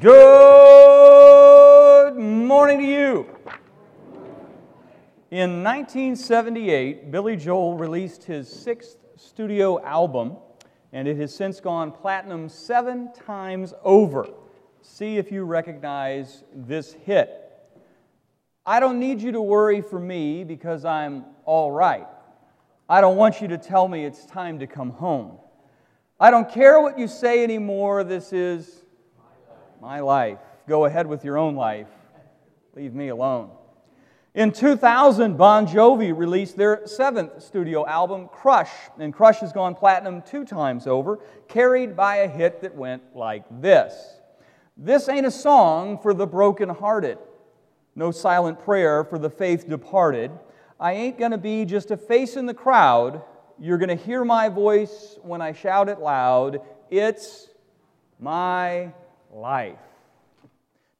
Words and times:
Good 0.00 0.94
morning 2.16 2.78
to 2.78 2.84
you. 2.84 3.26
In 5.30 5.62
1978, 5.62 7.10
Billy 7.10 7.36
Joel 7.36 7.76
released 7.76 8.24
his 8.24 8.48
sixth 8.48 8.96
studio 9.16 9.82
album, 9.84 10.36
and 10.92 11.06
it 11.06 11.16
has 11.18 11.34
since 11.34 11.60
gone 11.60 11.92
platinum 11.92 12.48
seven 12.48 13.12
times 13.12 13.74
over. 13.84 14.26
See 14.80 15.18
if 15.18 15.30
you 15.30 15.44
recognize 15.44 16.42
this 16.54 16.94
hit. 16.94 17.50
I 18.64 18.80
don't 18.80 18.98
need 18.98 19.20
you 19.20 19.32
to 19.32 19.42
worry 19.42 19.82
for 19.82 20.00
me 20.00 20.42
because 20.42 20.84
I'm 20.84 21.24
all 21.44 21.70
right. 21.70 22.06
I 22.88 23.00
don't 23.00 23.16
want 23.16 23.40
you 23.40 23.48
to 23.48 23.58
tell 23.58 23.88
me 23.88 24.04
it's 24.04 24.24
time 24.26 24.58
to 24.60 24.66
come 24.66 24.90
home. 24.90 25.38
I 26.18 26.30
don't 26.30 26.50
care 26.50 26.80
what 26.80 26.98
you 26.98 27.08
say 27.08 27.44
anymore. 27.44 28.04
This 28.04 28.32
is 28.32 28.81
my 29.82 29.98
life. 29.98 30.38
Go 30.68 30.84
ahead 30.84 31.08
with 31.08 31.24
your 31.24 31.36
own 31.36 31.56
life. 31.56 31.88
Leave 32.76 32.94
me 32.94 33.08
alone. 33.08 33.50
In 34.32 34.52
2000, 34.52 35.36
Bon 35.36 35.66
Jovi 35.66 36.16
released 36.16 36.56
their 36.56 36.86
seventh 36.86 37.42
studio 37.42 37.84
album, 37.84 38.28
Crush, 38.28 38.70
and 39.00 39.12
Crush 39.12 39.40
has 39.40 39.52
gone 39.52 39.74
platinum 39.74 40.22
two 40.22 40.44
times 40.44 40.86
over, 40.86 41.18
carried 41.48 41.96
by 41.96 42.18
a 42.18 42.28
hit 42.28 42.60
that 42.62 42.76
went 42.76 43.02
like 43.16 43.42
this 43.60 44.20
This 44.76 45.08
ain't 45.08 45.26
a 45.26 45.32
song 45.32 45.98
for 45.98 46.14
the 46.14 46.28
broken-hearted, 46.28 47.18
no 47.96 48.12
silent 48.12 48.60
prayer 48.60 49.02
for 49.02 49.18
the 49.18 49.30
faith 49.30 49.68
departed. 49.68 50.30
I 50.78 50.92
ain't 50.92 51.18
gonna 51.18 51.38
be 51.38 51.64
just 51.64 51.90
a 51.90 51.96
face 51.96 52.36
in 52.36 52.46
the 52.46 52.54
crowd. 52.54 53.20
You're 53.58 53.78
gonna 53.78 53.96
hear 53.96 54.24
my 54.24 54.48
voice 54.48 55.18
when 55.22 55.42
I 55.42 55.52
shout 55.52 55.88
it 55.88 55.98
loud. 55.98 56.60
It's 56.88 57.48
my 58.20 58.92
life. 59.32 59.78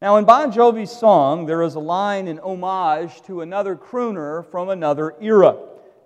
Now, 0.01 0.17
in 0.17 0.25
Bon 0.25 0.51
Jovi's 0.51 0.91
song, 0.91 1.47
there 1.47 1.62
is 1.62 1.77
a 1.77 1.81
line 1.81 2.27
in 2.27 2.39
homage 2.41 3.23
to 3.23 3.43
another 3.43 3.77
crooner 3.77 4.45
from 4.51 4.70
another 4.70 5.15
era. 5.20 5.56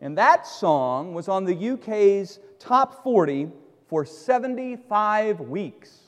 And 0.03 0.19
that 0.19 0.47
song 0.47 1.15
was 1.15 1.29
on 1.29 1.45
the 1.45 1.71
UK's 1.71 2.39
top 2.59 3.03
40 3.03 3.49
for 3.89 4.05
75 4.05 5.41
weeks. 5.41 6.01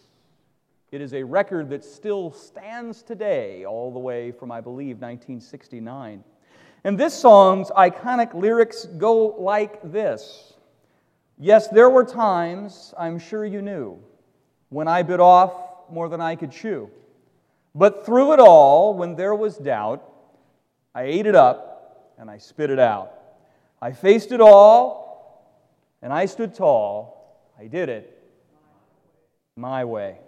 It 0.90 1.00
is 1.00 1.14
a 1.14 1.22
record 1.22 1.70
that 1.70 1.84
still 1.84 2.32
stands 2.32 3.02
today, 3.02 3.64
all 3.64 3.92
the 3.92 3.98
way 3.98 4.32
from, 4.32 4.50
I 4.50 4.60
believe, 4.60 4.96
1969. 4.96 6.24
And 6.84 6.98
this 6.98 7.14
song's 7.14 7.70
iconic 7.70 8.34
lyrics 8.34 8.84
go 8.84 9.28
like 9.38 9.80
this 9.92 10.54
Yes, 11.38 11.68
there 11.68 11.88
were 11.88 12.04
times, 12.04 12.92
I'm 12.98 13.18
sure 13.18 13.44
you 13.44 13.62
knew, 13.62 13.98
when 14.70 14.88
I 14.88 15.02
bit 15.02 15.20
off 15.20 15.67
more 15.92 16.08
than 16.08 16.20
I 16.20 16.36
could 16.36 16.52
chew. 16.52 16.90
But 17.74 18.04
through 18.04 18.32
it 18.32 18.40
all, 18.40 18.94
when 18.94 19.14
there 19.14 19.34
was 19.34 19.56
doubt, 19.56 20.02
I 20.94 21.02
ate 21.02 21.26
it 21.26 21.34
up 21.34 22.14
and 22.18 22.30
I 22.30 22.38
spit 22.38 22.70
it 22.70 22.78
out. 22.78 23.12
I 23.80 23.92
faced 23.92 24.32
it 24.32 24.40
all 24.40 25.58
and 26.02 26.12
I 26.12 26.26
stood 26.26 26.54
tall. 26.54 27.40
I 27.58 27.66
did 27.66 27.88
it 27.88 28.14
my 29.56 29.84
way. 29.84 30.18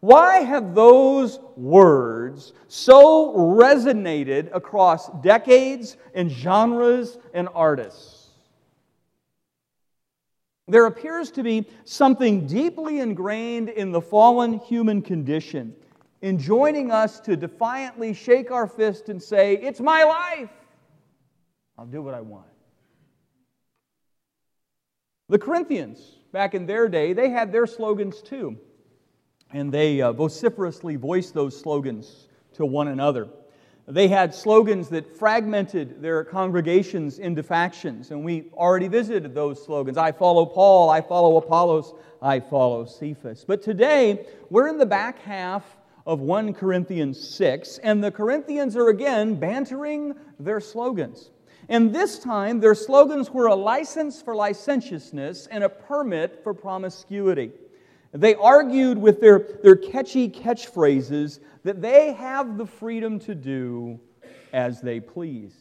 Why 0.00 0.40
have 0.40 0.74
those 0.74 1.40
words 1.56 2.52
so 2.68 3.34
resonated 3.34 4.54
across 4.54 5.08
decades 5.22 5.96
and 6.14 6.30
genres 6.30 7.18
and 7.34 7.48
artists? 7.54 8.17
There 10.68 10.84
appears 10.86 11.30
to 11.32 11.42
be 11.42 11.66
something 11.84 12.46
deeply 12.46 13.00
ingrained 13.00 13.70
in 13.70 13.90
the 13.90 14.02
fallen 14.02 14.58
human 14.58 15.00
condition, 15.00 15.74
enjoining 16.20 16.90
us 16.90 17.20
to 17.20 17.36
defiantly 17.36 18.12
shake 18.12 18.50
our 18.50 18.66
fist 18.66 19.08
and 19.08 19.22
say, 19.22 19.54
It's 19.54 19.80
my 19.80 20.04
life. 20.04 20.50
I'll 21.78 21.86
do 21.86 22.02
what 22.02 22.12
I 22.14 22.20
want. 22.20 22.46
The 25.30 25.38
Corinthians, 25.38 26.16
back 26.32 26.54
in 26.54 26.66
their 26.66 26.88
day, 26.88 27.12
they 27.12 27.30
had 27.30 27.52
their 27.52 27.66
slogans 27.66 28.20
too. 28.20 28.58
And 29.50 29.72
they 29.72 30.02
uh, 30.02 30.12
vociferously 30.12 30.96
voiced 30.96 31.32
those 31.32 31.58
slogans 31.58 32.28
to 32.54 32.66
one 32.66 32.88
another. 32.88 33.28
They 33.90 34.08
had 34.08 34.34
slogans 34.34 34.90
that 34.90 35.16
fragmented 35.16 36.02
their 36.02 36.22
congregations 36.22 37.18
into 37.18 37.42
factions, 37.42 38.10
and 38.10 38.22
we 38.22 38.50
already 38.52 38.86
visited 38.86 39.34
those 39.34 39.64
slogans. 39.64 39.96
I 39.96 40.12
follow 40.12 40.44
Paul, 40.44 40.90
I 40.90 41.00
follow 41.00 41.38
Apollos, 41.38 41.94
I 42.20 42.40
follow 42.40 42.84
Cephas. 42.84 43.46
But 43.46 43.62
today, 43.62 44.26
we're 44.50 44.68
in 44.68 44.76
the 44.76 44.84
back 44.84 45.20
half 45.20 45.64
of 46.04 46.20
1 46.20 46.52
Corinthians 46.52 47.18
6, 47.30 47.78
and 47.78 48.04
the 48.04 48.10
Corinthians 48.10 48.76
are 48.76 48.88
again 48.88 49.36
bantering 49.36 50.14
their 50.38 50.60
slogans. 50.60 51.30
And 51.70 51.94
this 51.94 52.18
time, 52.18 52.60
their 52.60 52.74
slogans 52.74 53.30
were 53.30 53.46
a 53.46 53.54
license 53.54 54.20
for 54.20 54.36
licentiousness 54.36 55.46
and 55.46 55.64
a 55.64 55.68
permit 55.70 56.42
for 56.42 56.52
promiscuity. 56.52 57.52
They 58.12 58.34
argued 58.34 58.98
with 58.98 59.20
their, 59.20 59.38
their 59.62 59.76
catchy 59.76 60.28
catchphrases 60.28 61.40
that 61.64 61.82
they 61.82 62.12
have 62.14 62.56
the 62.56 62.66
freedom 62.66 63.18
to 63.20 63.34
do 63.34 64.00
as 64.52 64.80
they 64.80 65.00
please. 65.00 65.54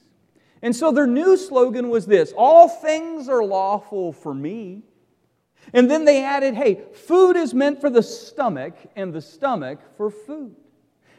And 0.62 0.75
so 0.75 0.91
their 0.91 1.07
new 1.07 1.38
slogan 1.38 1.90
was 1.90 2.06
this 2.06 2.34
All 2.36 2.68
things 2.68 3.30
are 3.30 3.44
lawful 3.44 4.13
for 4.13 4.34
me. 4.34 4.84
And 5.74 5.91
then 5.91 6.06
they 6.06 6.24
added, 6.24 6.56
hey, 6.56 6.81
food 6.94 7.36
is 7.36 7.53
meant 7.53 7.81
for 7.81 7.90
the 7.90 8.02
stomach, 8.02 8.74
and 8.96 9.13
the 9.13 9.22
stomach 9.22 9.80
for 9.97 10.09
food. 10.09 10.56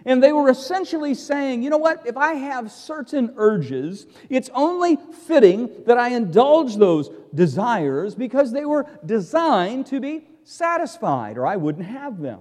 And 0.06 0.22
they 0.22 0.33
were 0.33 0.49
essentially 0.49 1.12
saying, 1.12 1.62
you 1.62 1.69
know 1.69 1.77
what, 1.77 2.06
if 2.06 2.17
I 2.17 2.34
have 2.34 2.72
certain 2.72 3.34
urges, 3.37 4.06
it's 4.31 4.49
only 4.55 4.97
fitting 5.27 5.71
that 5.84 5.99
I 5.99 6.11
indulge 6.11 6.77
those 6.77 7.11
desires 7.34 8.15
because 8.15 8.53
they 8.53 8.65
were 8.65 8.87
designed 9.05 9.87
to 9.87 10.00
be 10.00 10.28
satisfied, 10.48 11.36
or 11.36 11.47
I 11.47 11.56
wouldn't 11.56 11.86
have 11.86 12.20
them. 12.20 12.41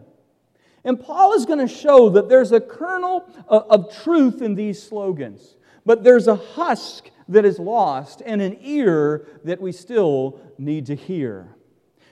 And 0.84 1.00
Paul 1.00 1.34
is 1.34 1.46
going 1.46 1.60
to 1.60 1.68
show 1.68 2.10
that 2.12 2.30
there's 2.30 2.54
a 2.54 2.62
kernel 2.62 3.30
uh, 3.50 3.64
of 3.70 3.94
truth 4.04 4.42
in 4.42 4.56
these 4.56 4.82
slogans, 4.82 5.58
but 5.86 6.04
there's 6.04 6.28
a 6.28 6.36
husk 6.36 7.10
that 7.28 7.44
is 7.44 7.60
lost 7.60 8.22
and 8.26 8.42
an 8.42 8.58
ear 8.62 9.28
that 9.44 9.60
we 9.60 9.74
still 9.74 10.40
need 10.58 10.86
to 10.86 10.96
hear. 10.96 11.54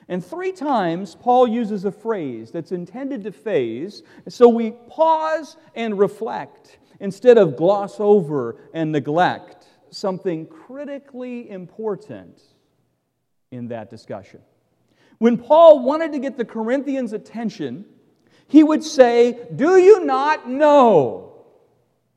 And 0.09 0.23
three 0.23 0.51
times, 0.51 1.16
Paul 1.16 1.47
uses 1.47 1.85
a 1.85 1.91
phrase 1.91 2.51
that's 2.51 2.73
intended 2.73 3.23
to 3.23 3.31
phase, 3.31 4.03
so 4.28 4.50
we 4.50 4.72
pause 4.89 5.55
and 5.73 5.97
reflect 5.97 6.78
instead 7.00 7.38
of 7.38 7.55
gloss 7.55 8.00
over 8.00 8.57
and 8.73 8.91
neglect 8.91 9.66
something 9.89 10.45
critically 10.45 11.50
important 11.50 12.41
in 13.51 13.69
that 13.69 13.89
discussion. 13.89 14.41
When 15.18 15.38
Paul 15.38 15.84
wanted 15.84 16.12
to 16.14 16.20
get 16.20 16.38
the 16.38 16.46
Corinthians' 16.46 17.14
attention, 17.14 17.86
he 18.48 18.64
would 18.64 18.84
say, 18.84 19.48
Do 19.56 19.78
you 19.78 20.06
not 20.06 20.50
know? 20.50 21.34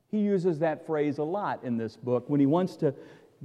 He 0.09 0.19
uses 0.19 0.59
that 0.59 0.85
phrase 0.85 1.19
a 1.19 1.23
lot 1.23 1.63
in 1.63 1.77
this 1.77 1.95
book 1.95 2.29
when 2.29 2.39
he 2.39 2.45
wants 2.45 2.75
to 2.77 2.93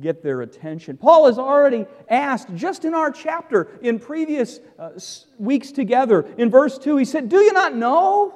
get 0.01 0.23
their 0.23 0.41
attention. 0.41 0.97
Paul 0.97 1.27
has 1.27 1.39
already 1.39 1.87
asked, 2.09 2.55
just 2.55 2.85
in 2.85 2.95
our 2.95 3.11
chapter, 3.11 3.79
in 3.83 3.99
previous 3.99 4.61
uh, 4.79 4.91
weeks 5.39 5.73
together, 5.73 6.27
in 6.37 6.51
verse 6.51 6.79
2, 6.79 6.97
he 6.97 7.05
said, 7.05 7.29
Do 7.29 7.39
you 7.39 7.53
not 7.53 7.75
know 7.75 8.35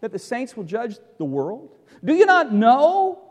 that 0.00 0.12
the 0.12 0.18
saints 0.18 0.56
will 0.56 0.64
judge 0.64 0.98
the 1.18 1.24
world? 1.24 1.74
Do 2.04 2.14
you 2.14 2.26
not 2.26 2.52
know 2.52 3.22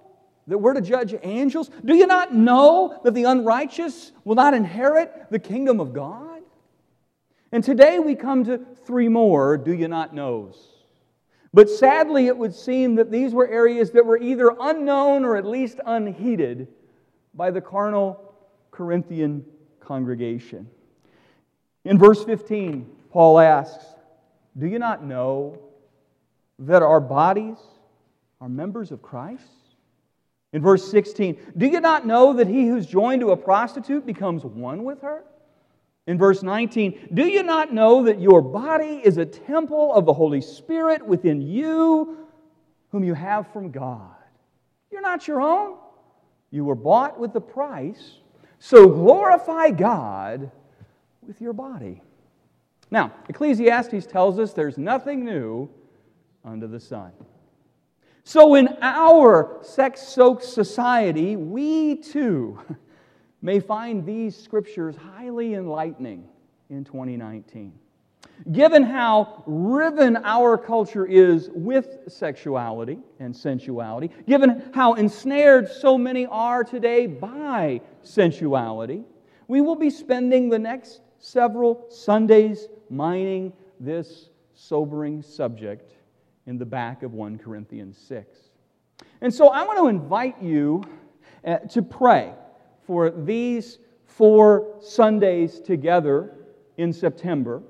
that 0.48 0.58
we're 0.58 0.74
to 0.74 0.82
judge 0.82 1.16
angels? 1.24 1.72
Do 1.84 1.96
you 1.96 2.08
not 2.08 2.34
know 2.34 3.00
that 3.04 3.14
the 3.14 3.24
unrighteous 3.24 4.12
will 4.24 4.36
not 4.36 4.54
inherit 4.54 5.28
the 5.32 5.40
kingdom 5.40 5.80
of 5.80 5.94
God? 5.94 6.25
And 7.56 7.64
today 7.64 8.00
we 8.00 8.16
come 8.16 8.44
to 8.44 8.58
three 8.86 9.08
more 9.08 9.56
do 9.56 9.72
you 9.72 9.88
not 9.88 10.14
knows. 10.14 10.74
But 11.54 11.70
sadly, 11.70 12.28
it 12.28 12.38
would 12.38 12.54
seem 12.54 12.96
that 12.96 13.10
these 13.10 13.34
were 13.34 13.48
areas 13.48 13.92
that 13.92 14.06
were 14.06 14.18
either 14.18 14.52
unknown 14.60 15.24
or 15.24 15.38
at 15.38 15.46
least 15.46 15.80
unheeded 15.86 16.68
by 17.34 17.52
the 17.52 17.62
carnal 17.62 18.36
Corinthian 18.72 19.46
congregation. 19.80 20.68
In 21.86 21.98
verse 21.98 22.26
15, 22.26 22.90
Paul 23.10 23.40
asks, 23.40 23.86
Do 24.58 24.68
you 24.68 24.78
not 24.78 25.06
know 25.06 25.58
that 26.60 26.84
our 26.84 27.00
bodies 27.00 27.56
are 28.42 28.50
members 28.50 28.92
of 28.92 29.02
Christ? 29.02 29.48
In 30.52 30.62
verse 30.62 30.92
16, 30.92 31.38
Do 31.56 31.68
you 31.68 31.80
not 31.80 32.06
know 32.06 32.34
that 32.34 32.50
he 32.50 32.68
who's 32.68 32.86
joined 32.86 33.22
to 33.22 33.32
a 33.32 33.38
prostitute 33.38 34.06
becomes 34.06 34.44
one 34.44 34.84
with 34.84 35.04
her? 35.04 35.24
In 36.08 36.18
verse 36.20 36.44
19, 36.44 37.10
do 37.14 37.28
you 37.28 37.42
not 37.42 37.74
know 37.74 38.04
that 38.04 38.22
your 38.22 38.42
body 38.42 39.02
is 39.04 39.18
a 39.18 39.26
temple 39.26 39.94
of 39.94 40.06
the 40.06 40.14
Holy 40.14 40.42
Spirit 40.42 41.06
within 41.06 41.42
you, 41.42 42.18
whom 42.92 43.04
you 43.04 43.16
have 43.16 43.52
from 43.52 43.72
God? 43.72 44.16
You're 44.92 45.02
not 45.02 45.28
your 45.28 45.42
own. 45.42 45.78
You 46.52 46.64
were 46.64 46.76
bought 46.76 47.20
with 47.20 47.36
a 47.36 47.42
price, 47.42 48.20
so 48.60 48.88
glorify 48.88 49.72
God 49.72 50.52
with 51.26 51.42
your 51.42 51.54
body. 51.54 52.02
Now, 52.92 53.12
Ecclesiastes 53.28 54.06
tells 54.06 54.38
us 54.38 54.54
there's 54.54 54.78
nothing 54.78 55.26
new 55.26 55.70
under 56.44 56.68
the 56.68 56.80
sun. 56.80 57.12
So, 58.24 58.56
in 58.56 58.70
our 58.82 59.58
sex 59.62 60.02
soaked 60.02 60.44
society, 60.44 61.36
we 61.36 61.98
too 61.98 62.60
may 63.46 63.60
find 63.60 64.04
these 64.04 64.36
scriptures 64.36 64.96
highly 64.96 65.54
enlightening 65.54 66.28
in 66.72 66.84
2019. 66.84 67.72
Given 68.52 68.82
how 68.82 69.44
riven 69.46 70.18
our 70.24 70.58
culture 70.58 71.06
is 71.06 71.52
with 71.54 72.00
sexuality 72.08 72.98
and 73.20 73.36
sensuality, 73.36 74.10
given 74.28 74.72
how 74.74 74.96
ensnared 74.96 75.70
so 75.70 75.96
many 75.96 76.26
are 76.26 76.64
today 76.64 77.06
by 77.06 77.82
sensuality, 78.02 79.04
we 79.48 79.62
will 79.62 79.76
be 79.76 79.92
spending 79.92 80.50
the 80.50 80.58
next 80.58 81.02
several 81.20 81.86
Sundays 81.92 82.68
mining 82.90 83.54
this 83.80 84.32
sobering 84.56 85.22
subject 85.22 85.94
in 86.48 86.58
the 86.58 86.66
back 86.66 87.04
of 87.04 87.14
1 87.14 87.38
Corinthians 87.38 87.96
6. 88.08 88.40
And 89.22 89.32
so 89.32 89.50
I 89.50 89.64
want 89.66 89.78
to 89.78 89.88
invite 89.88 90.42
you 90.42 90.84
uh, 91.46 91.58
to 91.60 91.84
pray 91.84 92.34
for 92.86 93.10
these 93.10 93.80
four 94.06 94.78
Sundays 94.82 95.60
together 95.60 96.36
in 96.78 96.94
September. 96.94 97.62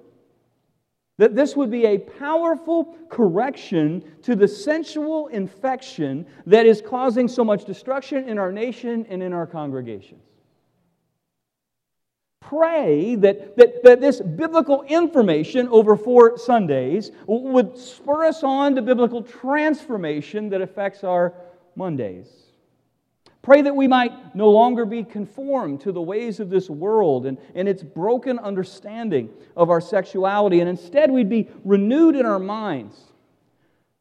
That 1.18 1.34
this 1.34 1.56
would 1.56 1.72
be 1.72 1.86
a 1.86 1.98
powerful 1.98 2.98
correction 3.10 4.04
to 4.24 4.36
the 4.36 4.48
sensual 4.48 5.28
infection 5.28 6.26
that 6.46 6.66
is 6.66 6.82
causing 6.82 7.28
so 7.28 7.44
much 7.44 7.64
destruction 7.64 8.28
in 8.28 8.38
our 8.38 8.52
nation 8.52 9.06
and 9.10 9.24
in 9.24 9.32
our 9.32 9.48
congregations 9.48 10.22
pray 12.50 13.16
that, 13.16 13.58
that, 13.58 13.84
that 13.84 14.02
this 14.02 14.22
biblical 14.22 14.84
information 14.84 15.68
over 15.70 15.96
four 15.96 16.38
Sundays 16.38 17.12
would 17.28 17.78
spur 17.78 18.26
us 18.26 18.44
on 18.44 18.76
to 18.76 18.82
biblical 18.82 19.22
transformation 19.22 20.50
that 20.50 20.62
affects 20.62 21.04
our 21.04 21.34
Mondays. 21.76 22.45
Pray 23.46 23.62
that 23.62 23.76
we 23.76 23.88
might 23.88 24.36
no 24.36 24.50
longer 24.50 24.86
be 24.86 25.04
conformed 25.04 25.80
to 25.82 25.92
the 25.92 26.02
ways 26.02 26.40
of 26.40 26.50
this 26.50 26.68
world 26.68 27.28
and, 27.28 27.38
and 27.54 27.70
its 27.70 27.84
broken 27.84 28.40
understanding 28.40 29.30
of 29.56 29.70
our 29.70 29.80
sexuality, 29.80 30.60
and 30.60 30.70
instead 30.70 31.12
we'd 31.12 31.30
be 31.30 31.48
renewed 31.64 32.16
in 32.16 32.26
our 32.26 32.40
minds 32.40 33.00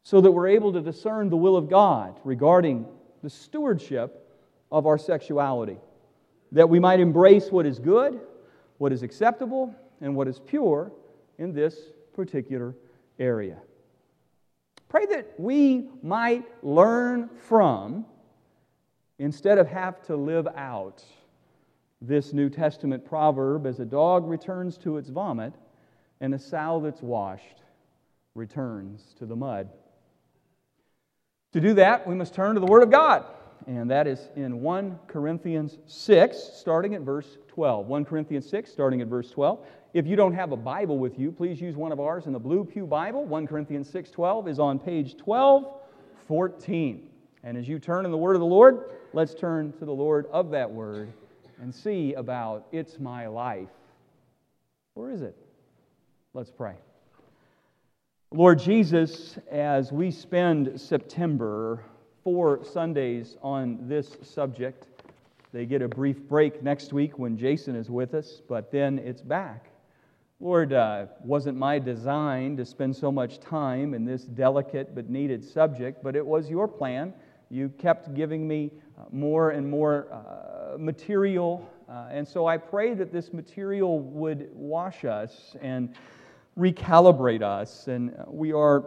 so 0.03 0.21
that 0.23 0.33
we're 0.33 0.49
able 0.49 0.73
to 0.73 0.81
discern 0.81 1.29
the 1.29 1.37
will 1.37 1.57
of 1.57 1.69
God 1.69 2.19
regarding 2.25 2.87
the 3.23 3.29
stewardship 3.29 4.35
of 4.73 4.87
our 4.87 4.97
sexuality. 4.97 5.77
That 6.53 6.71
we 6.71 6.81
might 6.81 7.01
embrace 7.01 7.51
what 7.51 7.67
is 7.67 7.79
good 7.79 8.21
what 8.79 8.93
is 8.93 9.03
acceptable 9.03 9.75
and 10.01 10.15
what 10.15 10.29
is 10.29 10.41
pure 10.41 10.93
in 11.39 11.53
this 11.53 11.77
particular 12.13 12.75
area. 13.19 13.59
Pray 14.89 15.07
that 15.07 15.39
we 15.39 15.89
might 16.03 16.45
learn 16.63 17.29
from, 17.49 18.07
instead 19.19 19.59
of 19.59 19.69
have 19.69 20.03
to 20.07 20.17
live 20.17 20.47
out, 20.57 21.05
this 22.01 22.33
New 22.33 22.51
Testament 22.51 23.05
proverb 23.05 23.67
as 23.67 23.81
a 23.81 23.85
dog 23.85 24.27
returns 24.29 24.77
to 24.79 24.99
its 24.99 25.09
vomit 25.09 25.55
and 26.21 26.35
a 26.35 26.39
sow 26.39 26.81
that's 26.83 27.03
washed 27.03 27.63
returns 28.35 29.15
to 29.19 29.27
the 29.27 29.37
mud. 29.37 29.71
To 31.53 31.61
do 31.61 31.75
that, 31.75 32.07
we 32.07 32.15
must 32.15 32.35
turn 32.35 32.55
to 32.55 32.61
the 32.61 32.67
Word 32.67 32.83
of 32.83 32.91
God 32.91 33.25
and 33.67 33.91
that 33.91 34.07
is 34.07 34.29
in 34.37 34.61
1 34.61 34.99
Corinthians 35.07 35.79
6, 35.87 36.37
starting 36.55 36.95
at 36.95 37.01
verse 37.01 37.39
12. 37.49 37.87
1 37.87 38.05
Corinthians 38.05 38.49
6, 38.49 38.71
starting 38.71 39.01
at 39.01 39.09
verse 39.09 39.31
12. 39.31 39.67
If 39.95 40.07
you 40.07 40.17
don't 40.17 40.35
have 40.35 40.53
a 40.53 40.57
Bible 40.57 40.99
with 40.99 41.19
you, 41.19 41.33
please 41.33 41.61
use 41.61 41.77
one 41.77 41.93
of 41.93 42.01
ours 42.01 42.27
in 42.27 42.33
the 42.33 42.39
Blue 42.39 42.65
Pew 42.65 42.87
Bible. 42.87 43.25
1 43.25 43.47
Corinthians 43.47 43.89
6, 43.89 44.11
12 44.11 44.49
is 44.49 44.59
on 44.59 44.79
page 44.79 45.15
1214. 45.25 47.09
And 47.43 47.57
as 47.57 47.67
you 47.69 47.79
turn 47.79 48.05
in 48.05 48.11
the 48.11 48.19
Word 48.19 48.37
of 48.37 48.41
the 48.41 48.47
Lord, 48.47 48.91
let's 49.15 49.35
turn 49.35 49.73
to 49.79 49.85
the 49.85 49.93
Lord 49.93 50.27
of 50.33 50.51
that 50.51 50.71
Word 50.71 51.13
and 51.63 51.73
see 51.73 52.15
about 52.15 52.67
It's 52.73 52.99
My 52.99 53.29
Life. 53.29 53.69
Where 54.95 55.11
is 55.11 55.23
it? 55.23 55.37
Let's 56.33 56.51
pray. 56.51 56.75
Lord 58.33 58.59
Jesus, 58.59 59.39
as 59.51 59.93
we 59.93 60.11
spend 60.11 60.81
September 60.81 61.85
four 62.25 62.65
Sundays 62.65 63.37
on 63.43 63.79
this 63.87 64.17
subject. 64.23 64.87
They 65.53 65.67
get 65.67 65.83
a 65.83 65.89
brief 65.89 66.21
break 66.27 66.63
next 66.63 66.93
week 66.93 67.19
when 67.19 67.37
Jason 67.37 67.77
is 67.77 67.91
with 67.91 68.15
us, 68.15 68.41
but 68.49 68.73
then 68.73 68.99
it's 68.99 69.21
back. 69.21 69.67
Lord, 70.41 70.73
uh, 70.73 71.07
wasn't 71.23 71.59
my 71.59 71.79
design 71.79 72.57
to 72.57 72.65
spend 72.65 72.97
so 72.97 73.13
much 73.13 73.39
time 73.41 73.95
in 73.95 74.05
this 74.05 74.25
delicate 74.25 74.95
but 74.95 75.09
needed 75.09 75.45
subject, 75.45 76.03
but 76.03 76.17
it 76.17 76.27
was 76.27 76.51
your 76.51 76.67
plan. 76.67 77.13
You 77.51 77.69
kept 77.79 78.15
giving 78.15 78.49
me 78.49 78.73
more 79.11 79.51
and 79.51 79.69
more 79.69 80.09
uh, 80.13 80.79
material, 80.79 81.69
uh, 81.89 82.09
and 82.11 82.27
so 82.27 82.47
I 82.47 82.57
pray 82.57 82.95
that 82.95 83.13
this 83.13 83.33
material 83.33 84.01
would 84.01 84.49
wash 84.53 85.05
us 85.05 85.57
and 85.61 85.95
recalibrate 86.59 87.43
us. 87.43 87.89
And 87.89 88.15
we 88.27 88.53
are 88.53 88.85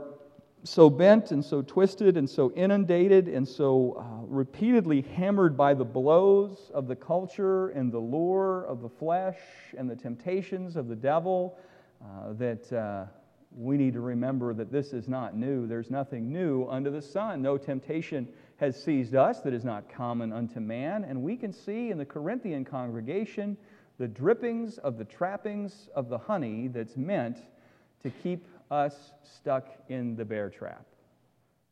so 0.63 0.89
bent 0.89 1.31
and 1.31 1.43
so 1.43 1.61
twisted 1.61 2.17
and 2.17 2.29
so 2.29 2.51
inundated 2.53 3.27
and 3.27 3.47
so 3.47 3.95
uh, 3.99 4.25
repeatedly 4.27 5.01
hammered 5.01 5.55
by 5.55 5.73
the 5.73 5.85
blows 5.85 6.71
of 6.73 6.87
the 6.87 6.95
culture 6.95 7.69
and 7.69 7.91
the 7.91 7.99
lure 7.99 8.65
of 8.65 8.81
the 8.81 8.89
flesh 8.89 9.37
and 9.77 9.89
the 9.89 9.95
temptations 9.95 10.75
of 10.75 10.87
the 10.87 10.95
devil 10.95 11.57
uh, 12.03 12.33
that 12.33 12.71
uh, 12.73 13.05
we 13.55 13.77
need 13.77 13.93
to 13.93 14.01
remember 14.01 14.53
that 14.53 14.71
this 14.71 14.93
is 14.93 15.07
not 15.07 15.35
new. 15.35 15.67
There's 15.67 15.89
nothing 15.89 16.31
new 16.31 16.67
under 16.67 16.91
the 16.91 17.01
sun. 17.01 17.41
No 17.41 17.57
temptation 17.57 18.27
has 18.57 18.81
seized 18.81 19.15
us 19.15 19.41
that 19.41 19.53
is 19.53 19.63
not 19.63 19.91
common 19.91 20.33
unto 20.33 20.59
man. 20.59 21.03
And 21.03 21.21
we 21.21 21.37
can 21.37 21.53
see 21.53 21.91
in 21.91 21.97
the 21.97 22.05
Corinthian 22.05 22.65
congregation 22.65 23.55
the 23.99 24.07
drippings 24.07 24.77
of 24.79 24.97
the 24.97 25.05
trappings 25.05 25.89
of 25.95 26.09
the 26.09 26.17
honey 26.17 26.67
that's 26.67 26.97
meant 26.97 27.37
to 28.03 28.09
keep 28.09 28.47
us 28.69 29.11
stuck 29.23 29.67
in 29.89 30.15
the 30.15 30.25
bear 30.25 30.49
trap. 30.49 30.85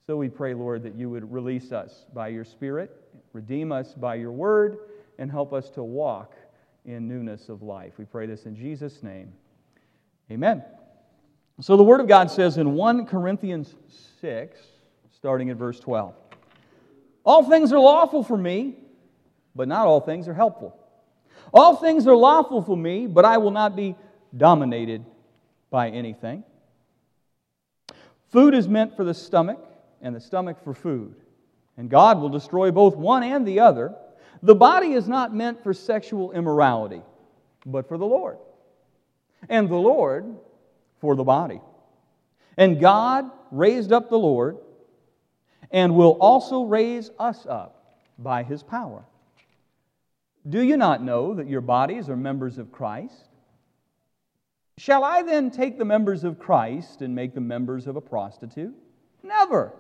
So 0.06 0.18
we 0.18 0.30
pray, 0.30 0.54
Lord, 0.54 0.84
that 0.84 0.96
you 0.96 1.10
would 1.10 1.32
release 1.32 1.72
us 1.72 2.06
by 2.14 2.28
your 2.28 2.44
Spirit, 2.44 2.96
redeem 3.34 3.72
us 3.72 3.94
by 3.96 4.16
your 4.16 4.32
word, 4.32 4.78
and 5.18 5.32
help 5.32 5.54
us 5.54 5.70
to 5.72 5.84
walk 5.84 6.36
in 6.86 7.08
newness 7.08 7.50
of 7.50 7.64
life. 7.64 7.94
We 7.98 8.06
pray 8.06 8.28
this 8.28 8.46
in 8.46 8.56
Jesus' 8.56 9.02
name. 9.02 9.34
Amen. 10.32 10.64
So 11.62 11.78
the 11.78 11.84
Word 11.84 12.02
of 12.02 12.08
God 12.08 12.30
says 12.30 12.58
in 12.58 12.74
1 12.74 13.06
Corinthians 13.08 13.74
6, 14.22 14.60
starting 15.16 15.50
at 15.50 15.58
verse 15.58 15.80
12 15.80 16.14
All 17.26 17.44
things 17.44 17.74
are 17.74 17.80
lawful 17.80 18.24
for 18.24 18.38
me, 18.38 18.76
but 19.56 19.68
not 19.68 19.88
all 19.88 20.00
things 20.00 20.28
are 20.28 20.34
helpful. 20.34 20.78
All 21.54 21.76
things 21.76 22.08
are 22.08 22.16
lawful 22.16 22.62
for 22.62 22.78
me, 22.78 23.08
but 23.08 23.26
I 23.26 23.38
will 23.38 23.52
not 23.52 23.76
be 23.76 23.96
dominated 24.36 25.06
by 25.70 25.90
anything. 25.90 26.44
Food 28.32 28.54
is 28.54 28.68
meant 28.68 28.96
for 28.96 29.04
the 29.04 29.14
stomach, 29.14 29.60
and 30.02 30.16
the 30.16 30.20
stomach 30.20 30.64
for 30.64 30.74
food. 30.74 31.16
And 31.78 31.90
God 31.90 32.20
will 32.20 32.30
destroy 32.30 32.72
both 32.72 32.96
one 32.96 33.24
and 33.24 33.48
the 33.48 33.60
other. 33.62 33.96
The 34.44 34.56
body 34.56 34.94
is 34.94 35.08
not 35.08 35.34
meant 35.34 35.64
for 35.64 35.74
sexual 35.74 36.32
immorality, 36.32 37.02
but 37.66 37.88
for 37.88 37.98
the 37.98 38.06
Lord. 38.06 38.38
And 39.50 39.68
the 39.68 39.76
Lord 39.76 40.26
for 41.00 41.16
the 41.16 41.24
body. 41.24 41.62
And 42.58 42.80
God 42.80 43.30
raised 43.52 43.92
up 43.92 44.10
the 44.10 44.20
Lord 44.20 44.58
and 45.72 45.96
will 45.96 46.18
also 46.20 46.64
raise 46.64 47.12
us 47.20 47.46
up 47.48 48.02
by 48.18 48.44
his 48.44 48.64
power. 48.64 49.06
Do 50.48 50.62
you 50.62 50.78
not 50.78 51.04
know 51.04 51.34
that 51.34 51.48
your 51.48 51.62
bodies 51.62 52.10
are 52.10 52.16
members 52.16 52.58
of 52.58 52.72
Christ? 52.72 53.30
Shall 54.78 55.04
I 55.04 55.22
then 55.22 55.52
take 55.52 55.78
the 55.78 55.86
members 55.86 56.24
of 56.24 56.38
Christ 56.38 57.02
and 57.02 57.16
make 57.16 57.34
them 57.34 57.48
members 57.48 57.88
of 57.88 57.96
a 57.96 58.02
prostitute? 58.02 58.76
Never. 59.24 59.74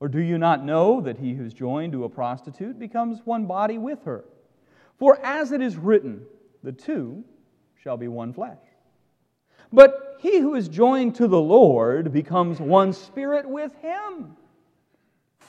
Or 0.00 0.08
do 0.08 0.20
you 0.20 0.38
not 0.38 0.64
know 0.64 1.00
that 1.00 1.18
he 1.18 1.34
who's 1.34 1.52
joined 1.52 1.92
to 1.92 2.04
a 2.04 2.08
prostitute 2.08 2.78
becomes 2.78 3.20
one 3.24 3.46
body 3.46 3.78
with 3.78 4.02
her? 4.04 4.24
For 4.98 5.18
as 5.24 5.52
it 5.52 5.60
is 5.60 5.76
written, 5.76 6.24
the 6.62 6.72
two 6.72 7.22
shall 7.76 7.96
be 7.96 8.08
one 8.08 8.32
flesh. 8.32 8.58
But 9.72 10.16
he 10.20 10.38
who 10.38 10.54
is 10.54 10.68
joined 10.68 11.14
to 11.16 11.28
the 11.28 11.40
Lord 11.40 12.12
becomes 12.12 12.60
one 12.60 12.92
spirit 12.92 13.48
with 13.48 13.74
him. 13.76 14.36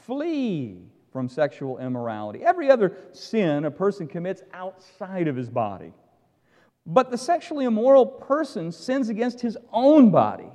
Flee 0.09 0.81
from 1.13 1.29
sexual 1.29 1.77
immorality. 1.77 2.43
Every 2.43 2.69
other 2.69 2.97
sin 3.13 3.65
a 3.65 3.71
person 3.71 4.07
commits 4.07 4.41
outside 4.53 5.27
of 5.27 5.35
his 5.35 5.49
body 5.49 5.93
but 6.89 7.11
the 7.11 7.17
sexually 7.17 7.65
immoral 7.65 8.05
person 8.05 8.71
sins 8.71 9.09
against 9.09 9.41
his 9.41 9.57
own 9.71 10.09
body. 10.09 10.49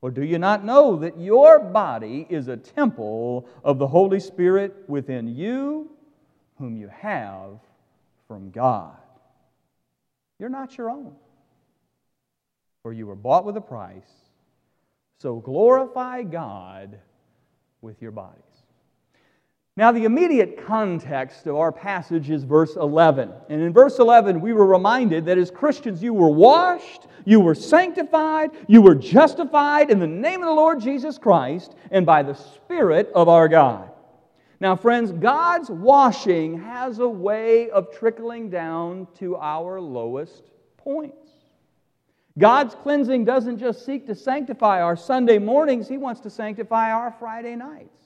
Or 0.00 0.10
do 0.10 0.24
you 0.24 0.38
not 0.38 0.64
know 0.64 0.96
that 0.96 1.20
your 1.20 1.58
body 1.58 2.26
is 2.30 2.48
a 2.48 2.56
temple 2.56 3.46
of 3.62 3.78
the 3.78 3.86
Holy 3.86 4.18
Spirit 4.18 4.74
within 4.88 5.28
you, 5.28 5.90
whom 6.58 6.76
you 6.76 6.88
have 6.88 7.58
from 8.26 8.50
God? 8.50 8.96
You're 10.38 10.48
not 10.48 10.78
your 10.78 10.90
own, 10.90 11.14
for 12.82 12.92
you 12.92 13.06
were 13.06 13.14
bought 13.14 13.44
with 13.44 13.58
a 13.58 13.60
price. 13.60 14.10
So 15.18 15.36
glorify 15.36 16.22
God 16.22 16.98
with 17.82 18.00
your 18.00 18.10
bodies. 18.10 18.42
Now, 19.78 19.92
the 19.92 20.04
immediate 20.04 20.64
context 20.64 21.46
of 21.46 21.56
our 21.56 21.70
passage 21.70 22.30
is 22.30 22.44
verse 22.44 22.76
11. 22.76 23.30
And 23.50 23.60
in 23.60 23.74
verse 23.74 23.98
11, 23.98 24.40
we 24.40 24.54
were 24.54 24.64
reminded 24.64 25.26
that 25.26 25.36
as 25.36 25.50
Christians, 25.50 26.02
you 26.02 26.14
were 26.14 26.30
washed, 26.30 27.06
you 27.26 27.40
were 27.40 27.54
sanctified, 27.54 28.52
you 28.68 28.80
were 28.80 28.94
justified 28.94 29.90
in 29.90 29.98
the 29.98 30.06
name 30.06 30.40
of 30.40 30.46
the 30.46 30.54
Lord 30.54 30.80
Jesus 30.80 31.18
Christ 31.18 31.74
and 31.90 32.06
by 32.06 32.22
the 32.22 32.32
Spirit 32.32 33.10
of 33.14 33.28
our 33.28 33.48
God. 33.48 33.90
Now, 34.60 34.76
friends, 34.76 35.12
God's 35.12 35.68
washing 35.68 36.58
has 36.58 36.98
a 36.98 37.08
way 37.08 37.68
of 37.68 37.92
trickling 37.92 38.48
down 38.48 39.06
to 39.18 39.36
our 39.36 39.78
lowest 39.78 40.44
points. 40.78 41.32
God's 42.38 42.74
cleansing 42.76 43.26
doesn't 43.26 43.58
just 43.58 43.84
seek 43.84 44.06
to 44.06 44.14
sanctify 44.14 44.80
our 44.80 44.96
Sunday 44.96 45.38
mornings, 45.38 45.86
He 45.86 45.98
wants 45.98 46.22
to 46.22 46.30
sanctify 46.30 46.92
our 46.92 47.14
Friday 47.18 47.56
nights. 47.56 48.05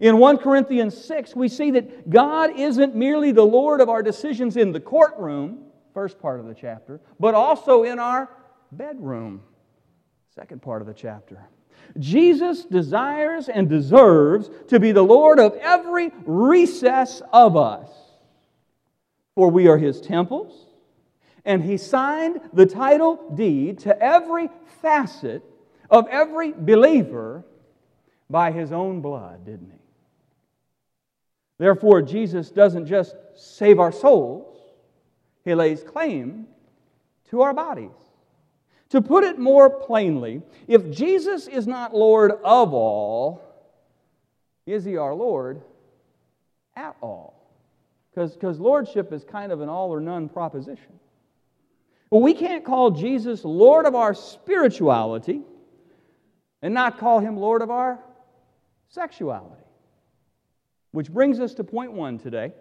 In 0.00 0.18
1 0.18 0.38
Corinthians 0.38 0.96
6, 1.04 1.36
we 1.36 1.48
see 1.48 1.70
that 1.72 2.10
God 2.10 2.58
isn't 2.58 2.96
merely 2.96 3.30
the 3.30 3.46
Lord 3.46 3.80
of 3.80 3.88
our 3.88 4.02
decisions 4.02 4.56
in 4.56 4.72
the 4.72 4.80
courtroom, 4.80 5.66
first 5.92 6.18
part 6.18 6.40
of 6.40 6.46
the 6.46 6.54
chapter, 6.54 7.00
but 7.20 7.34
also 7.34 7.84
in 7.84 8.00
our 8.00 8.28
bedroom, 8.72 9.42
second 10.34 10.62
part 10.62 10.82
of 10.82 10.88
the 10.88 10.94
chapter. 10.94 11.38
Jesus 11.98 12.64
desires 12.64 13.48
and 13.48 13.68
deserves 13.68 14.50
to 14.68 14.80
be 14.80 14.90
the 14.90 15.02
Lord 15.02 15.38
of 15.38 15.54
every 15.54 16.10
recess 16.24 17.22
of 17.32 17.56
us, 17.56 17.88
for 19.36 19.48
we 19.48 19.68
are 19.68 19.78
His 19.78 20.00
temples, 20.00 20.66
and 21.44 21.62
He 21.62 21.76
signed 21.76 22.40
the 22.52 22.66
title 22.66 23.32
deed 23.34 23.78
to 23.80 23.96
every 24.02 24.48
facet 24.82 25.44
of 25.88 26.08
every 26.08 26.52
believer 26.52 27.44
by 28.28 28.50
His 28.50 28.72
own 28.72 29.00
blood, 29.00 29.44
didn't 29.44 29.70
He? 29.70 29.83
Therefore, 31.58 32.02
Jesus 32.02 32.50
doesn't 32.50 32.86
just 32.86 33.14
save 33.36 33.78
our 33.78 33.92
souls, 33.92 34.58
He 35.44 35.54
lays 35.54 35.82
claim 35.82 36.46
to 37.30 37.42
our 37.42 37.54
bodies. 37.54 37.90
To 38.90 39.00
put 39.00 39.24
it 39.24 39.38
more 39.38 39.70
plainly, 39.70 40.42
if 40.68 40.90
Jesus 40.90 41.48
is 41.48 41.66
not 41.66 41.94
Lord 41.94 42.32
of 42.44 42.72
all, 42.72 43.42
is 44.66 44.84
He 44.84 44.96
our 44.96 45.14
Lord 45.14 45.62
at 46.76 46.96
all? 47.00 47.34
Because 48.14 48.60
Lordship 48.60 49.12
is 49.12 49.24
kind 49.24 49.50
of 49.50 49.60
an 49.60 49.68
all 49.68 49.90
or 49.90 50.00
none 50.00 50.28
proposition. 50.28 51.00
Well, 52.10 52.22
we 52.22 52.34
can't 52.34 52.64
call 52.64 52.92
Jesus 52.92 53.44
Lord 53.44 53.86
of 53.86 53.96
our 53.96 54.14
spirituality 54.14 55.42
and 56.62 56.72
not 56.72 56.98
call 56.98 57.18
Him 57.18 57.36
Lord 57.36 57.62
of 57.62 57.70
our 57.70 57.98
sexuality. 58.88 59.63
Which 60.94 61.10
brings 61.10 61.40
us 61.40 61.54
to 61.54 61.64
point 61.64 61.92
one 61.92 62.18
today. 62.18 62.52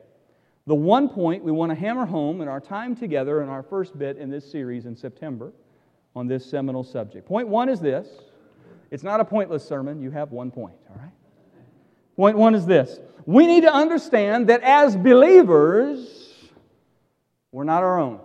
The 0.65 0.73
one 0.73 1.07
point 1.07 1.43
we 1.43 1.51
want 1.51 1.69
to 1.69 1.75
hammer 1.75 2.07
home 2.07 2.41
in 2.41 2.47
our 2.47 2.59
time 2.59 2.95
together 2.95 3.43
in 3.43 3.47
our 3.47 3.61
first 3.61 3.99
bit 3.99 4.17
in 4.17 4.31
this 4.31 4.51
series 4.51 4.87
in 4.87 4.95
September 4.95 5.53
on 6.15 6.25
this 6.25 6.43
seminal 6.43 6.83
subject. 6.83 7.27
Point 7.27 7.47
one 7.47 7.69
is 7.69 7.79
this 7.79 8.07
it's 8.89 9.03
not 9.03 9.19
a 9.19 9.25
pointless 9.25 9.63
sermon, 9.63 10.01
you 10.01 10.09
have 10.09 10.31
one 10.31 10.49
point, 10.49 10.75
all 10.89 10.95
right? 10.99 11.11
Point 12.15 12.35
one 12.35 12.55
is 12.55 12.65
this 12.65 12.99
we 13.27 13.45
need 13.45 13.61
to 13.61 13.73
understand 13.73 14.49
that 14.49 14.63
as 14.63 14.95
believers, 14.95 16.33
we're 17.51 17.65
not 17.65 17.83
our 17.83 17.99
own. 17.99 18.19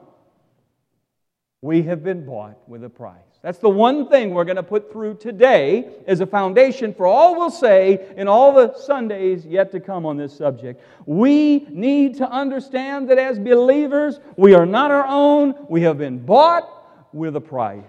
We 1.61 1.83
have 1.83 2.03
been 2.03 2.25
bought 2.25 2.67
with 2.67 2.83
a 2.83 2.89
price. 2.89 3.28
That's 3.43 3.59
the 3.59 3.69
one 3.69 4.09
thing 4.09 4.35
we're 4.35 4.45
going 4.45 4.57
to 4.57 4.65
put 4.65 4.91
through 4.91 5.15
today 5.19 5.89
as 6.09 6.21
a 6.21 6.27
foundation 6.27 6.93
for 6.93 7.07
all 7.07 7.37
we'll 7.37 7.51
say 7.51 8.13
in 8.17 8.27
all 8.27 8.53
the 8.53 8.77
Sundays 8.77 9.47
yet 9.47 9.71
to 9.73 9.81
come 9.81 10.05
on 10.05 10.17
this 10.17 10.37
subject. 10.37 10.83
We 11.07 11.67
need 11.71 12.17
to 12.17 12.29
understand 12.29 13.09
that 13.11 13.19
as 13.19 13.39
believers, 13.39 14.19
we 14.37 14.55
are 14.55 14.67
not 14.67 14.91
our 14.91 15.07
own. 15.07 15.55
We 15.69 15.83
have 15.83 15.99
been 15.99 16.19
bought 16.19 16.69
with 17.13 17.37
a 17.37 17.41
price. 17.41 17.85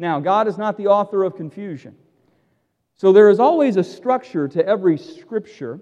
Now, 0.00 0.18
God 0.18 0.48
is 0.48 0.58
not 0.58 0.76
the 0.76 0.88
author 0.88 1.22
of 1.22 1.36
confusion. 1.36 1.94
So 2.96 3.12
there 3.12 3.30
is 3.30 3.38
always 3.38 3.76
a 3.76 3.84
structure 3.84 4.48
to 4.48 4.66
every 4.66 4.98
scripture. 4.98 5.78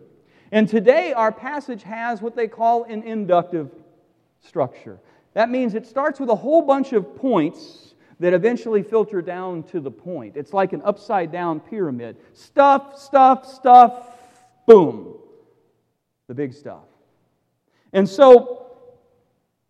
And 0.52 0.68
today, 0.68 1.14
our 1.14 1.32
passage 1.32 1.82
has 1.84 2.20
what 2.20 2.36
they 2.36 2.48
call 2.48 2.84
an 2.84 3.02
inductive 3.02 3.70
structure. 4.40 5.00
That 5.32 5.48
means 5.48 5.74
it 5.74 5.86
starts 5.86 6.20
with 6.20 6.28
a 6.28 6.34
whole 6.34 6.60
bunch 6.60 6.92
of 6.92 7.16
points 7.16 7.89
that 8.20 8.34
eventually 8.34 8.82
filter 8.82 9.20
down 9.20 9.64
to 9.64 9.80
the 9.80 9.90
point. 9.90 10.36
It's 10.36 10.52
like 10.52 10.72
an 10.72 10.82
upside 10.84 11.32
down 11.32 11.58
pyramid. 11.58 12.16
Stuff, 12.34 12.98
stuff, 12.98 13.46
stuff, 13.46 14.06
boom. 14.66 15.16
The 16.28 16.34
big 16.34 16.54
stuff. 16.54 16.84
And 17.92 18.08
so, 18.08 18.66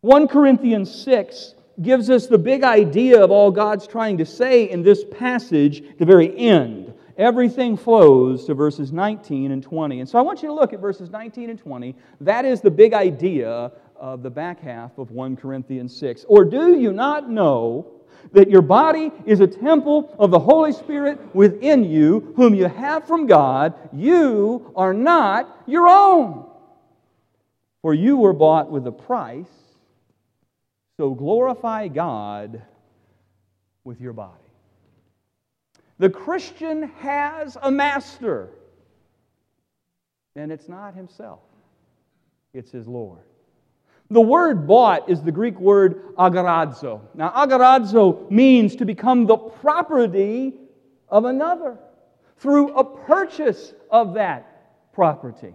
1 0.02 0.28
Corinthians 0.28 0.92
6 1.02 1.54
gives 1.80 2.10
us 2.10 2.26
the 2.26 2.38
big 2.38 2.64
idea 2.64 3.22
of 3.22 3.30
all 3.30 3.50
God's 3.50 3.86
trying 3.86 4.18
to 4.18 4.26
say 4.26 4.68
in 4.68 4.82
this 4.82 5.04
passage, 5.04 5.82
the 5.98 6.04
very 6.04 6.36
end. 6.36 6.92
Everything 7.16 7.76
flows 7.76 8.46
to 8.46 8.54
verses 8.54 8.92
19 8.92 9.52
and 9.52 9.62
20. 9.62 10.00
And 10.00 10.08
so 10.08 10.18
I 10.18 10.22
want 10.22 10.42
you 10.42 10.48
to 10.48 10.54
look 10.54 10.72
at 10.72 10.80
verses 10.80 11.10
19 11.10 11.50
and 11.50 11.58
20. 11.58 11.94
That 12.22 12.44
is 12.44 12.60
the 12.60 12.70
big 12.70 12.94
idea 12.94 13.72
of 13.96 14.22
the 14.22 14.30
back 14.30 14.60
half 14.60 14.96
of 14.96 15.10
1 15.10 15.36
Corinthians 15.36 15.94
6. 15.96 16.24
Or 16.28 16.44
do 16.44 16.78
you 16.78 16.92
not 16.92 17.28
know 17.30 17.99
that 18.32 18.50
your 18.50 18.62
body 18.62 19.10
is 19.26 19.40
a 19.40 19.46
temple 19.46 20.14
of 20.18 20.30
the 20.30 20.38
Holy 20.38 20.72
Spirit 20.72 21.18
within 21.34 21.84
you, 21.84 22.32
whom 22.36 22.54
you 22.54 22.66
have 22.66 23.06
from 23.06 23.26
God. 23.26 23.74
You 23.92 24.72
are 24.76 24.94
not 24.94 25.62
your 25.66 25.88
own. 25.88 26.46
For 27.82 27.94
you 27.94 28.18
were 28.18 28.32
bought 28.32 28.70
with 28.70 28.86
a 28.86 28.92
price, 28.92 29.46
so 30.98 31.14
glorify 31.14 31.88
God 31.88 32.62
with 33.84 34.00
your 34.00 34.12
body. 34.12 34.34
The 35.98 36.10
Christian 36.10 36.84
has 36.98 37.56
a 37.62 37.70
master, 37.70 38.48
and 40.36 40.52
it's 40.52 40.68
not 40.68 40.94
himself, 40.94 41.40
it's 42.52 42.70
his 42.70 42.86
Lord. 42.86 43.20
The 44.10 44.20
word 44.20 44.66
bought 44.66 45.08
is 45.08 45.22
the 45.22 45.30
Greek 45.30 45.58
word 45.60 46.16
agorazo. 46.16 47.00
Now, 47.14 47.30
agorazo 47.30 48.28
means 48.30 48.76
to 48.76 48.84
become 48.84 49.26
the 49.26 49.36
property 49.36 50.54
of 51.08 51.24
another 51.24 51.78
through 52.38 52.74
a 52.74 52.84
purchase 52.84 53.72
of 53.90 54.14
that 54.14 54.92
property. 54.92 55.54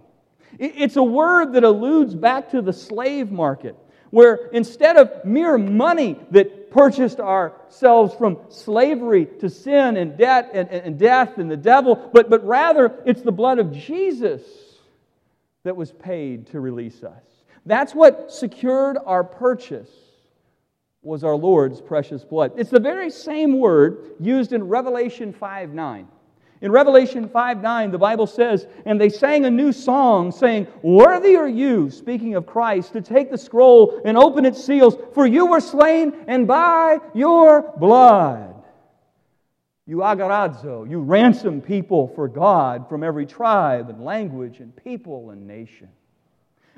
It's 0.58 0.96
a 0.96 1.02
word 1.02 1.52
that 1.52 1.64
alludes 1.64 2.14
back 2.14 2.50
to 2.52 2.62
the 2.62 2.72
slave 2.72 3.30
market, 3.30 3.76
where 4.10 4.48
instead 4.52 4.96
of 4.96 5.24
mere 5.24 5.58
money 5.58 6.18
that 6.30 6.70
purchased 6.70 7.20
ourselves 7.20 8.14
from 8.14 8.38
slavery 8.48 9.26
to 9.40 9.50
sin 9.50 9.98
and 9.98 10.16
debt 10.16 10.50
and, 10.54 10.70
and 10.70 10.98
death 10.98 11.36
and 11.36 11.50
the 11.50 11.56
devil, 11.58 12.10
but, 12.12 12.30
but 12.30 12.46
rather 12.46 13.02
it's 13.04 13.20
the 13.20 13.32
blood 13.32 13.58
of 13.58 13.72
Jesus 13.72 14.42
that 15.64 15.76
was 15.76 15.92
paid 15.92 16.46
to 16.48 16.60
release 16.60 17.02
us. 17.02 17.35
That's 17.66 17.94
what 17.94 18.32
secured 18.32 18.96
our 19.04 19.24
purchase 19.24 19.90
was 21.02 21.24
our 21.24 21.34
Lord's 21.34 21.80
precious 21.80 22.24
blood. 22.24 22.52
It's 22.56 22.70
the 22.70 22.80
very 22.80 23.10
same 23.10 23.58
word 23.58 24.12
used 24.20 24.52
in 24.52 24.68
Revelation 24.68 25.32
5 25.32 25.74
9. 25.74 26.08
In 26.62 26.72
Revelation 26.72 27.28
5 27.28 27.60
9, 27.60 27.90
the 27.90 27.98
Bible 27.98 28.26
says, 28.26 28.66
And 28.86 29.00
they 29.00 29.08
sang 29.08 29.44
a 29.44 29.50
new 29.50 29.72
song, 29.72 30.32
saying, 30.32 30.68
Worthy 30.82 31.36
are 31.36 31.48
you, 31.48 31.90
speaking 31.90 32.34
of 32.34 32.46
Christ, 32.46 32.92
to 32.94 33.02
take 33.02 33.30
the 33.30 33.38
scroll 33.38 34.00
and 34.04 34.16
open 34.16 34.46
its 34.46 34.64
seals, 34.64 34.96
for 35.12 35.26
you 35.26 35.46
were 35.46 35.60
slain, 35.60 36.14
and 36.28 36.46
by 36.46 36.98
your 37.14 37.74
blood. 37.78 38.54
You 39.86 39.98
agorazo, 39.98 40.88
you 40.88 41.00
ransom 41.00 41.60
people 41.60 42.08
for 42.08 42.26
God 42.26 42.88
from 42.88 43.04
every 43.04 43.26
tribe 43.26 43.90
and 43.90 44.04
language 44.04 44.58
and 44.60 44.74
people 44.74 45.30
and 45.30 45.46
nation. 45.46 45.88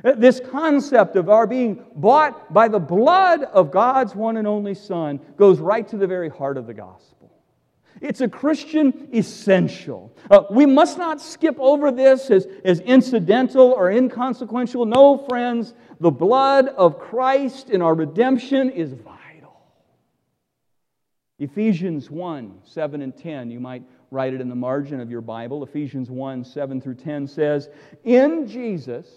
This 0.02 0.40
concept 0.40 1.17
of 1.17 1.28
our 1.28 1.47
being 1.47 1.85
bought 1.97 2.52
by 2.52 2.69
the 2.69 2.78
blood 2.78 3.43
of 3.43 3.73
God's 3.73 4.14
one 4.14 4.37
and 4.37 4.47
only 4.47 4.75
Son 4.75 5.19
goes 5.37 5.59
right 5.59 5.87
to 5.88 5.97
the 5.97 6.07
very 6.07 6.28
heart 6.28 6.57
of 6.57 6.67
the 6.67 6.75
gospel. 6.75 7.19
It's 8.00 8.21
a 8.21 8.28
Christian 8.28 9.09
essential. 9.12 10.17
Uh, 10.31 10.45
we 10.50 10.67
must 10.67 10.99
not 10.99 11.21
skip 11.21 11.57
over 11.59 11.90
this 11.90 12.31
as, 12.31 12.47
as 12.64 12.78
incidental 12.81 13.73
or 13.73 13.90
inconsequential. 13.90 14.87
No, 14.87 15.26
friends, 15.28 15.75
the 15.99 16.11
blood 16.11 16.69
of 16.69 17.00
Christ 17.00 17.71
in 17.71 17.83
our 17.83 17.95
redemption 17.95 18.71
is 18.71 18.93
vital. 18.93 19.61
Ephesians 21.40 22.09
1 22.09 22.61
7 22.64 23.02
and 23.02 23.17
10, 23.17 23.50
you 23.50 23.59
might 23.59 23.83
write 24.11 24.33
it 24.33 24.40
in 24.40 24.49
the 24.49 24.55
margin 24.55 25.00
of 25.00 25.11
your 25.11 25.21
Bible. 25.21 25.64
Ephesians 25.64 26.09
1 26.09 26.45
7 26.45 26.81
through 26.81 26.95
10 26.95 27.26
says, 27.26 27.69
In 28.05 28.47
Jesus, 28.47 29.09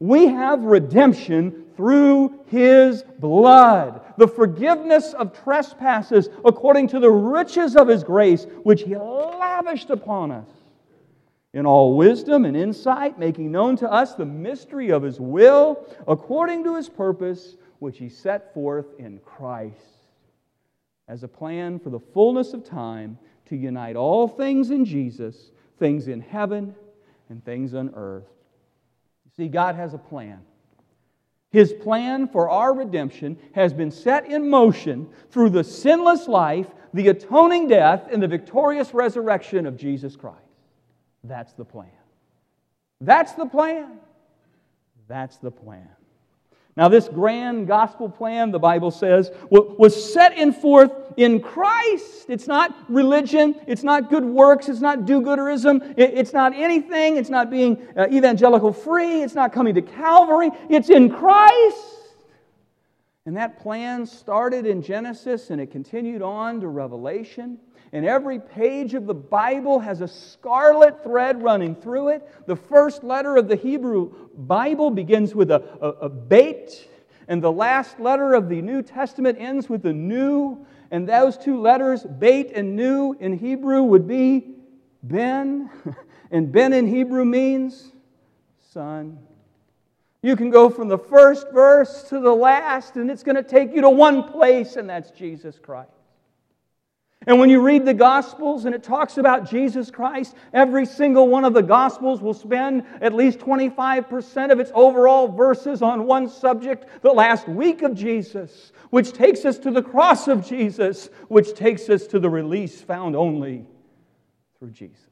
We 0.00 0.26
have 0.26 0.62
redemption 0.62 1.64
through 1.76 2.40
His 2.46 3.02
blood, 3.18 4.00
the 4.16 4.28
forgiveness 4.28 5.12
of 5.12 5.32
trespasses 5.42 6.28
according 6.44 6.88
to 6.88 7.00
the 7.00 7.10
riches 7.10 7.76
of 7.76 7.88
His 7.88 8.04
grace, 8.04 8.46
which 8.62 8.82
He 8.82 8.96
lavished 8.96 9.90
upon 9.90 10.30
us. 10.30 10.48
In 11.54 11.66
all 11.66 11.96
wisdom 11.96 12.44
and 12.44 12.56
insight, 12.56 13.18
making 13.18 13.50
known 13.50 13.76
to 13.76 13.90
us 13.90 14.14
the 14.14 14.26
mystery 14.26 14.90
of 14.90 15.02
His 15.02 15.18
will, 15.18 15.84
according 16.06 16.62
to 16.64 16.76
His 16.76 16.88
purpose, 16.88 17.56
which 17.80 17.98
He 17.98 18.08
set 18.08 18.54
forth 18.54 18.86
in 18.98 19.18
Christ, 19.24 19.74
as 21.08 21.22
a 21.22 21.28
plan 21.28 21.78
for 21.78 21.90
the 21.90 21.98
fullness 21.98 22.52
of 22.52 22.64
time 22.64 23.18
to 23.46 23.56
unite 23.56 23.96
all 23.96 24.28
things 24.28 24.70
in 24.70 24.84
Jesus, 24.84 25.50
things 25.78 26.06
in 26.06 26.20
heaven 26.20 26.74
and 27.30 27.44
things 27.44 27.74
on 27.74 27.92
earth. 27.94 28.28
See, 29.38 29.46
God 29.46 29.76
has 29.76 29.94
a 29.94 29.98
plan. 29.98 30.40
His 31.50 31.72
plan 31.72 32.26
for 32.26 32.50
our 32.50 32.74
redemption 32.74 33.38
has 33.54 33.72
been 33.72 33.92
set 33.92 34.26
in 34.26 34.50
motion 34.50 35.08
through 35.30 35.50
the 35.50 35.62
sinless 35.62 36.26
life, 36.26 36.66
the 36.92 37.08
atoning 37.08 37.68
death, 37.68 38.08
and 38.12 38.20
the 38.20 38.26
victorious 38.26 38.92
resurrection 38.92 39.64
of 39.64 39.76
Jesus 39.76 40.16
Christ. 40.16 40.42
That's 41.22 41.52
the 41.52 41.64
plan. 41.64 41.86
That's 43.00 43.32
the 43.34 43.46
plan. 43.46 44.00
That's 45.06 45.36
the 45.36 45.52
plan. 45.52 45.88
Now, 46.78 46.86
this 46.86 47.08
grand 47.08 47.66
gospel 47.66 48.08
plan, 48.08 48.52
the 48.52 48.60
Bible 48.60 48.92
says, 48.92 49.32
was 49.50 50.12
set 50.14 50.38
in 50.38 50.52
forth 50.52 50.92
in 51.16 51.40
Christ. 51.40 52.26
It's 52.28 52.46
not 52.46 52.72
religion. 52.88 53.56
It's 53.66 53.82
not 53.82 54.08
good 54.08 54.24
works. 54.24 54.68
It's 54.68 54.80
not 54.80 55.04
do 55.04 55.20
gooderism. 55.20 55.94
It's 55.96 56.32
not 56.32 56.54
anything. 56.54 57.16
It's 57.16 57.30
not 57.30 57.50
being 57.50 57.84
uh, 57.96 58.06
evangelical 58.12 58.72
free. 58.72 59.22
It's 59.22 59.34
not 59.34 59.52
coming 59.52 59.74
to 59.74 59.82
Calvary. 59.82 60.50
It's 60.70 60.88
in 60.88 61.10
Christ. 61.10 61.97
And 63.28 63.36
that 63.36 63.58
plan 63.58 64.06
started 64.06 64.64
in 64.64 64.80
Genesis 64.80 65.50
and 65.50 65.60
it 65.60 65.70
continued 65.70 66.22
on 66.22 66.62
to 66.62 66.68
Revelation. 66.68 67.58
And 67.92 68.06
every 68.06 68.40
page 68.40 68.94
of 68.94 69.04
the 69.04 69.12
Bible 69.12 69.80
has 69.80 70.00
a 70.00 70.08
scarlet 70.08 71.04
thread 71.04 71.42
running 71.42 71.74
through 71.74 72.08
it. 72.08 72.26
The 72.46 72.56
first 72.56 73.04
letter 73.04 73.36
of 73.36 73.46
the 73.46 73.56
Hebrew 73.56 74.30
Bible 74.34 74.90
begins 74.90 75.34
with 75.34 75.50
a, 75.50 75.62
a, 75.78 75.88
a 76.06 76.08
bait, 76.08 76.88
and 77.28 77.42
the 77.42 77.52
last 77.52 78.00
letter 78.00 78.32
of 78.32 78.48
the 78.48 78.62
New 78.62 78.80
Testament 78.80 79.36
ends 79.38 79.68
with 79.68 79.84
a 79.84 79.92
new. 79.92 80.64
And 80.90 81.06
those 81.06 81.36
two 81.36 81.60
letters, 81.60 82.04
bait 82.04 82.52
and 82.54 82.76
new, 82.76 83.14
in 83.20 83.36
Hebrew 83.36 83.82
would 83.82 84.08
be 84.08 84.54
Ben. 85.02 85.68
And 86.30 86.50
Ben 86.50 86.72
in 86.72 86.86
Hebrew 86.86 87.26
means 87.26 87.92
son. 88.70 89.18
You 90.22 90.34
can 90.34 90.50
go 90.50 90.68
from 90.68 90.88
the 90.88 90.98
first 90.98 91.50
verse 91.52 92.04
to 92.04 92.18
the 92.18 92.32
last, 92.32 92.96
and 92.96 93.10
it's 93.10 93.22
going 93.22 93.36
to 93.36 93.42
take 93.42 93.72
you 93.72 93.82
to 93.82 93.90
one 93.90 94.24
place, 94.24 94.76
and 94.76 94.90
that's 94.90 95.10
Jesus 95.12 95.58
Christ. 95.58 95.92
And 97.26 97.38
when 97.38 97.50
you 97.50 97.60
read 97.60 97.84
the 97.84 97.94
Gospels 97.94 98.64
and 98.64 98.74
it 98.74 98.82
talks 98.82 99.18
about 99.18 99.50
Jesus 99.50 99.90
Christ, 99.90 100.34
every 100.52 100.86
single 100.86 101.28
one 101.28 101.44
of 101.44 101.52
the 101.52 101.62
Gospels 101.62 102.22
will 102.22 102.34
spend 102.34 102.84
at 103.00 103.12
least 103.12 103.38
25% 103.40 104.50
of 104.50 104.60
its 104.60 104.70
overall 104.74 105.28
verses 105.28 105.82
on 105.82 106.06
one 106.06 106.28
subject, 106.28 106.86
the 107.02 107.12
last 107.12 107.48
week 107.48 107.82
of 107.82 107.94
Jesus, 107.94 108.72
which 108.90 109.12
takes 109.12 109.44
us 109.44 109.58
to 109.58 109.70
the 109.70 109.82
cross 109.82 110.26
of 110.26 110.46
Jesus, 110.46 111.10
which 111.28 111.54
takes 111.54 111.88
us 111.90 112.06
to 112.06 112.18
the 112.18 112.30
release 112.30 112.80
found 112.80 113.14
only 113.14 113.66
through 114.58 114.70
Jesus. 114.70 115.07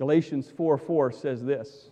Galatians 0.00 0.50
4 0.56 0.78
4 0.78 1.12
says 1.12 1.44
this. 1.44 1.90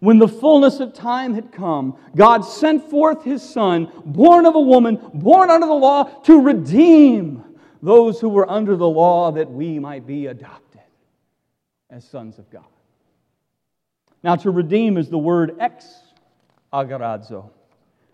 When 0.00 0.18
the 0.18 0.28
fullness 0.28 0.80
of 0.80 0.92
time 0.92 1.32
had 1.32 1.50
come, 1.50 1.96
God 2.14 2.42
sent 2.42 2.90
forth 2.90 3.24
his 3.24 3.42
Son, 3.42 3.90
born 4.04 4.44
of 4.44 4.54
a 4.54 4.60
woman, 4.60 5.00
born 5.14 5.48
under 5.48 5.66
the 5.66 5.72
law, 5.72 6.04
to 6.24 6.42
redeem 6.42 7.42
those 7.82 8.20
who 8.20 8.28
were 8.28 8.50
under 8.50 8.76
the 8.76 8.86
law 8.86 9.32
that 9.32 9.50
we 9.50 9.78
might 9.78 10.06
be 10.06 10.26
adopted 10.26 10.82
as 11.88 12.04
sons 12.04 12.38
of 12.38 12.50
God. 12.50 12.66
Now, 14.22 14.36
to 14.36 14.50
redeem 14.50 14.98
is 14.98 15.08
the 15.08 15.16
word 15.16 15.56
ex 15.60 15.86
agorazo, 16.70 17.48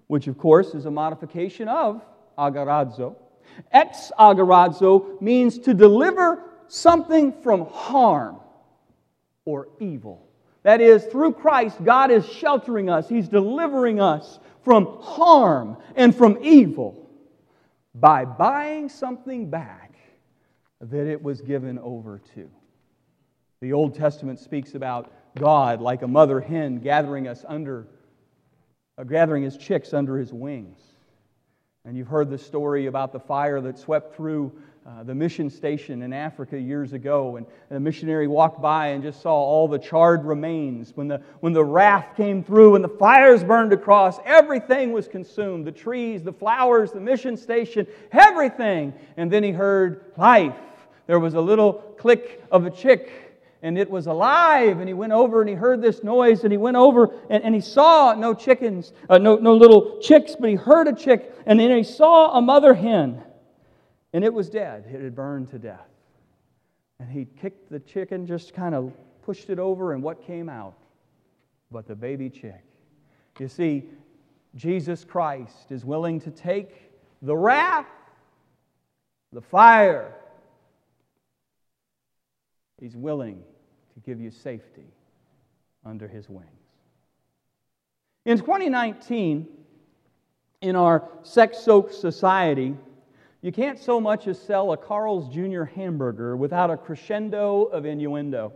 which 0.06 0.28
of 0.28 0.38
course 0.38 0.76
is 0.76 0.86
a 0.86 0.92
modification 0.92 1.66
of 1.66 2.02
agorazo. 2.38 3.16
Ex 3.72 4.12
agorazo 4.16 5.20
means 5.20 5.58
to 5.58 5.74
deliver 5.74 6.44
something 6.68 7.32
from 7.42 7.66
harm 7.66 8.36
or 9.50 9.68
evil. 9.80 10.28
That 10.62 10.80
is, 10.80 11.04
through 11.06 11.32
Christ, 11.32 11.82
God 11.82 12.10
is 12.10 12.26
sheltering 12.26 12.88
us, 12.88 13.08
He's 13.08 13.28
delivering 13.28 14.00
us 14.00 14.38
from 14.62 14.98
harm 15.00 15.76
and 15.96 16.14
from 16.14 16.38
evil 16.42 17.10
by 17.94 18.24
buying 18.24 18.88
something 18.88 19.50
back 19.50 19.94
that 20.80 21.06
it 21.06 21.22
was 21.22 21.40
given 21.40 21.78
over 21.78 22.20
to. 22.34 22.48
The 23.60 23.72
Old 23.72 23.94
Testament 23.94 24.38
speaks 24.38 24.74
about 24.74 25.12
God 25.36 25.80
like 25.80 26.02
a 26.02 26.08
mother 26.08 26.40
hen 26.40 26.78
gathering 26.78 27.26
us 27.28 27.44
under, 27.46 27.88
uh, 28.96 29.04
gathering 29.04 29.42
his 29.42 29.56
chicks 29.56 29.92
under 29.92 30.16
his 30.16 30.32
wings. 30.32 30.78
And 31.84 31.96
you've 31.96 32.08
heard 32.08 32.30
the 32.30 32.38
story 32.38 32.86
about 32.86 33.12
the 33.12 33.20
fire 33.20 33.60
that 33.62 33.78
swept 33.78 34.14
through 34.14 34.52
uh, 34.86 35.02
the 35.02 35.14
mission 35.14 35.50
station 35.50 36.00
in 36.02 36.12
Africa 36.12 36.58
years 36.58 36.94
ago, 36.94 37.36
and 37.36 37.46
a 37.70 37.78
missionary 37.78 38.26
walked 38.26 38.62
by 38.62 38.88
and 38.88 39.02
just 39.02 39.20
saw 39.20 39.34
all 39.34 39.68
the 39.68 39.78
charred 39.78 40.24
remains. 40.24 40.92
When 40.96 41.06
the, 41.06 41.20
when 41.40 41.52
the 41.52 41.64
raft 41.64 42.16
came 42.16 42.42
through 42.42 42.76
and 42.76 42.84
the 42.84 42.88
fires 42.88 43.44
burned 43.44 43.74
across, 43.74 44.18
everything 44.24 44.92
was 44.92 45.06
consumed 45.06 45.66
the 45.66 45.72
trees, 45.72 46.22
the 46.22 46.32
flowers, 46.32 46.92
the 46.92 47.00
mission 47.00 47.36
station, 47.36 47.86
everything. 48.12 48.94
And 49.18 49.30
then 49.30 49.42
he 49.42 49.50
heard 49.50 50.12
life. 50.16 50.56
There 51.06 51.20
was 51.20 51.34
a 51.34 51.40
little 51.40 51.74
click 51.98 52.42
of 52.50 52.64
a 52.64 52.70
chick 52.70 53.12
and 53.62 53.76
it 53.76 53.90
was 53.90 54.06
alive. 54.06 54.78
And 54.78 54.88
he 54.88 54.94
went 54.94 55.12
over 55.12 55.42
and 55.42 55.48
he 55.50 55.54
heard 55.54 55.82
this 55.82 56.02
noise 56.02 56.44
and 56.44 56.52
he 56.52 56.58
went 56.58 56.78
over 56.78 57.14
and, 57.28 57.44
and 57.44 57.54
he 57.54 57.60
saw 57.60 58.14
no 58.14 58.32
chickens, 58.32 58.94
uh, 59.10 59.18
no, 59.18 59.36
no 59.36 59.54
little 59.54 59.98
chicks, 60.00 60.34
but 60.40 60.48
he 60.48 60.56
heard 60.56 60.88
a 60.88 60.94
chick 60.94 61.34
and 61.44 61.60
then 61.60 61.76
he 61.76 61.84
saw 61.84 62.38
a 62.38 62.40
mother 62.40 62.72
hen 62.72 63.22
and 64.12 64.24
it 64.24 64.32
was 64.32 64.48
dead. 64.48 64.84
It 64.92 65.00
had 65.00 65.14
burned 65.14 65.48
to 65.50 65.58
death. 65.58 65.88
And 66.98 67.08
he 67.10 67.26
kicked 67.40 67.70
the 67.70 67.80
chicken, 67.80 68.26
just 68.26 68.52
kind 68.52 68.74
of 68.74 68.92
pushed 69.22 69.50
it 69.50 69.58
over, 69.58 69.92
and 69.92 70.02
what 70.02 70.26
came 70.26 70.48
out? 70.48 70.74
But 71.70 71.86
the 71.86 71.94
baby 71.94 72.28
chick. 72.28 72.64
You 73.38 73.48
see, 73.48 73.84
Jesus 74.56 75.04
Christ 75.04 75.70
is 75.70 75.84
willing 75.84 76.20
to 76.20 76.30
take 76.30 76.90
the 77.22 77.36
wrath, 77.36 77.86
the 79.32 79.40
fire. 79.40 80.12
He's 82.80 82.96
willing 82.96 83.42
to 83.94 84.00
give 84.00 84.20
you 84.20 84.30
safety 84.30 84.86
under 85.84 86.08
his 86.08 86.28
wings. 86.28 86.48
In 88.26 88.38
2019, 88.38 89.46
in 90.60 90.76
our 90.76 91.08
sex 91.22 91.58
soaked 91.58 91.94
society, 91.94 92.74
you 93.42 93.52
can't 93.52 93.78
so 93.78 94.00
much 94.00 94.26
as 94.26 94.40
sell 94.40 94.72
a 94.72 94.76
Carl's 94.76 95.32
Jr. 95.32 95.64
hamburger 95.64 96.36
without 96.36 96.70
a 96.70 96.76
crescendo 96.76 97.64
of 97.64 97.86
innuendo. 97.86 98.52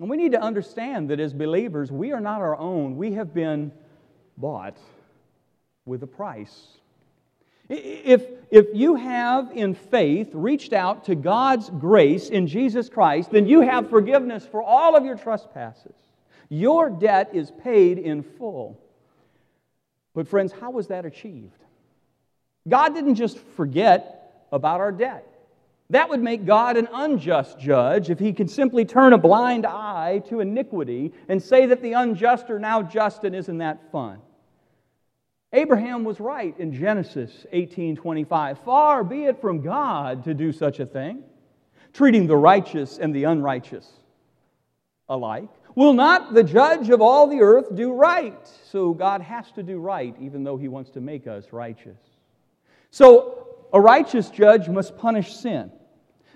And 0.00 0.10
we 0.10 0.16
need 0.16 0.32
to 0.32 0.40
understand 0.40 1.10
that 1.10 1.20
as 1.20 1.32
believers, 1.32 1.90
we 1.90 2.12
are 2.12 2.20
not 2.20 2.40
our 2.40 2.56
own. 2.56 2.96
We 2.96 3.12
have 3.12 3.34
been 3.34 3.72
bought 4.36 4.78
with 5.84 6.02
a 6.02 6.06
price. 6.06 6.68
If, 7.68 8.24
if 8.50 8.66
you 8.74 8.94
have, 8.94 9.50
in 9.52 9.74
faith, 9.74 10.30
reached 10.32 10.72
out 10.72 11.04
to 11.06 11.14
God's 11.14 11.68
grace 11.70 12.28
in 12.28 12.46
Jesus 12.46 12.88
Christ, 12.88 13.30
then 13.30 13.46
you 13.46 13.60
have 13.62 13.90
forgiveness 13.90 14.46
for 14.46 14.62
all 14.62 14.96
of 14.96 15.04
your 15.04 15.16
trespasses. 15.16 15.94
Your 16.48 16.90
debt 16.90 17.30
is 17.32 17.50
paid 17.50 17.98
in 17.98 18.22
full. 18.22 18.80
But, 20.14 20.28
friends, 20.28 20.52
how 20.52 20.70
was 20.70 20.86
that 20.88 21.04
achieved? 21.04 21.65
God 22.68 22.94
didn't 22.94 23.14
just 23.14 23.38
forget 23.38 24.46
about 24.52 24.80
our 24.80 24.92
debt. 24.92 25.26
That 25.90 26.08
would 26.08 26.20
make 26.20 26.44
God 26.44 26.76
an 26.76 26.88
unjust 26.92 27.60
judge 27.60 28.10
if 28.10 28.18
he 28.18 28.32
could 28.32 28.50
simply 28.50 28.84
turn 28.84 29.12
a 29.12 29.18
blind 29.18 29.64
eye 29.64 30.20
to 30.28 30.40
iniquity 30.40 31.12
and 31.28 31.40
say 31.40 31.66
that 31.66 31.80
the 31.80 31.92
unjust 31.92 32.50
are 32.50 32.58
now 32.58 32.82
just 32.82 33.22
and 33.22 33.36
isn't 33.36 33.58
that 33.58 33.92
fun. 33.92 34.18
Abraham 35.52 36.02
was 36.02 36.18
right 36.18 36.58
in 36.58 36.72
Genesis 36.72 37.46
18:25. 37.52 38.58
Far 38.58 39.04
be 39.04 39.24
it 39.24 39.40
from 39.40 39.60
God 39.60 40.24
to 40.24 40.34
do 40.34 40.50
such 40.50 40.80
a 40.80 40.86
thing, 40.86 41.22
treating 41.92 42.26
the 42.26 42.36
righteous 42.36 42.98
and 42.98 43.14
the 43.14 43.24
unrighteous 43.24 43.88
alike. 45.08 45.48
Will 45.76 45.92
not 45.92 46.34
the 46.34 46.42
judge 46.42 46.90
of 46.90 47.00
all 47.00 47.28
the 47.28 47.42
earth 47.42 47.74
do 47.76 47.92
right? 47.92 48.46
So 48.64 48.92
God 48.92 49.20
has 49.20 49.52
to 49.52 49.62
do 49.62 49.78
right 49.78 50.16
even 50.20 50.42
though 50.42 50.56
he 50.56 50.66
wants 50.66 50.90
to 50.90 51.00
make 51.00 51.28
us 51.28 51.52
righteous. 51.52 52.15
So, 52.90 53.32
a 53.72 53.80
righteous 53.80 54.30
judge 54.30 54.68
must 54.68 54.96
punish 54.96 55.34
sin. 55.34 55.70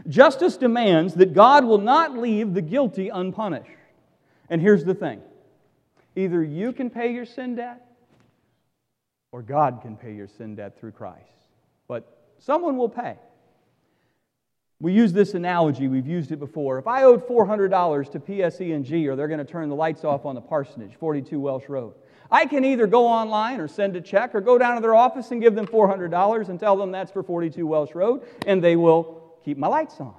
Justice 0.08 0.56
demands 0.56 1.14
that 1.14 1.32
God 1.32 1.64
will 1.64 1.78
not 1.78 2.16
leave 2.16 2.54
the 2.54 2.62
guilty 2.62 3.08
unpunished. 3.08 3.70
And 4.48 4.60
here's 4.60 4.84
the 4.84 4.94
thing 4.94 5.22
either 6.16 6.42
you 6.42 6.72
can 6.72 6.90
pay 6.90 7.12
your 7.12 7.24
sin 7.24 7.54
debt, 7.54 7.86
or 9.32 9.42
God 9.42 9.80
can 9.82 9.96
pay 9.96 10.14
your 10.14 10.28
sin 10.28 10.56
debt 10.56 10.78
through 10.78 10.92
Christ. 10.92 11.24
But 11.86 12.34
someone 12.38 12.76
will 12.76 12.88
pay. 12.88 13.16
We 14.80 14.94
use 14.94 15.12
this 15.12 15.34
analogy, 15.34 15.88
we've 15.88 16.06
used 16.06 16.32
it 16.32 16.38
before. 16.38 16.78
If 16.78 16.86
I 16.86 17.02
owed 17.02 17.26
$400 17.28 18.12
to 18.12 18.20
PSE&G 18.20 19.08
or 19.08 19.14
they're 19.14 19.28
going 19.28 19.38
to 19.38 19.44
turn 19.44 19.68
the 19.68 19.74
lights 19.74 20.04
off 20.04 20.24
on 20.24 20.34
the 20.34 20.40
parsonage, 20.40 20.94
42 20.94 21.38
Welsh 21.38 21.68
Road, 21.68 21.92
I 22.30 22.46
can 22.46 22.64
either 22.64 22.86
go 22.86 23.06
online 23.06 23.60
or 23.60 23.68
send 23.68 23.96
a 23.96 24.00
check 24.00 24.34
or 24.34 24.40
go 24.40 24.58
down 24.58 24.76
to 24.76 24.80
their 24.80 24.94
office 24.94 25.30
and 25.30 25.40
give 25.40 25.54
them 25.54 25.66
$400 25.66 26.48
and 26.48 26.60
tell 26.60 26.76
them 26.76 26.92
that's 26.92 27.10
for 27.10 27.22
42 27.22 27.66
Welsh 27.66 27.94
Road 27.94 28.22
and 28.46 28.62
they 28.62 28.76
will 28.76 29.34
keep 29.44 29.58
my 29.58 29.66
lights 29.66 30.00
on. 30.00 30.14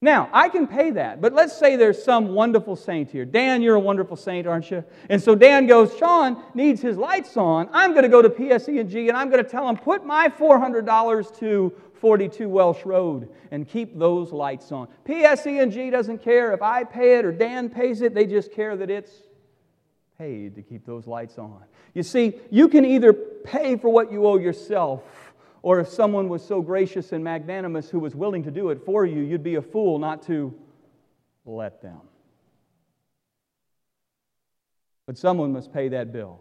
Now, 0.00 0.28
I 0.34 0.50
can 0.50 0.66
pay 0.66 0.90
that, 0.90 1.22
but 1.22 1.32
let's 1.32 1.56
say 1.56 1.76
there's 1.76 2.02
some 2.02 2.34
wonderful 2.34 2.76
saint 2.76 3.10
here. 3.10 3.24
Dan, 3.24 3.62
you're 3.62 3.76
a 3.76 3.80
wonderful 3.80 4.18
saint, 4.18 4.46
aren't 4.46 4.70
you? 4.70 4.84
And 5.08 5.22
so 5.22 5.34
Dan 5.34 5.66
goes, 5.66 5.96
Sean 5.96 6.42
needs 6.52 6.82
his 6.82 6.98
lights 6.98 7.38
on. 7.38 7.70
I'm 7.72 7.92
going 7.92 8.02
to 8.02 8.10
go 8.10 8.20
to 8.20 8.28
PSE&G 8.28 9.08
and 9.08 9.16
I'm 9.16 9.30
going 9.30 9.42
to 9.42 9.48
tell 9.48 9.66
him, 9.66 9.78
put 9.78 10.04
my 10.04 10.28
$400 10.28 11.38
to 11.38 11.72
42 11.94 12.50
Welsh 12.50 12.84
Road 12.84 13.30
and 13.50 13.66
keep 13.66 13.98
those 13.98 14.30
lights 14.30 14.72
on. 14.72 14.88
PSE&G 15.06 15.88
doesn't 15.88 16.18
care 16.18 16.52
if 16.52 16.60
I 16.60 16.84
pay 16.84 17.16
it 17.16 17.24
or 17.24 17.32
Dan 17.32 17.70
pays 17.70 18.02
it. 18.02 18.12
They 18.12 18.26
just 18.26 18.52
care 18.52 18.76
that 18.76 18.90
it's 18.90 19.10
paid 20.18 20.54
to 20.54 20.62
keep 20.62 20.86
those 20.86 21.06
lights 21.06 21.38
on. 21.38 21.62
You 21.94 22.02
see, 22.02 22.34
you 22.50 22.68
can 22.68 22.84
either 22.84 23.12
pay 23.12 23.76
for 23.76 23.88
what 23.88 24.12
you 24.12 24.26
owe 24.26 24.38
yourself 24.38 25.02
or 25.64 25.80
if 25.80 25.88
someone 25.88 26.28
was 26.28 26.44
so 26.44 26.60
gracious 26.60 27.12
and 27.12 27.24
magnanimous 27.24 27.88
who 27.88 27.98
was 27.98 28.14
willing 28.14 28.42
to 28.42 28.50
do 28.50 28.68
it 28.68 28.84
for 28.84 29.06
you, 29.06 29.22
you'd 29.22 29.42
be 29.42 29.54
a 29.54 29.62
fool 29.62 29.98
not 29.98 30.22
to 30.24 30.54
let 31.46 31.80
them. 31.80 32.02
But 35.06 35.16
someone 35.16 35.52
must 35.52 35.72
pay 35.72 35.88
that 35.88 36.12
bill. 36.12 36.40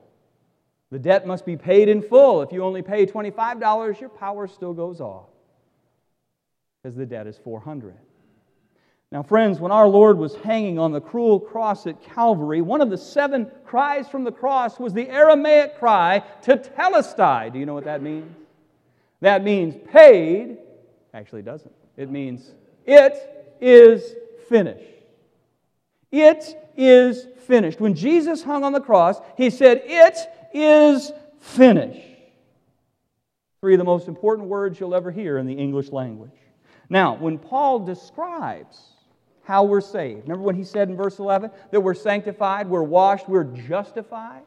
The 0.92 1.00
debt 1.00 1.26
must 1.26 1.46
be 1.46 1.56
paid 1.56 1.88
in 1.88 2.02
full. 2.02 2.42
If 2.42 2.52
you 2.52 2.64
only 2.64 2.82
pay 2.82 3.06
$25, 3.06 4.00
your 4.02 4.10
power 4.10 4.46
still 4.46 4.74
goes 4.74 5.00
off 5.00 5.30
because 6.82 6.96
the 6.96 7.06
debt 7.06 7.26
is 7.26 7.38
400. 7.38 7.96
Now, 9.14 9.22
friends, 9.22 9.60
when 9.60 9.72
our 9.72 9.88
Lord 9.88 10.18
was 10.18 10.36
hanging 10.38 10.80
on 10.80 10.92
the 10.92 11.00
cruel 11.00 11.40
cross 11.40 11.86
at 11.86 12.02
Calvary, 12.02 12.64
one 12.64 12.82
of 12.82 12.90
the 12.90 12.98
seven 12.98 13.52
cries 13.64 14.10
from 14.10 14.24
the 14.24 14.32
cross 14.32 14.80
was 14.80 14.92
the 14.92 15.08
Aramaic 15.08 15.78
cry, 15.78 16.24
to 16.42 16.58
Tetelestai. 16.58 17.54
Do 17.54 17.60
you 17.60 17.68
know 17.68 17.76
what 17.76 17.84
that 17.84 18.02
means? 18.02 18.36
That 19.22 19.44
means 19.44 19.76
paid. 19.92 20.58
Actually, 21.14 21.42
it 21.42 21.46
doesn't. 21.46 21.72
It 21.96 22.10
means 22.10 22.56
it 22.88 23.54
is 23.62 24.16
finished. 24.50 24.90
It 26.12 26.44
is 26.76 27.28
finished. 27.46 27.80
When 27.80 27.94
Jesus 27.94 28.42
hung 28.42 28.64
on 28.64 28.74
the 28.74 28.82
cross, 28.82 29.22
he 29.38 29.52
said, 29.52 29.84
It 29.86 30.18
is 30.56 31.12
finished. 31.40 32.02
Three 33.62 33.76
of 33.76 33.78
the 33.78 33.84
most 33.84 34.08
important 34.08 34.48
words 34.48 34.80
you'll 34.80 34.96
ever 34.96 35.12
hear 35.12 35.38
in 35.38 35.46
the 35.46 35.54
English 35.54 35.92
language. 35.92 36.32
Now, 36.90 37.16
when 37.16 37.38
Paul 37.38 37.78
describes 37.86 38.93
how 39.44 39.64
we're 39.64 39.82
saved, 39.82 40.24
remember 40.24 40.44
when 40.44 40.56
he 40.56 40.64
said 40.64 40.90
in 40.90 40.96
verse 40.96 41.20
11 41.20 41.52
that 41.72 41.82
we're 41.82 41.94
sanctified, 41.94 42.68
we're 42.68 42.84
washed, 42.84 43.28
we're 43.28 43.44
justified? 43.44 44.44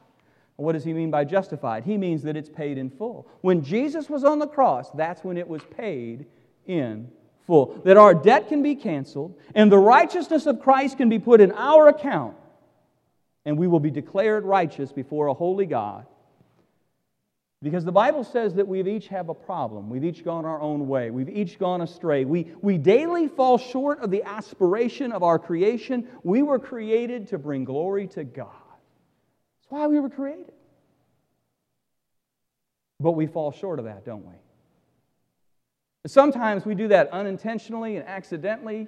What 0.57 0.73
does 0.73 0.85
he 0.85 0.95
mean 0.95 1.11
by 1.11 1.25
justified? 1.25 1.85
He 1.85 1.99
means 1.99 2.23
that 2.23 2.37
it's 2.37 2.49
paid 2.49 2.79
in 2.79 2.89
full. 2.89 3.29
When 3.43 3.63
Jesus 3.63 4.09
was 4.09 4.25
on 4.25 4.39
the 4.39 4.47
cross, 4.47 4.91
that's 4.93 5.23
when 5.23 5.37
it 5.37 5.47
was 5.47 5.63
paid 5.77 6.25
in 6.67 7.11
full. 7.47 7.81
That 7.85 7.99
our 7.99 8.15
debt 8.15 8.49
can 8.49 8.63
be 8.63 8.75
canceled 8.75 9.39
and 9.55 9.71
the 9.71 9.79
righteousness 9.79 10.47
of 10.47 10.61
Christ 10.61 10.97
can 10.97 11.11
be 11.11 11.19
put 11.19 11.43
in 11.43 11.53
our 11.53 11.89
account, 11.89 12.37
and 13.45 13.59
we 13.59 13.67
will 13.67 13.81
be 13.81 13.91
declared 13.91 14.45
righteous 14.45 14.93
before 14.93 15.27
a 15.27 15.35
holy 15.35 15.67
God. 15.67 16.07
Because 17.67 17.85
the 17.85 17.91
Bible 17.91 18.23
says 18.23 18.55
that 18.55 18.69
we've 18.69 18.87
each 18.87 19.09
have 19.09 19.29
a 19.29 19.35
problem. 19.35 19.91
We've 19.91 20.05
each 20.05 20.25
gone 20.25 20.45
our 20.45 20.61
own 20.61 20.87
way. 20.87 21.11
We've 21.11 21.29
each 21.29 21.59
gone 21.59 21.81
astray. 21.81 22.25
We, 22.25 22.53
we 22.63 22.79
daily 22.79 23.27
fall 23.27 23.59
short 23.59 23.99
of 23.99 24.13
the 24.13 24.23
aspiration 24.23 25.11
of 25.11 25.25
our 25.25 25.37
creation. 25.37 26.07
We 26.23 26.43
were 26.43 26.61
created 26.61 27.27
to 27.31 27.39
bring 27.39 27.65
glory 27.65 28.07
to 28.07 28.23
God. 28.23 28.47
That's 28.53 29.71
why 29.71 29.89
we 29.89 29.99
were 29.99 30.09
created. 30.09 30.53
But 33.01 33.13
we 33.13 33.27
fall 33.27 33.51
short 33.51 33.81
of 33.81 33.87
that, 33.87 34.05
don't 34.05 34.25
we? 34.25 34.35
Sometimes 36.07 36.65
we 36.65 36.77
do 36.77 36.87
that 36.87 37.11
unintentionally 37.11 37.97
and 37.97 38.07
accidentally. 38.07 38.87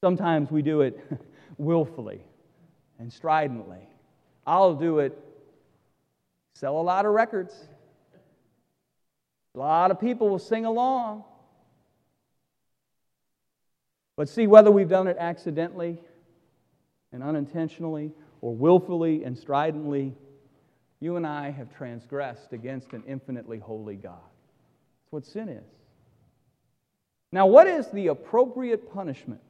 Sometimes 0.00 0.52
we 0.52 0.62
do 0.62 0.82
it 0.82 1.04
willfully 1.58 2.22
and 3.00 3.12
stridently. 3.12 3.88
I'll 4.46 4.74
do 4.74 5.00
it, 5.00 5.18
sell 6.54 6.80
a 6.80 6.82
lot 6.82 7.06
of 7.06 7.12
records. 7.12 7.54
A 9.54 9.58
lot 9.58 9.90
of 9.90 10.00
people 10.00 10.28
will 10.28 10.38
sing 10.38 10.64
along. 10.64 11.24
But 14.16 14.28
see, 14.28 14.46
whether 14.46 14.70
we've 14.70 14.88
done 14.88 15.08
it 15.08 15.16
accidentally 15.18 15.98
and 17.12 17.22
unintentionally 17.22 18.12
or 18.40 18.54
willfully 18.54 19.24
and 19.24 19.36
stridently, 19.36 20.14
you 21.00 21.16
and 21.16 21.26
I 21.26 21.50
have 21.50 21.74
transgressed 21.76 22.52
against 22.52 22.92
an 22.92 23.02
infinitely 23.06 23.58
holy 23.58 23.96
God. 23.96 24.20
That's 24.20 25.12
what 25.12 25.26
sin 25.26 25.48
is. 25.48 25.64
Now, 27.32 27.46
what 27.46 27.66
is 27.66 27.88
the 27.88 28.08
appropriate 28.08 28.92
punishment 28.92 29.40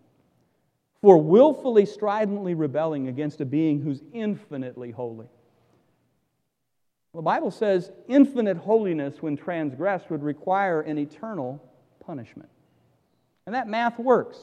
for 1.00 1.18
willfully, 1.18 1.84
stridently 1.84 2.54
rebelling 2.54 3.08
against 3.08 3.40
a 3.40 3.44
being 3.44 3.82
who's 3.82 4.00
infinitely 4.12 4.92
holy? 4.92 5.26
The 7.14 7.22
Bible 7.22 7.50
says 7.50 7.92
infinite 8.08 8.56
holiness, 8.56 9.20
when 9.20 9.36
transgressed, 9.36 10.10
would 10.10 10.22
require 10.22 10.80
an 10.80 10.98
eternal 10.98 11.62
punishment. 12.04 12.48
And 13.46 13.54
that 13.54 13.68
math 13.68 13.98
works. 13.98 14.38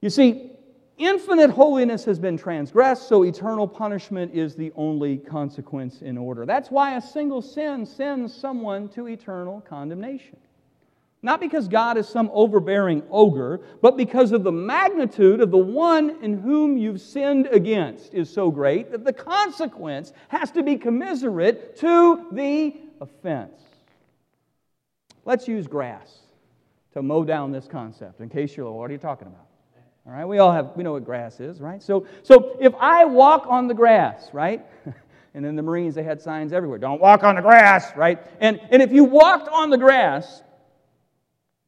You 0.00 0.10
see, 0.10 0.50
Infinite 0.96 1.50
holiness 1.50 2.04
has 2.04 2.20
been 2.20 2.36
transgressed, 2.36 3.08
so 3.08 3.24
eternal 3.24 3.66
punishment 3.66 4.32
is 4.32 4.54
the 4.54 4.70
only 4.76 5.16
consequence 5.16 6.02
in 6.02 6.16
order. 6.16 6.46
That's 6.46 6.70
why 6.70 6.96
a 6.96 7.02
single 7.02 7.42
sin 7.42 7.84
sends 7.84 8.32
someone 8.32 8.88
to 8.90 9.08
eternal 9.08 9.60
condemnation. 9.62 10.36
Not 11.24 11.40
because 11.40 11.68
God 11.68 11.96
is 11.96 12.06
some 12.06 12.30
overbearing 12.34 13.02
ogre, 13.10 13.62
but 13.80 13.96
because 13.96 14.32
of 14.32 14.44
the 14.44 14.52
magnitude 14.52 15.40
of 15.40 15.50
the 15.50 15.56
one 15.56 16.22
in 16.22 16.38
whom 16.38 16.76
you've 16.76 17.00
sinned 17.00 17.46
against 17.46 18.12
is 18.12 18.28
so 18.28 18.50
great 18.50 18.92
that 18.92 19.06
the 19.06 19.12
consequence 19.14 20.12
has 20.28 20.50
to 20.50 20.62
be 20.62 20.76
commiserate 20.76 21.78
to 21.78 22.26
the 22.30 22.76
offense. 23.00 23.58
Let's 25.24 25.48
use 25.48 25.66
grass 25.66 26.18
to 26.92 27.00
mow 27.00 27.24
down 27.24 27.52
this 27.52 27.66
concept 27.68 28.20
in 28.20 28.28
case 28.28 28.54
you're, 28.54 28.70
what 28.70 28.90
are 28.90 28.92
you 28.92 28.98
talking 28.98 29.28
about? 29.28 29.46
All 30.06 30.12
right, 30.12 30.26
we 30.26 30.36
all 30.40 30.52
have, 30.52 30.72
we 30.76 30.84
know 30.84 30.92
what 30.92 31.06
grass 31.06 31.40
is, 31.40 31.58
right? 31.58 31.82
So, 31.82 32.06
so 32.22 32.58
if 32.60 32.74
I 32.78 33.06
walk 33.06 33.46
on 33.48 33.66
the 33.66 33.72
grass, 33.72 34.28
right? 34.34 34.62
and 35.34 35.46
in 35.46 35.56
the 35.56 35.62
Marines, 35.62 35.94
they 35.94 36.02
had 36.02 36.20
signs 36.20 36.52
everywhere 36.52 36.76
don't 36.76 37.00
walk 37.00 37.24
on 37.24 37.36
the 37.36 37.40
grass, 37.40 37.96
right? 37.96 38.22
And, 38.40 38.60
and 38.68 38.82
if 38.82 38.92
you 38.92 39.04
walked 39.04 39.48
on 39.48 39.70
the 39.70 39.78
grass, 39.78 40.42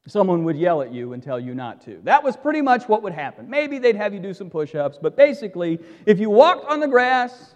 someone 0.06 0.44
would 0.44 0.56
yell 0.56 0.82
at 0.82 0.92
you 0.92 1.12
and 1.12 1.22
tell 1.22 1.38
you 1.38 1.54
not 1.54 1.84
to. 1.84 2.00
That 2.04 2.22
was 2.22 2.36
pretty 2.36 2.62
much 2.62 2.88
what 2.88 3.02
would 3.02 3.12
happen. 3.12 3.48
Maybe 3.50 3.78
they'd 3.78 3.96
have 3.96 4.14
you 4.14 4.20
do 4.20 4.32
some 4.32 4.50
push 4.50 4.74
ups, 4.74 4.98
but 5.00 5.16
basically, 5.16 5.78
if 6.06 6.18
you 6.18 6.30
walked 6.30 6.70
on 6.70 6.80
the 6.80 6.88
grass, 6.88 7.54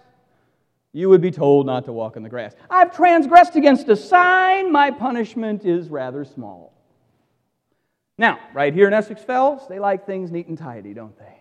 you 0.92 1.08
would 1.08 1.20
be 1.20 1.30
told 1.30 1.66
not 1.66 1.84
to 1.84 1.92
walk 1.92 2.16
on 2.16 2.22
the 2.22 2.28
grass. 2.28 2.54
I've 2.68 2.94
transgressed 2.94 3.56
against 3.56 3.88
a 3.88 3.96
sign, 3.96 4.72
my 4.72 4.90
punishment 4.90 5.64
is 5.64 5.88
rather 5.88 6.24
small. 6.24 6.72
Now, 8.18 8.38
right 8.52 8.74
here 8.74 8.86
in 8.86 8.92
Essex 8.92 9.22
Fells, 9.22 9.66
they 9.68 9.78
like 9.78 10.04
things 10.04 10.30
neat 10.30 10.48
and 10.48 10.58
tidy, 10.58 10.92
don't 10.92 11.16
they? 11.18 11.39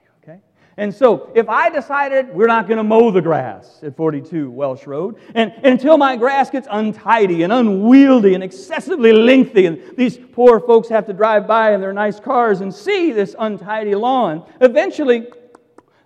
And 0.77 0.93
so, 0.93 1.31
if 1.35 1.49
I 1.49 1.69
decided 1.69 2.29
we're 2.29 2.47
not 2.47 2.67
going 2.67 2.77
to 2.77 2.83
mow 2.83 3.11
the 3.11 3.21
grass 3.21 3.79
at 3.83 3.97
42 3.97 4.49
Welsh 4.49 4.87
Road, 4.87 5.17
and, 5.35 5.51
until 5.63 5.97
my 5.97 6.15
grass 6.15 6.49
gets 6.49 6.67
untidy 6.71 7.43
and 7.43 7.51
unwieldy 7.51 8.33
and 8.33 8.43
excessively 8.43 9.11
lengthy, 9.11 9.65
and 9.65 9.81
these 9.97 10.17
poor 10.17 10.59
folks 10.59 10.87
have 10.87 11.05
to 11.07 11.13
drive 11.13 11.47
by 11.47 11.73
in 11.73 11.81
their 11.81 11.91
nice 11.91 12.19
cars 12.19 12.61
and 12.61 12.73
see 12.73 13.11
this 13.11 13.35
untidy 13.37 13.93
lawn, 13.93 14.45
eventually 14.61 15.27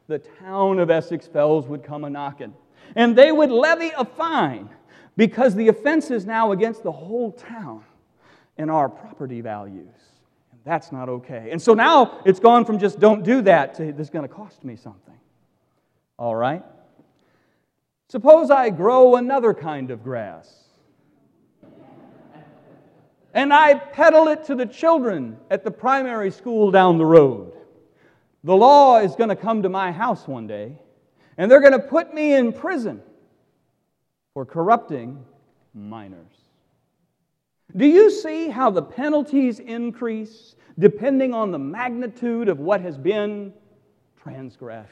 the 0.07 0.19
town 0.19 0.79
of 0.79 0.89
Essex 0.89 1.27
Fells 1.27 1.67
would 1.67 1.83
come 1.83 2.03
a 2.03 2.09
knocking. 2.09 2.53
And 2.95 3.15
they 3.15 3.31
would 3.31 3.51
levy 3.51 3.91
a 3.97 4.05
fine 4.05 4.69
because 5.15 5.55
the 5.55 5.67
offense 5.67 6.11
is 6.11 6.25
now 6.25 6.51
against 6.51 6.83
the 6.83 6.91
whole 6.91 7.31
town 7.31 7.83
and 8.57 8.69
our 8.69 8.89
property 8.89 9.41
values. 9.41 9.93
That's 10.65 10.91
not 10.91 11.09
okay. 11.09 11.49
And 11.51 11.61
so 11.61 11.73
now 11.73 12.21
it's 12.25 12.39
gone 12.39 12.63
from 12.65 12.79
just 12.79 12.99
don't 12.99 13.23
do 13.23 13.41
that 13.41 13.75
to 13.75 13.91
this 13.91 14.07
is 14.07 14.09
going 14.09 14.27
to 14.27 14.33
cost 14.33 14.63
me 14.63 14.75
something. 14.75 15.17
All 16.17 16.35
right? 16.35 16.63
Suppose 18.07 18.49
I 18.49 18.69
grow 18.69 19.15
another 19.15 19.53
kind 19.53 19.91
of 19.91 20.03
grass. 20.03 20.63
and 23.33 23.53
I 23.53 23.73
peddle 23.73 24.27
it 24.27 24.45
to 24.45 24.55
the 24.55 24.65
children 24.65 25.37
at 25.49 25.63
the 25.63 25.71
primary 25.71 26.31
school 26.31 26.71
down 26.71 26.97
the 26.97 27.05
road. 27.05 27.53
The 28.43 28.55
law 28.55 28.99
is 28.99 29.15
going 29.15 29.29
to 29.29 29.35
come 29.35 29.63
to 29.63 29.69
my 29.69 29.91
house 29.91 30.27
one 30.27 30.47
day, 30.47 30.77
and 31.37 31.49
they're 31.49 31.61
going 31.61 31.73
to 31.73 31.79
put 31.79 32.13
me 32.13 32.33
in 32.33 32.53
prison 32.53 33.01
for 34.33 34.45
corrupting 34.45 35.23
minors. 35.73 36.42
Do 37.75 37.85
you 37.85 38.11
see 38.11 38.49
how 38.49 38.69
the 38.69 38.83
penalties 38.83 39.59
increase 39.59 40.55
depending 40.77 41.33
on 41.33 41.51
the 41.51 41.59
magnitude 41.59 42.49
of 42.49 42.59
what 42.59 42.81
has 42.81 42.97
been 42.97 43.53
transgressed? 44.21 44.91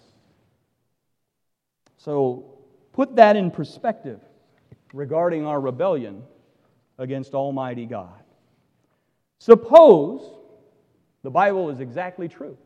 So 1.98 2.58
put 2.94 3.15
that 3.17 3.36
in 3.36 3.52
perspective 3.52 4.20
regarding 4.94 5.46
our 5.46 5.62
rebellion 5.62 6.24
against 6.98 7.34
Almighty 7.34 7.86
God. 7.86 8.24
Suppose 9.38 10.22
the 11.24 11.30
Bible 11.30 11.70
is 11.70 11.80
exactly 11.80 12.28
true. 12.28 12.58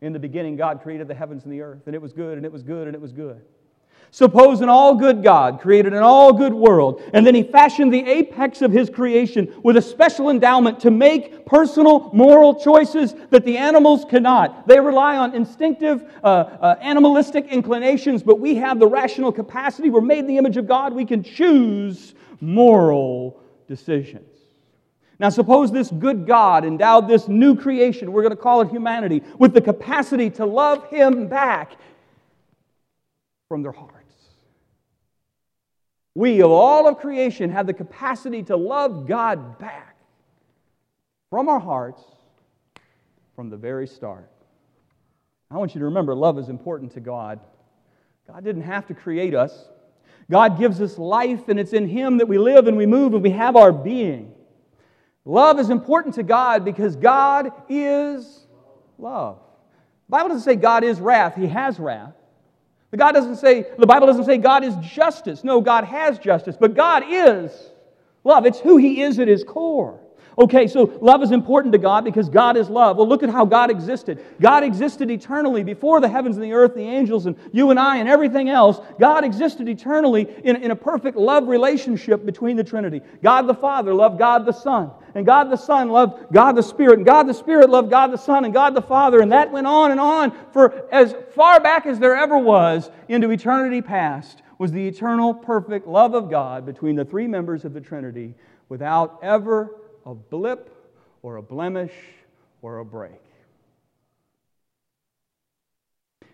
In 0.00 0.12
the 0.12 0.18
beginning, 0.18 0.56
God 0.56 0.82
created 0.82 1.08
the 1.08 1.14
heavens 1.14 1.44
and 1.44 1.52
the 1.52 1.60
earth, 1.60 1.82
and 1.86 1.94
it 1.94 2.00
was 2.00 2.12
good, 2.12 2.36
and 2.36 2.46
it 2.46 2.52
was 2.52 2.62
good, 2.62 2.86
and 2.86 2.94
it 2.94 3.00
was 3.00 3.12
good. 3.12 3.42
Suppose 4.10 4.62
an 4.62 4.68
all 4.70 4.94
good 4.94 5.22
God 5.22 5.60
created 5.60 5.92
an 5.92 6.02
all 6.02 6.32
good 6.32 6.54
world, 6.54 7.02
and 7.12 7.26
then 7.26 7.34
he 7.34 7.42
fashioned 7.42 7.92
the 7.92 8.06
apex 8.08 8.62
of 8.62 8.72
his 8.72 8.88
creation 8.88 9.52
with 9.62 9.76
a 9.76 9.82
special 9.82 10.30
endowment 10.30 10.80
to 10.80 10.90
make 10.90 11.44
personal 11.44 12.10
moral 12.14 12.54
choices 12.54 13.14
that 13.30 13.44
the 13.44 13.58
animals 13.58 14.06
cannot. 14.08 14.66
They 14.66 14.80
rely 14.80 15.18
on 15.18 15.34
instinctive, 15.34 16.10
uh, 16.24 16.26
uh, 16.26 16.76
animalistic 16.80 17.46
inclinations, 17.48 18.22
but 18.22 18.40
we 18.40 18.54
have 18.56 18.78
the 18.78 18.86
rational 18.86 19.30
capacity. 19.30 19.90
We're 19.90 20.00
made 20.00 20.20
in 20.20 20.26
the 20.26 20.38
image 20.38 20.56
of 20.56 20.66
God. 20.66 20.94
We 20.94 21.04
can 21.04 21.22
choose 21.22 22.14
moral 22.40 23.40
decisions. 23.66 24.24
Now, 25.20 25.30
suppose 25.30 25.72
this 25.72 25.90
good 25.90 26.26
God 26.26 26.64
endowed 26.64 27.08
this 27.08 27.28
new 27.28 27.56
creation, 27.56 28.12
we're 28.12 28.22
going 28.22 28.36
to 28.36 28.40
call 28.40 28.60
it 28.60 28.68
humanity, 28.68 29.22
with 29.38 29.52
the 29.52 29.60
capacity 29.60 30.30
to 30.30 30.46
love 30.46 30.88
him 30.88 31.26
back 31.28 31.72
from 33.48 33.62
their 33.62 33.72
heart. 33.72 33.97
We, 36.18 36.42
of 36.42 36.50
all 36.50 36.88
of 36.88 36.98
creation, 36.98 37.48
have 37.50 37.68
the 37.68 37.72
capacity 37.72 38.42
to 38.42 38.56
love 38.56 39.06
God 39.06 39.56
back 39.60 39.96
from 41.30 41.48
our 41.48 41.60
hearts 41.60 42.02
from 43.36 43.50
the 43.50 43.56
very 43.56 43.86
start. 43.86 44.28
I 45.48 45.58
want 45.58 45.76
you 45.76 45.78
to 45.78 45.84
remember 45.84 46.16
love 46.16 46.36
is 46.40 46.48
important 46.48 46.90
to 46.94 47.00
God. 47.00 47.38
God 48.26 48.42
didn't 48.42 48.62
have 48.62 48.84
to 48.88 48.94
create 48.94 49.32
us. 49.32 49.68
God 50.28 50.58
gives 50.58 50.80
us 50.80 50.98
life, 50.98 51.48
and 51.48 51.56
it's 51.56 51.72
in 51.72 51.86
Him 51.86 52.18
that 52.18 52.26
we 52.26 52.36
live 52.36 52.66
and 52.66 52.76
we 52.76 52.84
move 52.84 53.14
and 53.14 53.22
we 53.22 53.30
have 53.30 53.54
our 53.54 53.70
being. 53.70 54.34
Love 55.24 55.60
is 55.60 55.70
important 55.70 56.16
to 56.16 56.24
God 56.24 56.64
because 56.64 56.96
God 56.96 57.52
is 57.68 58.44
love. 58.98 59.38
The 60.08 60.10
Bible 60.10 60.30
doesn't 60.30 60.42
say 60.42 60.56
God 60.56 60.82
is 60.82 60.98
wrath, 60.98 61.36
He 61.36 61.46
has 61.46 61.78
wrath. 61.78 62.17
The 62.90 62.96
God 62.96 63.12
doesn't 63.12 63.36
say, 63.36 63.66
the 63.78 63.86
Bible 63.86 64.06
doesn't 64.06 64.24
say 64.24 64.38
God 64.38 64.64
is 64.64 64.74
justice. 64.76 65.44
No, 65.44 65.60
God 65.60 65.84
has 65.84 66.18
justice, 66.18 66.56
but 66.58 66.74
God 66.74 67.04
is 67.06 67.52
love. 68.24 68.46
It's 68.46 68.58
who 68.58 68.76
He 68.78 69.02
is 69.02 69.18
at 69.18 69.28
His 69.28 69.44
core. 69.44 70.00
Okay, 70.38 70.68
so 70.68 70.96
love 71.02 71.24
is 71.24 71.32
important 71.32 71.72
to 71.72 71.78
God 71.78 72.04
because 72.04 72.28
God 72.28 72.56
is 72.56 72.70
love. 72.70 72.96
Well, 72.96 73.08
look 73.08 73.24
at 73.24 73.28
how 73.28 73.44
God 73.44 73.72
existed. 73.72 74.24
God 74.40 74.62
existed 74.62 75.10
eternally 75.10 75.64
before 75.64 76.00
the 76.00 76.08
heavens 76.08 76.36
and 76.36 76.44
the 76.44 76.52
earth, 76.52 76.74
the 76.76 76.82
angels, 76.82 77.26
and 77.26 77.36
you 77.52 77.70
and 77.70 77.78
I, 77.78 77.96
and 77.96 78.08
everything 78.08 78.48
else. 78.48 78.78
God 79.00 79.24
existed 79.24 79.68
eternally 79.68 80.32
in, 80.44 80.54
in 80.56 80.70
a 80.70 80.76
perfect 80.76 81.16
love 81.16 81.48
relationship 81.48 82.24
between 82.24 82.56
the 82.56 82.62
Trinity. 82.62 83.00
God 83.20 83.48
the 83.48 83.54
Father 83.54 83.92
loved 83.92 84.20
God 84.20 84.46
the 84.46 84.52
Son, 84.52 84.92
and 85.14 85.26
God 85.26 85.50
the 85.50 85.56
Son 85.56 85.88
loved 85.88 86.32
God 86.32 86.52
the 86.52 86.62
Spirit, 86.62 86.98
and 86.98 87.06
God 87.06 87.24
the 87.24 87.34
Spirit 87.34 87.70
loved 87.70 87.90
God 87.90 88.12
the 88.12 88.16
Son, 88.18 88.44
and 88.44 88.54
God 88.54 88.74
the 88.74 88.82
Father, 88.82 89.20
and 89.20 89.32
that 89.32 89.50
went 89.50 89.66
on 89.66 89.90
and 89.90 90.00
on 90.00 90.32
for 90.52 90.84
as 90.92 91.14
far 91.34 91.60
back 91.60 91.86
as 91.86 91.98
there 91.98 92.16
ever 92.16 92.38
was 92.38 92.90
into 93.08 93.30
eternity 93.30 93.82
past 93.82 94.42
was 94.58 94.72
the 94.72 94.86
eternal, 94.86 95.32
perfect 95.32 95.86
love 95.86 96.14
of 96.14 96.28
God 96.28 96.66
between 96.66 96.96
the 96.96 97.04
three 97.04 97.26
members 97.26 97.64
of 97.64 97.72
the 97.72 97.80
Trinity 97.80 98.34
without 98.68 99.18
ever 99.22 99.76
a 100.04 100.14
blip 100.14 100.74
or 101.22 101.36
a 101.36 101.42
blemish 101.42 101.92
or 102.60 102.78
a 102.78 102.84
break. 102.84 103.20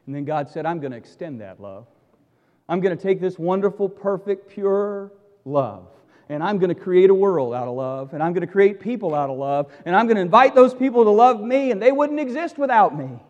And 0.07 0.15
then 0.15 0.25
God 0.25 0.51
said, 0.51 0.67
I'm 0.67 0.81
going 0.81 0.93
to 0.93 0.99
extend 0.99 1.41
that 1.41 1.61
love. 1.61 1.87
I'm 2.69 2.81
going 2.81 2.97
to 2.97 3.03
take 3.03 3.21
this 3.21 3.39
wonderful, 3.39 3.89
perfect, 3.89 4.49
pure 4.51 5.13
love, 5.45 5.87
and 6.29 6.43
I'm 6.43 6.59
going 6.59 6.75
to 6.75 6.81
create 6.81 7.11
a 7.11 7.15
world 7.15 7.55
out 7.55 7.69
of 7.69 7.75
love, 7.75 8.15
and 8.15 8.23
I'm 8.23 8.33
going 8.33 8.47
to 8.47 8.53
create 8.53 8.81
people 8.81 9.15
out 9.15 9.31
of 9.31 9.39
love, 9.39 9.73
and 9.85 9.95
I'm 9.95 10.07
going 10.07 10.17
to 10.17 10.23
invite 10.23 10.55
those 10.55 10.75
people 10.75 11.05
to 11.05 11.11
love 11.11 11.41
me, 11.41 11.71
and 11.71 11.81
they 11.81 11.93
wouldn't 11.93 12.21
exist 12.21 12.59
without 12.59 12.97
me. 12.97 13.21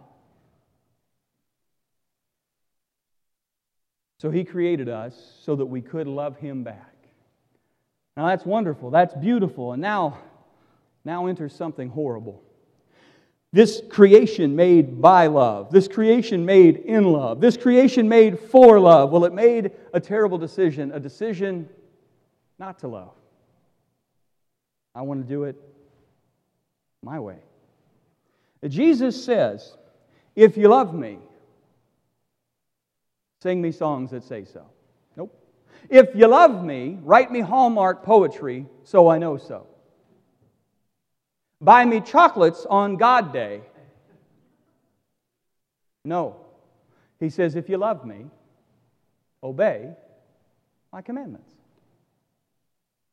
So 4.20 4.30
He 4.30 4.44
created 4.44 4.88
us 4.88 5.14
so 5.42 5.57
that 5.57 5.66
we 5.66 5.80
could 5.80 6.07
love 6.07 6.37
Him 6.38 6.62
back. 6.62 6.94
Now 8.16 8.26
that's 8.28 8.46
wonderful, 8.46 8.90
that's 8.90 9.14
beautiful, 9.14 9.72
and 9.72 9.83
now 9.83 10.18
now 11.04 11.26
enters 11.26 11.54
something 11.54 11.90
horrible. 11.90 12.42
This 13.52 13.83
creation 13.88 14.57
made 14.57 15.00
by 15.00 15.28
love, 15.28 15.70
this 15.70 15.87
creation 15.87 16.44
made 16.44 16.76
in 16.76 17.04
love, 17.04 17.40
this 17.40 17.57
creation 17.57 18.09
made 18.09 18.38
for 18.38 18.80
love. 18.80 19.11
Well, 19.11 19.24
it 19.24 19.33
made 19.33 19.70
a 19.92 20.00
terrible 20.00 20.38
decision, 20.38 20.90
a 20.92 20.98
decision 20.98 21.68
not 22.58 22.78
to 22.80 22.88
love. 22.88 23.14
I 24.94 25.02
want 25.02 25.22
to 25.22 25.28
do 25.28 25.44
it 25.44 25.56
my 27.02 27.18
way. 27.18 27.38
Jesus 28.66 29.22
says, 29.24 29.76
If 30.36 30.56
you 30.56 30.68
love 30.68 30.94
me, 30.94 31.18
sing 33.42 33.60
me 33.60 33.72
songs 33.72 34.10
that 34.12 34.24
say 34.24 34.44
so. 34.44 34.64
Nope. 35.16 35.36
If 35.90 36.14
you 36.14 36.26
love 36.26 36.64
me, 36.64 36.98
write 37.02 37.30
me 37.30 37.40
Hallmark 37.40 38.04
poetry 38.04 38.66
so 38.84 39.08
I 39.08 39.18
know 39.18 39.36
so. 39.36 39.66
Buy 41.60 41.84
me 41.84 42.00
chocolates 42.00 42.66
on 42.68 42.96
God 42.96 43.32
Day. 43.32 43.62
No. 46.04 46.36
He 47.20 47.30
says, 47.30 47.56
if 47.56 47.68
you 47.68 47.78
love 47.78 48.04
me, 48.04 48.26
obey 49.42 49.90
my 50.92 51.00
commandments. 51.00 51.50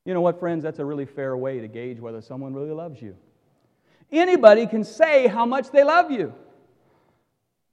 You 0.05 0.13
know 0.13 0.21
what, 0.21 0.39
friends? 0.39 0.63
That's 0.63 0.79
a 0.79 0.85
really 0.85 1.05
fair 1.05 1.37
way 1.37 1.59
to 1.59 1.67
gauge 1.67 1.99
whether 1.99 2.21
someone 2.21 2.53
really 2.53 2.71
loves 2.71 3.01
you. 3.01 3.15
Anybody 4.11 4.67
can 4.67 4.83
say 4.83 5.27
how 5.27 5.45
much 5.45 5.71
they 5.71 5.83
love 5.83 6.11
you. 6.11 6.33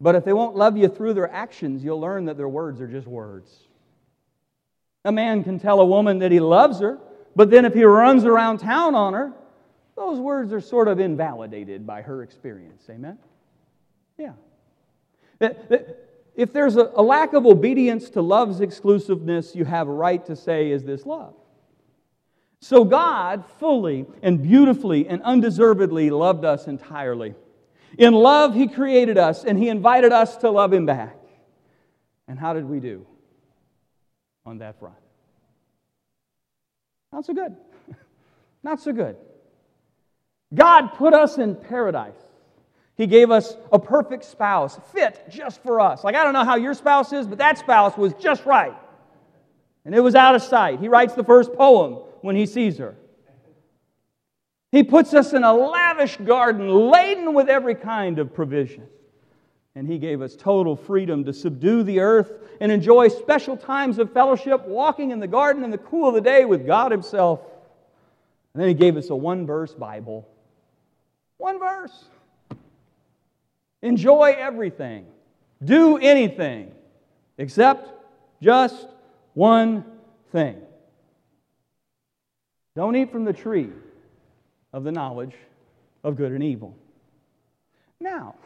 But 0.00 0.14
if 0.14 0.24
they 0.24 0.32
won't 0.32 0.54
love 0.54 0.76
you 0.76 0.88
through 0.88 1.14
their 1.14 1.30
actions, 1.30 1.82
you'll 1.82 2.00
learn 2.00 2.26
that 2.26 2.36
their 2.36 2.48
words 2.48 2.80
are 2.80 2.86
just 2.86 3.06
words. 3.06 3.52
A 5.04 5.10
man 5.10 5.42
can 5.42 5.58
tell 5.58 5.80
a 5.80 5.84
woman 5.84 6.18
that 6.20 6.30
he 6.30 6.38
loves 6.38 6.80
her, 6.80 6.98
but 7.34 7.50
then 7.50 7.64
if 7.64 7.74
he 7.74 7.82
runs 7.82 8.24
around 8.24 8.58
town 8.58 8.94
on 8.94 9.14
her, 9.14 9.32
those 9.96 10.20
words 10.20 10.52
are 10.52 10.60
sort 10.60 10.86
of 10.86 11.00
invalidated 11.00 11.84
by 11.86 12.02
her 12.02 12.22
experience. 12.22 12.84
Amen? 12.88 13.18
Yeah. 14.16 14.34
If 16.36 16.52
there's 16.52 16.76
a 16.76 17.02
lack 17.02 17.32
of 17.32 17.46
obedience 17.46 18.10
to 18.10 18.22
love's 18.22 18.60
exclusiveness, 18.60 19.56
you 19.56 19.64
have 19.64 19.88
a 19.88 19.92
right 19.92 20.24
to 20.26 20.36
say, 20.36 20.70
Is 20.70 20.84
this 20.84 21.04
love? 21.04 21.34
So 22.60 22.84
God 22.84 23.44
fully 23.58 24.06
and 24.22 24.42
beautifully 24.42 25.08
and 25.08 25.22
undeservedly 25.22 26.10
loved 26.10 26.44
us 26.44 26.66
entirely. 26.66 27.34
In 27.96 28.14
love, 28.14 28.54
He 28.54 28.68
created 28.68 29.16
us 29.16 29.44
and 29.44 29.58
He 29.58 29.68
invited 29.68 30.12
us 30.12 30.36
to 30.38 30.50
love 30.50 30.72
Him 30.72 30.86
back. 30.86 31.16
And 32.26 32.38
how 32.38 32.52
did 32.52 32.64
we 32.64 32.80
do 32.80 33.06
on 34.44 34.58
that 34.58 34.78
front? 34.78 34.96
Not 37.12 37.24
so 37.24 37.32
good. 37.32 37.56
Not 38.62 38.80
so 38.80 38.92
good. 38.92 39.16
God 40.54 40.88
put 40.94 41.14
us 41.14 41.38
in 41.38 41.54
paradise. 41.54 42.16
He 42.96 43.06
gave 43.06 43.30
us 43.30 43.56
a 43.72 43.78
perfect 43.78 44.24
spouse, 44.24 44.78
fit 44.92 45.24
just 45.30 45.62
for 45.62 45.80
us. 45.80 46.02
Like, 46.02 46.16
I 46.16 46.24
don't 46.24 46.32
know 46.32 46.44
how 46.44 46.56
your 46.56 46.74
spouse 46.74 47.12
is, 47.12 47.28
but 47.28 47.38
that 47.38 47.56
spouse 47.58 47.96
was 47.96 48.12
just 48.14 48.44
right. 48.44 48.74
And 49.84 49.94
it 49.94 50.00
was 50.00 50.16
out 50.16 50.34
of 50.34 50.42
sight. 50.42 50.80
He 50.80 50.88
writes 50.88 51.14
the 51.14 51.22
first 51.22 51.52
poem 51.52 52.00
when 52.20 52.36
he 52.36 52.46
sees 52.46 52.78
her. 52.78 52.96
He 54.70 54.82
puts 54.82 55.14
us 55.14 55.32
in 55.32 55.44
a 55.44 55.52
lavish 55.52 56.16
garden 56.18 56.68
laden 56.68 57.32
with 57.32 57.48
every 57.48 57.74
kind 57.74 58.18
of 58.18 58.34
provision. 58.34 58.86
And 59.74 59.86
He 59.86 59.98
gave 59.98 60.20
us 60.20 60.36
total 60.36 60.76
freedom 60.76 61.24
to 61.24 61.32
subdue 61.32 61.84
the 61.84 62.00
earth 62.00 62.32
and 62.60 62.70
enjoy 62.70 63.08
special 63.08 63.56
times 63.56 63.98
of 63.98 64.12
fellowship, 64.12 64.66
walking 64.66 65.10
in 65.10 65.20
the 65.20 65.26
garden 65.26 65.64
in 65.64 65.70
the 65.70 65.78
cool 65.78 66.08
of 66.08 66.14
the 66.14 66.20
day 66.20 66.44
with 66.44 66.66
God 66.66 66.90
Himself. 66.92 67.40
And 68.52 68.60
then 68.60 68.68
He 68.68 68.74
gave 68.74 68.96
us 68.96 69.08
a 69.08 69.16
one 69.16 69.46
verse 69.46 69.72
Bible 69.72 70.28
one 71.38 71.58
verse. 71.58 72.04
Enjoy 73.80 74.34
everything. 74.36 75.06
Do 75.64 75.96
anything 75.96 76.72
except 77.38 77.88
just 78.42 78.88
one 79.34 79.84
thing. 80.32 80.60
Don't 82.78 82.94
eat 82.94 83.10
from 83.10 83.24
the 83.24 83.32
tree 83.32 83.70
of 84.72 84.84
the 84.84 84.92
knowledge 84.92 85.34
of 86.04 86.14
good 86.14 86.30
and 86.30 86.44
evil. 86.44 86.76
Now, 87.98 88.36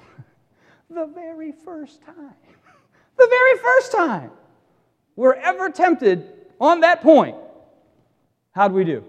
the 0.91 1.05
very 1.05 1.53
first 1.53 2.01
time, 2.01 2.33
the 3.19 3.27
very 3.29 3.59
first 3.59 3.93
time 3.93 4.31
we're 5.17 5.35
ever 5.35 5.69
tempted 5.69 6.33
on 6.59 6.81
that 6.81 7.03
point, 7.03 7.37
how'd 8.53 8.73
we 8.73 8.85
do? 8.85 9.05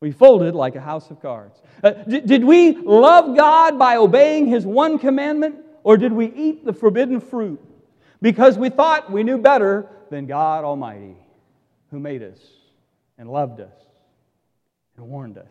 We 0.00 0.12
folded 0.12 0.54
like 0.54 0.76
a 0.76 0.80
house 0.80 1.10
of 1.10 1.20
cards. 1.20 1.60
Uh, 1.84 1.90
did, 1.90 2.24
did 2.24 2.42
we 2.42 2.76
love 2.76 3.36
God 3.36 3.78
by 3.78 3.96
obeying 3.96 4.46
His 4.46 4.64
one 4.64 4.98
commandment, 4.98 5.56
or 5.84 5.98
did 5.98 6.14
we 6.14 6.32
eat 6.32 6.64
the 6.64 6.72
forbidden 6.72 7.20
fruit 7.20 7.60
because 8.22 8.56
we 8.56 8.70
thought 8.70 9.12
we 9.12 9.24
knew 9.24 9.36
better 9.36 9.90
than 10.08 10.24
God 10.24 10.64
Almighty, 10.64 11.18
who 11.90 12.00
made 12.00 12.22
us 12.22 12.38
and 13.18 13.30
loved 13.30 13.60
us 13.60 13.89
warned 15.04 15.38
us? 15.38 15.48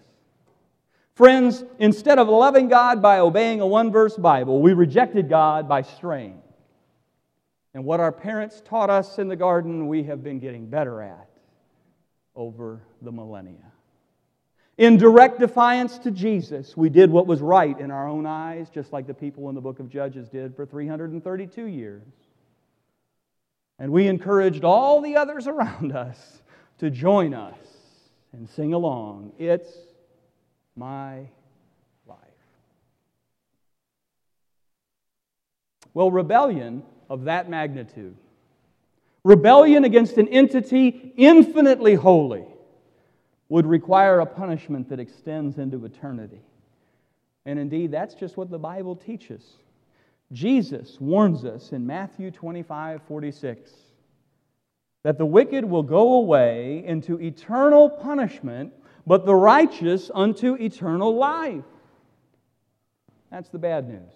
Friends, 1.15 1.65
instead 1.79 2.17
of 2.17 2.29
loving 2.29 2.69
God 2.69 3.01
by 3.01 3.19
obeying 3.19 3.59
a 3.59 3.67
one 3.67 3.91
verse 3.91 4.15
Bible, 4.15 4.61
we 4.61 4.73
rejected 4.73 5.27
God 5.27 5.67
by 5.67 5.81
straying. 5.81 6.41
And 7.73 7.83
what 7.83 7.99
our 7.99 8.11
parents 8.11 8.61
taught 8.63 8.89
us 8.89 9.19
in 9.19 9.27
the 9.27 9.35
garden, 9.35 9.87
we 9.87 10.03
have 10.03 10.23
been 10.23 10.39
getting 10.39 10.67
better 10.67 11.01
at 11.01 11.27
over 12.35 12.81
the 13.01 13.11
millennia. 13.11 13.71
In 14.77 14.95
direct 14.95 15.39
defiance 15.39 15.97
to 15.99 16.11
Jesus, 16.11 16.77
we 16.77 16.87
did 16.87 17.11
what 17.11 17.27
was 17.27 17.41
right 17.41 17.77
in 17.77 17.91
our 17.91 18.07
own 18.07 18.25
eyes, 18.25 18.69
just 18.69 18.93
like 18.93 19.05
the 19.05 19.13
people 19.13 19.49
in 19.49 19.55
the 19.55 19.61
book 19.61 19.81
of 19.81 19.89
Judges 19.89 20.29
did 20.29 20.55
for 20.55 20.65
332 20.65 21.65
years. 21.65 22.07
And 23.77 23.91
we 23.91 24.07
encouraged 24.07 24.63
all 24.63 25.01
the 25.01 25.17
others 25.17 25.47
around 25.49 25.91
us 25.91 26.41
to 26.77 26.89
join 26.89 27.33
us 27.33 27.57
and 28.33 28.49
sing 28.49 28.73
along. 28.73 29.33
It's 29.37 29.69
my 30.75 31.27
life. 32.07 32.17
Well, 35.93 36.11
rebellion 36.11 36.83
of 37.09 37.25
that 37.25 37.49
magnitude, 37.49 38.15
rebellion 39.23 39.83
against 39.83 40.17
an 40.17 40.27
entity 40.27 41.13
infinitely 41.17 41.95
holy, 41.95 42.45
would 43.49 43.65
require 43.65 44.19
a 44.19 44.25
punishment 44.25 44.89
that 44.89 44.99
extends 44.99 45.57
into 45.57 45.83
eternity. 45.85 46.41
And 47.45 47.57
indeed, 47.57 47.91
that's 47.91 48.13
just 48.13 48.37
what 48.37 48.51
the 48.51 48.59
Bible 48.59 48.95
teaches. 48.95 49.43
Jesus 50.31 50.97
warns 51.01 51.45
us 51.45 51.71
in 51.71 51.87
Matthew 51.87 52.29
25 52.29 53.01
46 53.07 53.71
that 55.09 55.17
the 55.17 55.25
wicked 55.25 55.65
will 55.65 55.81
go 55.81 56.17
away 56.17 56.83
into 56.85 57.19
eternal 57.19 57.89
punishment, 57.89 58.71
but 59.07 59.25
the 59.25 59.33
righteous 59.33 60.11
unto 60.13 60.53
eternal 60.53 61.15
life. 61.15 61.63
That's 63.31 63.49
the 63.49 63.57
bad 63.57 63.89
news. 63.89 64.13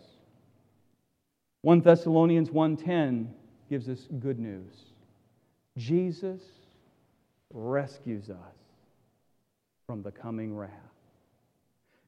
1 1.64 1.82
Thessalonians 1.82 2.52
1:10 2.52 3.34
gives 3.72 3.90
us 3.90 4.08
good 4.20 4.38
news. 4.38 4.94
Jesus 5.78 6.44
rescues 7.52 8.30
us 8.30 8.56
from 9.88 10.04
the 10.04 10.12
coming 10.12 10.56
wrath. 10.56 10.70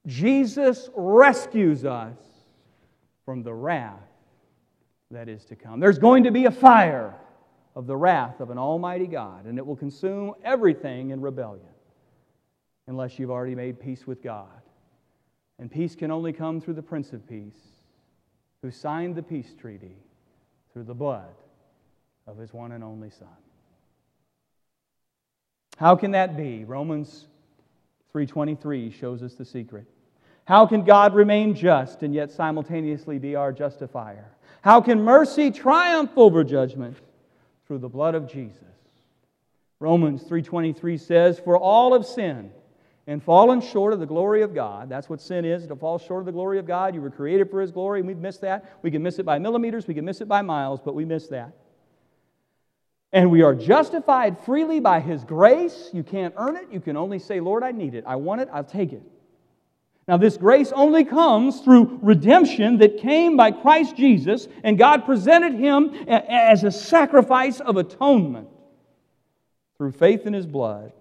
Jesus 0.06 0.92
rescues 0.94 1.86
us 1.86 2.20
from 3.26 3.42
the 3.42 3.56
wrath 3.56 4.12
that 5.10 5.28
is 5.28 5.44
to 5.46 5.56
come. 5.56 5.80
There's 5.80 5.98
going 5.98 6.26
to 6.26 6.32
be 6.32 6.46
a 6.46 6.52
fire 6.52 7.20
of 7.76 7.88
the 7.88 7.96
wrath 7.96 8.40
of 8.40 8.50
an 8.50 8.58
almighty 8.58 9.08
God, 9.08 9.46
and 9.46 9.58
it 9.58 9.66
will 9.66 9.76
consume 9.76 10.34
everything 10.44 11.10
in 11.10 11.22
rebellion 11.22 11.66
unless 12.88 13.20
you've 13.20 13.32
already 13.32 13.56
made 13.56 13.80
peace 13.80 14.08
with 14.08 14.24
God. 14.24 14.48
And 15.60 15.72
peace 15.72 15.96
can 15.96 16.12
only 16.12 16.34
come 16.34 16.62
through 16.62 16.76
the 16.76 16.84
Prince 16.84 17.14
of 17.14 17.28
Peace, 17.28 17.58
who 18.62 18.72
signed 18.72 19.16
the 19.16 19.24
peace 19.24 19.54
treaty 19.60 19.98
through 20.72 20.84
the 20.84 20.94
blood 20.94 21.34
of 22.28 22.38
his 22.38 22.54
one 22.54 22.72
and 22.72 22.84
only 22.84 23.10
Son. 23.10 23.28
How 25.78 25.96
can 25.96 26.12
that 26.12 26.38
be? 26.38 26.64
Romans 26.64 27.28
3:23 28.14 28.92
shows 28.92 29.22
us 29.22 29.36
the 29.36 29.46
secret. 29.46 29.86
How 30.46 30.66
can 30.66 30.84
God 30.84 31.14
remain 31.14 31.56
just 31.56 32.04
and 32.04 32.14
yet 32.14 32.32
simultaneously 32.32 33.20
be 33.20 33.36
our 33.36 33.52
justifier? 33.52 34.32
How 34.62 34.80
can 34.80 35.02
mercy 35.02 35.52
triumph 35.52 36.12
over 36.16 36.44
judgment 36.44 36.98
through 37.66 37.80
the 37.80 37.90
blood 37.90 38.16
of 38.16 38.28
Jesus? 38.28 38.64
Romans 39.80 40.24
3:23 40.24 40.98
says, 40.98 41.40
"For 41.40 41.58
all 41.58 41.94
have 41.94 42.06
sinned 42.06 42.52
and 43.08 43.22
fallen 43.22 43.62
short 43.62 43.94
of 43.94 44.00
the 44.00 44.06
glory 44.06 44.42
of 44.42 44.54
God." 44.54 44.90
That's 44.90 45.10
what 45.10 45.22
sin 45.22 45.46
is, 45.46 45.68
to 45.68 45.76
fall 45.76 45.98
short 45.98 46.22
of 46.22 46.26
the 46.26 46.32
glory 46.32 46.60
of 46.60 46.66
God. 46.66 46.96
You 46.96 47.02
were 47.02 47.10
created 47.10 47.50
for 47.50 47.62
his 47.62 47.72
glory, 47.72 48.00
and 48.00 48.08
we've 48.08 48.18
missed 48.18 48.42
that. 48.42 48.66
We 48.82 48.92
can 48.92 49.04
miss 49.04 49.20
it 49.20 49.26
by 49.26 49.40
millimeters, 49.40 49.88
we 49.88 49.94
can 49.94 50.06
miss 50.06 50.22
it 50.22 50.28
by 50.28 50.42
miles, 50.42 50.82
but 50.82 50.96
we 50.96 51.06
miss 51.06 51.28
that. 51.28 51.54
And 53.16 53.32
we 53.32 53.44
are 53.44 53.56
justified 53.56 54.38
freely 54.40 54.82
by 54.82 55.00
His 55.00 55.24
grace. 55.24 55.90
You 55.94 56.04
can't 56.04 56.34
earn 56.36 56.58
it. 56.58 56.68
You 56.70 56.82
can 56.82 56.98
only 56.98 57.18
say, 57.18 57.40
Lord, 57.40 57.64
I 57.64 57.72
need 57.72 57.96
it. 57.96 58.04
I 58.06 58.18
want 58.18 58.42
it. 58.42 58.50
I'll 58.52 58.66
take 58.66 58.92
it. 58.92 59.04
Now, 60.08 60.18
this 60.18 60.38
grace 60.38 60.72
only 60.72 61.04
comes 61.04 61.62
through 61.62 62.00
redemption 62.04 62.78
that 62.78 63.00
came 63.00 63.36
by 63.36 63.52
Christ 63.52 63.96
Jesus, 63.96 64.48
and 64.64 64.78
God 64.78 65.06
presented 65.06 65.54
Him 65.56 65.96
as 66.08 66.64
a 66.64 66.72
sacrifice 66.72 67.60
of 67.60 67.78
atonement 67.78 68.50
through 69.78 69.94
faith 69.94 70.28
in 70.28 70.34
His 70.34 70.46
blood. 70.46 70.92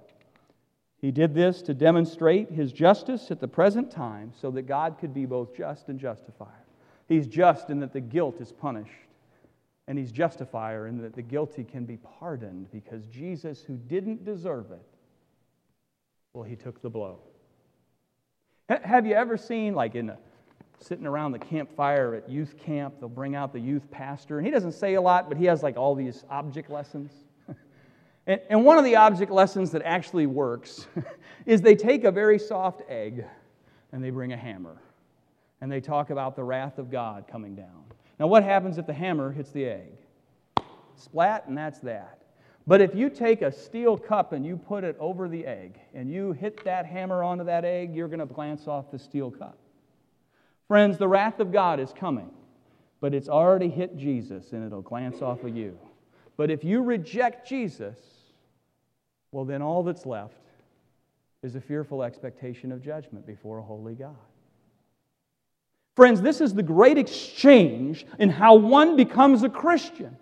He 1.03 1.11
did 1.11 1.35
this 1.35 1.61
to 1.63 1.75
demonstrate 1.75 2.51
His 2.51 2.73
justice 2.73 3.31
at 3.31 3.41
the 3.41 3.49
present 3.49 3.91
time 3.91 4.33
so 4.41 4.51
that 4.53 4.63
God 4.63 4.97
could 4.99 5.13
be 5.13 5.27
both 5.27 5.55
just 5.55 5.89
and 5.89 6.01
justified. 6.01 6.49
He's 7.07 7.27
just 7.27 7.69
in 7.69 7.81
that 7.81 7.93
the 7.93 8.01
guilt 8.01 8.41
is 8.41 8.53
punished 8.53 8.91
and 9.87 9.99
he's 9.99 10.13
justifier 10.13 10.87
in 10.87 11.03
that 11.03 11.15
the 11.15 11.23
guilty 11.23 11.65
can 11.65 11.85
be 11.85 11.99
pardoned 12.19 12.71
because 12.71 13.07
Jesus, 13.07 13.63
who 13.63 13.77
didn't 13.77 14.25
deserve 14.25 14.71
it, 14.71 14.87
well, 16.33 16.45
he 16.45 16.57
took 16.57 16.81
the 16.81 16.91
blow. 16.91 17.19
Have 18.69 19.07
you 19.07 19.15
ever 19.15 19.37
seen, 19.37 19.75
like 19.75 19.95
in 19.95 20.11
a, 20.11 20.19
sitting 20.81 21.07
around 21.07 21.33
the 21.33 21.39
campfire 21.39 22.15
at 22.15 22.31
youth 22.31 22.57
camp, 22.59 22.95
they'll 22.99 23.09
bring 23.11 23.35
out 23.35 23.53
the 23.53 23.61
youth 23.61 23.91
pastor, 23.91 24.39
and 24.39 24.47
he 24.47 24.51
doesn't 24.51 24.73
say 24.73 24.95
a 24.95 25.01
lot, 25.01 25.29
but 25.29 25.37
he 25.37 25.45
has 25.45 25.63
like 25.63 25.77
all 25.77 25.95
these 25.95 26.25
object 26.31 26.71
lessons. 26.71 27.13
and, 28.27 28.41
and 28.49 28.65
one 28.65 28.79
of 28.79 28.85
the 28.85 28.97
object 28.97 29.31
lessons 29.31 29.71
that 29.73 29.83
actually 29.83 30.27
works 30.27 30.87
is 31.47 31.61
they 31.61 31.75
take 31.75 32.05
a 32.05 32.11
very 32.11 32.39
soft 32.39 32.81
egg 32.89 33.27
and 33.93 34.03
they 34.03 34.11
bring 34.11 34.33
a 34.33 34.37
hammer, 34.37 34.81
and 35.61 35.71
they 35.71 35.81
talk 35.81 36.09
about 36.09 36.35
the 36.35 36.43
wrath 36.43 36.79
of 36.79 36.91
God 36.91 37.27
coming 37.31 37.55
down. 37.55 37.85
Now, 38.19 38.29
what 38.29 38.45
happens 38.45 38.79
if 38.79 38.87
the 38.87 38.95
hammer 38.95 39.31
hits 39.31 39.51
the 39.51 39.67
egg? 39.67 39.93
Splat, 40.97 41.47
and 41.49 41.57
that's 41.57 41.81
that. 41.81 42.24
But 42.67 42.81
if 42.81 42.95
you 42.95 43.11
take 43.11 43.43
a 43.43 43.53
steel 43.53 43.99
cup 43.99 44.33
and 44.33 44.45
you 44.45 44.57
put 44.57 44.85
it 44.85 44.97
over 44.99 45.29
the 45.29 45.45
egg 45.45 45.79
and 45.93 46.11
you 46.11 46.33
hit 46.33 46.65
that 46.65 46.87
hammer 46.87 47.23
onto 47.23 47.45
that 47.45 47.65
egg, 47.65 47.95
you're 47.95 48.09
going 48.09 48.21
to 48.21 48.27
glance 48.27 48.67
off 48.67 48.91
the 48.91 48.99
steel 48.99 49.31
cup. 49.31 49.59
Friends, 50.67 50.97
the 50.97 51.09
wrath 51.09 51.41
of 51.41 51.53
God 51.53 51.79
is 51.79 51.93
coming, 51.93 52.31
but 53.01 53.13
it's 53.13 53.29
already 53.29 53.69
hit 53.69 53.99
Jesus 53.99 54.53
and 54.53 54.65
it'll 54.65 54.81
glance 54.81 55.21
off 55.21 55.45
of 55.45 55.55
you. 55.55 55.79
But 56.39 56.51
if 56.51 56.65
you 56.65 56.83
reject 56.83 57.47
Jesus, 57.47 57.99
well, 59.31 59.45
then 59.45 59.61
all 59.61 59.83
that's 59.83 60.07
left 60.07 60.33
is 61.43 61.57
a 61.57 61.61
fearful 61.61 62.03
expectation 62.03 62.73
of 62.73 62.83
judgment 62.83 63.27
before 63.27 63.59
a 63.59 63.63
holy 63.63 63.95
God. 63.95 64.17
Friends, 65.95 66.23
this 66.23 66.41
is 66.41 66.55
the 66.55 66.63
great 66.63 66.97
exchange 66.97 68.07
in 68.19 68.31
how 68.31 68.55
one 68.55 68.97
becomes 68.97 69.43
a 69.43 69.51
Christian. 69.51 70.17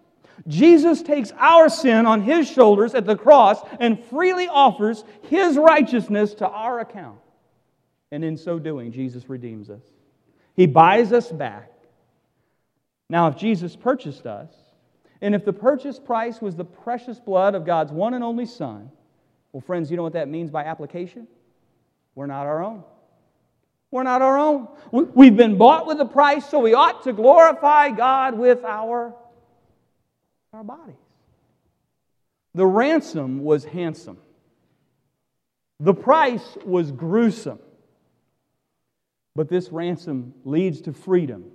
Jesus 0.49 1.03
takes 1.03 1.33
our 1.39 1.69
sin 1.69 2.07
on 2.07 2.23
his 2.23 2.51
shoulders 2.51 2.95
at 2.95 3.07
the 3.07 3.17
cross 3.17 3.61
and 3.81 4.03
freely 4.05 4.49
offers 4.49 5.05
his 5.23 5.57
righteousness 5.57 6.35
to 6.35 6.49
our 6.49 6.81
account. 6.81 7.19
And 8.11 8.25
in 8.25 8.37
so 8.37 8.59
doing, 8.59 8.93
Jesus 8.93 9.29
redeems 9.29 9.71
us. 9.71 9.83
He 10.55 10.67
buys 10.67 11.13
us 11.13 11.31
back. 11.31 11.71
Now, 13.09 13.29
if 13.29 13.37
Jesus 13.37 13.77
purchased 13.77 14.27
us, 14.27 14.51
and 15.21 15.35
if 15.35 15.45
the 15.45 15.53
purchase 15.53 15.99
price 15.99 16.41
was 16.41 16.57
the 16.57 16.65
precious 16.65 17.21
blood 17.21 17.55
of 17.55 17.65
God's 17.65 17.93
one 17.93 18.15
and 18.15 18.25
only 18.25 18.47
Son, 18.47 18.91
well, 19.53 19.61
friends, 19.61 19.91
you 19.91 19.97
know 19.97 20.03
what 20.03 20.15
that 20.15 20.29
means 20.29 20.51
by 20.51 20.65
application? 20.65 21.29
We're 22.15 22.27
not 22.27 22.47
our 22.47 22.63
own. 22.63 22.85
We're 23.91 24.03
not 24.03 24.23
our 24.23 24.39
own. 24.39 24.69
We've 24.91 25.37
been 25.37 25.59
bought 25.59 25.87
with 25.87 26.01
a 26.01 26.07
price, 26.07 26.49
so 26.49 26.59
we 26.59 26.73
ought 26.73 27.05
to 27.05 27.13
glorify 27.13 27.91
God 27.91 28.37
with 28.37 28.65
our, 28.65 29.15
our 30.63 30.77
bodies. 30.77 30.95
The 32.55 32.67
ransom 32.67 33.43
was 33.43 33.65
handsome, 33.65 34.19
the 35.81 35.95
price 35.95 36.57
was 36.65 36.93
gruesome. 36.93 37.59
But 39.35 39.49
this 39.49 39.71
ransom 39.71 40.35
leads 40.45 40.83
to 40.83 40.93
freedom. 40.93 41.53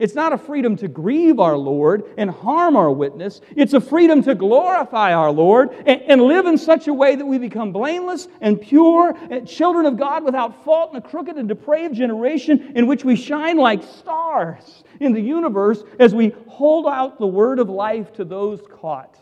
It's 0.00 0.16
not 0.16 0.32
a 0.32 0.38
freedom 0.38 0.74
to 0.78 0.88
grieve 0.88 1.38
our 1.38 1.56
Lord 1.56 2.04
and 2.18 2.28
harm 2.28 2.74
our 2.74 2.90
witness. 2.90 3.40
It's 3.54 3.74
a 3.74 3.80
freedom 3.80 4.22
to 4.24 4.34
glorify 4.34 5.14
our 5.14 5.30
Lord 5.30 5.70
and, 5.86 6.02
and, 6.02 6.22
live 6.22 6.46
in 6.46 6.58
such 6.58 6.88
a 6.88 6.92
way 6.92 7.14
that 7.14 7.24
we 7.24 7.38
become 7.38 7.70
blameless 7.70 8.26
and 8.40 8.60
pure, 8.60 9.16
and 9.30 9.46
children 9.46 9.86
of 9.86 9.96
God 9.96 10.24
without 10.24 10.64
fault 10.64 10.90
in 10.90 10.96
a 10.96 11.00
crooked 11.00 11.36
and 11.36 11.48
depraved 11.48 11.94
generation 11.94 12.72
in 12.74 12.88
which 12.88 13.04
we 13.04 13.14
shine 13.14 13.56
like 13.56 13.84
stars 13.84 14.82
in 14.98 15.12
the 15.12 15.20
universe 15.20 15.84
as 16.00 16.12
we 16.12 16.34
hold 16.48 16.86
out 16.86 17.20
the 17.20 17.26
word 17.26 17.60
of 17.60 17.68
life 17.68 18.12
to 18.14 18.24
those 18.24 18.60
caught 18.80 19.16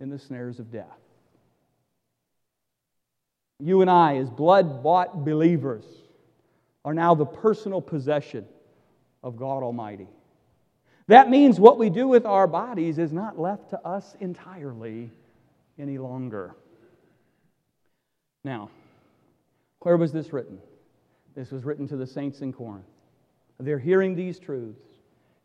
in 0.00 0.10
the 0.10 0.18
snares 0.18 0.58
of 0.58 0.72
death. 0.72 0.86
You 3.60 3.80
and 3.80 3.90
I, 3.90 4.16
as 4.16 4.28
blood 4.28 4.82
bought 4.82 5.24
believers, 5.24 5.84
are 6.84 6.94
now 6.94 7.14
the 7.14 7.26
personal 7.26 7.80
possession 7.80 8.44
of 9.22 9.36
God 9.36 9.62
Almighty. 9.62 10.08
That 11.08 11.30
means 11.30 11.58
what 11.58 11.78
we 11.78 11.90
do 11.90 12.06
with 12.06 12.26
our 12.26 12.46
bodies 12.46 12.98
is 12.98 13.12
not 13.12 13.38
left 13.38 13.70
to 13.70 13.80
us 13.86 14.14
entirely 14.20 15.10
any 15.78 15.96
longer. 15.98 16.54
Now, 18.44 18.70
where 19.80 19.96
was 19.96 20.12
this 20.12 20.32
written? 20.32 20.58
This 21.34 21.50
was 21.50 21.64
written 21.64 21.88
to 21.88 21.96
the 21.96 22.06
saints 22.06 22.40
in 22.40 22.52
Corinth. 22.52 22.84
They're 23.58 23.78
hearing 23.78 24.14
these 24.14 24.38
truths, 24.38 24.86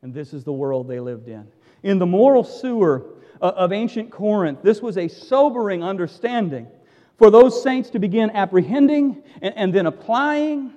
and 0.02 0.14
this 0.14 0.34
is 0.34 0.44
the 0.44 0.54
world 0.54 0.88
they 0.88 1.00
lived 1.00 1.30
in. 1.30 1.48
In 1.82 1.98
the 1.98 2.06
moral 2.06 2.44
sewer 2.44 3.06
of 3.42 3.72
ancient 3.72 4.12
Corinth, 4.12 4.60
this 4.64 4.82
was 4.82 4.98
a 4.98 5.08
sobering 5.08 5.84
understanding 5.84 6.68
for 7.18 7.30
those 7.30 7.62
saints 7.62 7.90
to 7.92 8.00
begin 8.00 8.32
apprehending 8.32 9.24
and, 9.42 9.74
then 9.74 9.86
applying. 9.86 10.74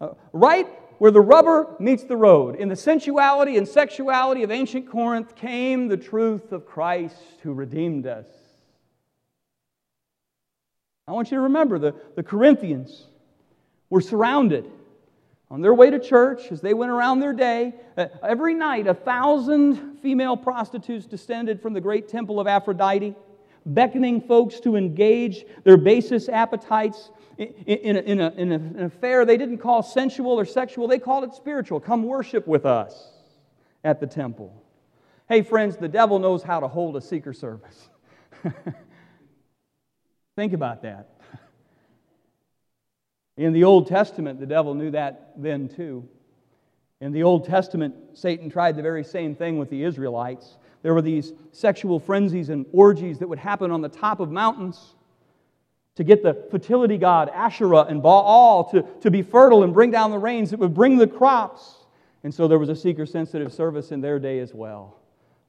Uh, 0.00 0.10
right 0.32 0.68
where 1.02 1.10
the 1.10 1.20
rubber 1.20 1.74
meets 1.80 2.04
the 2.04 2.16
road. 2.16 2.54
In 2.54 2.68
the 2.68 2.76
sensuality 2.76 3.56
and 3.56 3.66
sexuality 3.66 4.44
of 4.44 4.52
ancient 4.52 4.88
Corinth 4.88 5.34
came 5.34 5.88
the 5.88 5.96
truth 5.96 6.52
of 6.52 6.64
Christ 6.64 7.16
who 7.42 7.52
redeemed 7.52 8.06
us. 8.06 8.28
I 11.08 11.10
want 11.10 11.32
you 11.32 11.38
to 11.38 11.40
remember 11.40 11.80
the, 11.80 11.96
the 12.14 12.22
Corinthians 12.22 13.08
were 13.90 14.00
surrounded 14.00 14.70
on 15.50 15.60
their 15.60 15.74
way 15.74 15.90
to 15.90 15.98
church 15.98 16.52
as 16.52 16.60
they 16.60 16.72
went 16.72 16.92
around 16.92 17.18
their 17.18 17.32
day. 17.32 17.74
Uh, 17.96 18.06
every 18.22 18.54
night, 18.54 18.86
a 18.86 18.94
thousand 18.94 19.98
female 20.02 20.36
prostitutes 20.36 21.06
descended 21.06 21.60
from 21.60 21.72
the 21.72 21.80
great 21.80 22.06
temple 22.06 22.38
of 22.38 22.46
Aphrodite, 22.46 23.16
beckoning 23.66 24.20
folks 24.20 24.60
to 24.60 24.76
engage 24.76 25.46
their 25.64 25.76
basest 25.76 26.28
appetites 26.28 27.10
in, 27.38 27.96
a, 27.96 28.00
in, 28.00 28.20
a, 28.20 28.30
in, 28.30 28.52
an 28.52 28.82
affair 28.82 29.24
they 29.24 29.36
didn't 29.36 29.58
call 29.58 29.82
sensual 29.82 30.38
or 30.38 30.44
sexual, 30.44 30.86
they 30.86 30.98
called 30.98 31.24
it 31.24 31.34
spiritual. 31.34 31.80
Come 31.80 32.04
worship 32.04 32.46
with 32.46 32.66
us 32.66 33.10
at 33.84 34.00
the 34.00 34.06
temple. 34.06 34.62
Hey, 35.28 35.42
friends, 35.42 35.76
the 35.76 35.88
devil 35.88 36.18
knows 36.18 36.42
how 36.42 36.60
to 36.60 36.68
hold 36.68 36.96
a 36.96 37.00
seeker 37.00 37.32
service. 37.32 37.88
Think 40.36 40.52
about 40.52 40.82
that. 40.82 41.08
In 43.36 43.52
the 43.52 43.64
Old 43.64 43.86
Testament, 43.86 44.40
the 44.40 44.46
devil 44.46 44.74
knew 44.74 44.90
that 44.90 45.32
then 45.36 45.68
too. 45.68 46.06
In 47.00 47.12
the 47.12 47.22
Old 47.22 47.44
Testament, 47.44 47.94
Satan 48.14 48.50
tried 48.50 48.76
the 48.76 48.82
very 48.82 49.02
same 49.02 49.34
thing 49.34 49.58
with 49.58 49.70
the 49.70 49.82
Israelites. 49.82 50.58
There 50.82 50.94
were 50.94 51.02
these 51.02 51.32
sexual 51.50 51.98
frenzies 51.98 52.50
and 52.50 52.66
orgies 52.72 53.18
that 53.18 53.28
would 53.28 53.38
happen 53.38 53.70
on 53.70 53.80
the 53.80 53.88
top 53.88 54.20
of 54.20 54.30
mountains 54.30 54.94
to 55.96 56.04
get 56.04 56.22
the 56.22 56.46
fertility 56.50 56.96
god 56.96 57.30
Asherah 57.34 57.82
and 57.82 58.02
Baal 58.02 58.70
to, 58.70 58.82
to 59.00 59.10
be 59.10 59.22
fertile 59.22 59.62
and 59.62 59.74
bring 59.74 59.90
down 59.90 60.10
the 60.10 60.18
rains 60.18 60.50
that 60.50 60.58
would 60.58 60.74
bring 60.74 60.96
the 60.96 61.06
crops. 61.06 61.84
And 62.24 62.32
so 62.32 62.48
there 62.48 62.58
was 62.58 62.68
a 62.68 62.76
seeker 62.76 63.04
sensitive 63.04 63.52
service 63.52 63.92
in 63.92 64.00
their 64.00 64.18
day 64.18 64.38
as 64.38 64.54
well. 64.54 65.00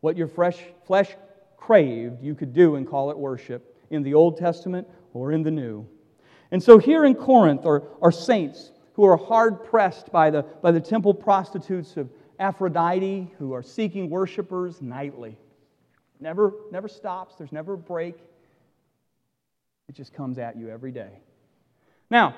What 0.01 0.17
your 0.17 0.27
fresh, 0.27 0.59
flesh 0.85 1.15
craved, 1.55 2.21
you 2.21 2.35
could 2.35 2.53
do 2.53 2.75
and 2.75 2.87
call 2.87 3.11
it 3.11 3.17
worship 3.17 3.77
in 3.89 4.03
the 4.03 4.13
Old 4.13 4.37
Testament 4.37 4.87
or 5.13 5.31
in 5.31 5.43
the 5.43 5.51
New. 5.51 5.87
And 6.51 6.61
so 6.61 6.77
here 6.77 7.05
in 7.05 7.15
Corinth 7.15 7.65
are, 7.65 7.83
are 8.01 8.11
saints 8.11 8.71
who 8.93 9.05
are 9.05 9.17
hard 9.17 9.63
pressed 9.63 10.11
by 10.11 10.29
the, 10.29 10.43
by 10.61 10.71
the 10.71 10.79
temple 10.79 11.13
prostitutes 11.13 11.95
of 11.97 12.09
Aphrodite 12.39 13.31
who 13.37 13.53
are 13.53 13.63
seeking 13.63 14.09
worshipers 14.09 14.81
nightly. 14.81 15.37
Never, 16.19 16.53
never 16.71 16.87
stops, 16.87 17.35
there's 17.35 17.51
never 17.51 17.73
a 17.73 17.77
break. 17.77 18.17
It 19.89 19.95
just 19.95 20.13
comes 20.13 20.37
at 20.37 20.57
you 20.57 20.69
every 20.69 20.91
day. 20.91 21.19
Now, 22.09 22.35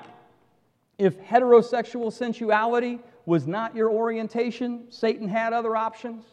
if 0.98 1.20
heterosexual 1.20 2.12
sensuality 2.12 3.00
was 3.26 3.46
not 3.46 3.74
your 3.74 3.90
orientation, 3.90 4.90
Satan 4.90 5.28
had 5.28 5.52
other 5.52 5.76
options. 5.76 6.24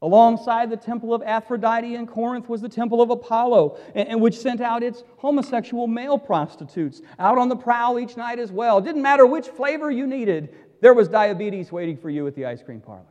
Alongside 0.00 0.68
the 0.68 0.76
temple 0.76 1.14
of 1.14 1.22
Aphrodite 1.22 1.94
in 1.94 2.06
Corinth 2.06 2.48
was 2.48 2.60
the 2.60 2.68
temple 2.68 3.00
of 3.00 3.10
Apollo, 3.10 3.78
and 3.94 4.20
which 4.20 4.36
sent 4.36 4.60
out 4.60 4.82
its 4.82 5.04
homosexual 5.18 5.86
male 5.86 6.18
prostitutes 6.18 7.02
out 7.20 7.38
on 7.38 7.48
the 7.48 7.56
prowl 7.56 8.00
each 8.00 8.16
night 8.16 8.40
as 8.40 8.50
well. 8.50 8.80
Didn't 8.80 9.02
matter 9.02 9.24
which 9.24 9.46
flavor 9.46 9.92
you 9.92 10.06
needed, 10.06 10.54
there 10.80 10.92
was 10.92 11.08
diabetes 11.08 11.70
waiting 11.70 11.96
for 11.96 12.10
you 12.10 12.26
at 12.26 12.34
the 12.34 12.46
ice 12.46 12.62
cream 12.62 12.80
parlor. 12.80 13.06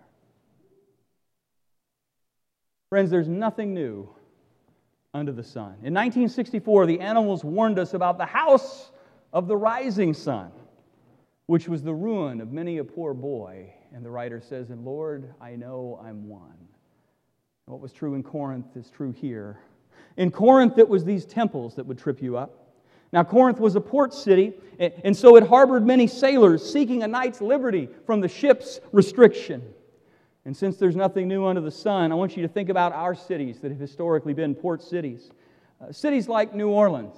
Friends, 2.90 3.10
there's 3.10 3.30
nothing 3.30 3.74
new 3.74 4.10
under 5.14 5.32
the 5.34 5.44
sun. 5.44 5.76
In 5.84 5.94
1964, 5.94 6.86
the 6.86 7.00
animals 7.02 7.44
warned 7.44 7.78
us 7.80 7.94
about 7.94 8.18
the 8.18 8.26
house 8.26 8.92
of 9.34 9.48
the 9.48 9.58
rising 9.58 10.14
sun, 10.14 10.52
which 11.48 11.68
was 11.68 11.84
the 11.84 11.94
ruin 11.94 12.40
of 12.40 12.52
many 12.52 12.78
a 12.78 12.84
poor 12.84 13.14
boy. 13.14 13.74
And 13.94 14.06
the 14.06 14.12
writer 14.12 14.40
says, 14.40 14.70
And 14.70 14.86
Lord, 14.86 15.34
I 15.42 15.56
know 15.56 16.00
I'm 16.02 16.30
one. 16.30 16.56
What 17.66 17.82
was 17.82 17.92
true 17.92 18.16
in 18.16 18.24
Corinth 18.24 18.76
is 18.76 18.90
true 18.90 19.12
here. 19.12 19.60
In 20.16 20.32
Corinth, 20.32 20.78
it 20.78 20.88
was 20.88 21.04
these 21.04 21.26
temples 21.26 21.76
that 21.76 21.86
would 21.86 21.98
trip 21.98 22.22
you 22.22 22.38
up. 22.38 22.58
Now, 23.14 23.26
Corinth 23.26 23.60
was 23.60 23.76
a 23.76 23.82
port 23.82 24.14
city, 24.14 24.54
and 24.80 25.16
so 25.16 25.36
it 25.36 25.46
harbored 25.46 25.86
many 25.86 26.08
sailors 26.08 26.72
seeking 26.72 27.04
a 27.04 27.08
night's 27.08 27.42
liberty 27.42 27.90
from 28.06 28.22
the 28.22 28.30
ship's 28.30 28.80
restriction. 28.94 29.62
And 30.46 30.58
since 30.58 30.78
there's 30.78 30.96
nothing 30.96 31.28
new 31.28 31.46
under 31.46 31.62
the 31.62 31.72
sun, 31.72 32.12
I 32.12 32.16
want 32.16 32.36
you 32.36 32.42
to 32.42 32.48
think 32.48 32.70
about 32.70 32.94
our 32.94 33.14
cities 33.14 33.60
that 33.60 33.70
have 33.70 33.80
historically 33.80 34.34
been 34.34 34.56
port 34.56 34.82
cities. 34.82 35.30
Uh, 35.80 35.92
cities 35.92 36.28
like 36.28 36.56
New 36.56 36.70
Orleans 36.70 37.16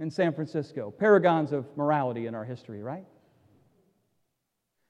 and 0.00 0.12
San 0.12 0.32
Francisco, 0.32 0.90
paragons 0.90 1.52
of 1.52 1.66
morality 1.76 2.26
in 2.26 2.34
our 2.34 2.44
history, 2.44 2.82
right? 2.82 3.04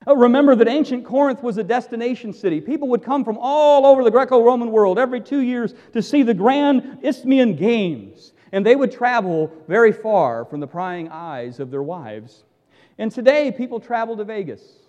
Uh, 0.07 0.15
remember 0.15 0.55
that 0.55 0.67
ancient 0.67 1.05
Corinth 1.05 1.43
was 1.43 1.57
a 1.57 1.63
destination 1.63 2.33
city. 2.33 2.59
People 2.59 2.87
would 2.87 3.03
come 3.03 3.23
from 3.23 3.37
all 3.39 3.85
over 3.85 4.03
the 4.03 4.11
Greco 4.11 4.43
Roman 4.43 4.71
world 4.71 4.97
every 4.97 5.21
two 5.21 5.39
years 5.39 5.73
to 5.93 6.01
see 6.01 6.23
the 6.23 6.33
grand 6.33 6.99
Isthmian 7.03 7.55
Games, 7.55 8.33
and 8.51 8.65
they 8.65 8.75
would 8.75 8.91
travel 8.91 9.51
very 9.67 9.91
far 9.91 10.45
from 10.45 10.59
the 10.59 10.67
prying 10.67 11.09
eyes 11.09 11.59
of 11.59 11.69
their 11.69 11.83
wives. 11.83 12.45
And 12.97 13.11
today, 13.11 13.51
people 13.51 13.79
travel 13.79 14.17
to 14.17 14.23
Vegas 14.23 14.84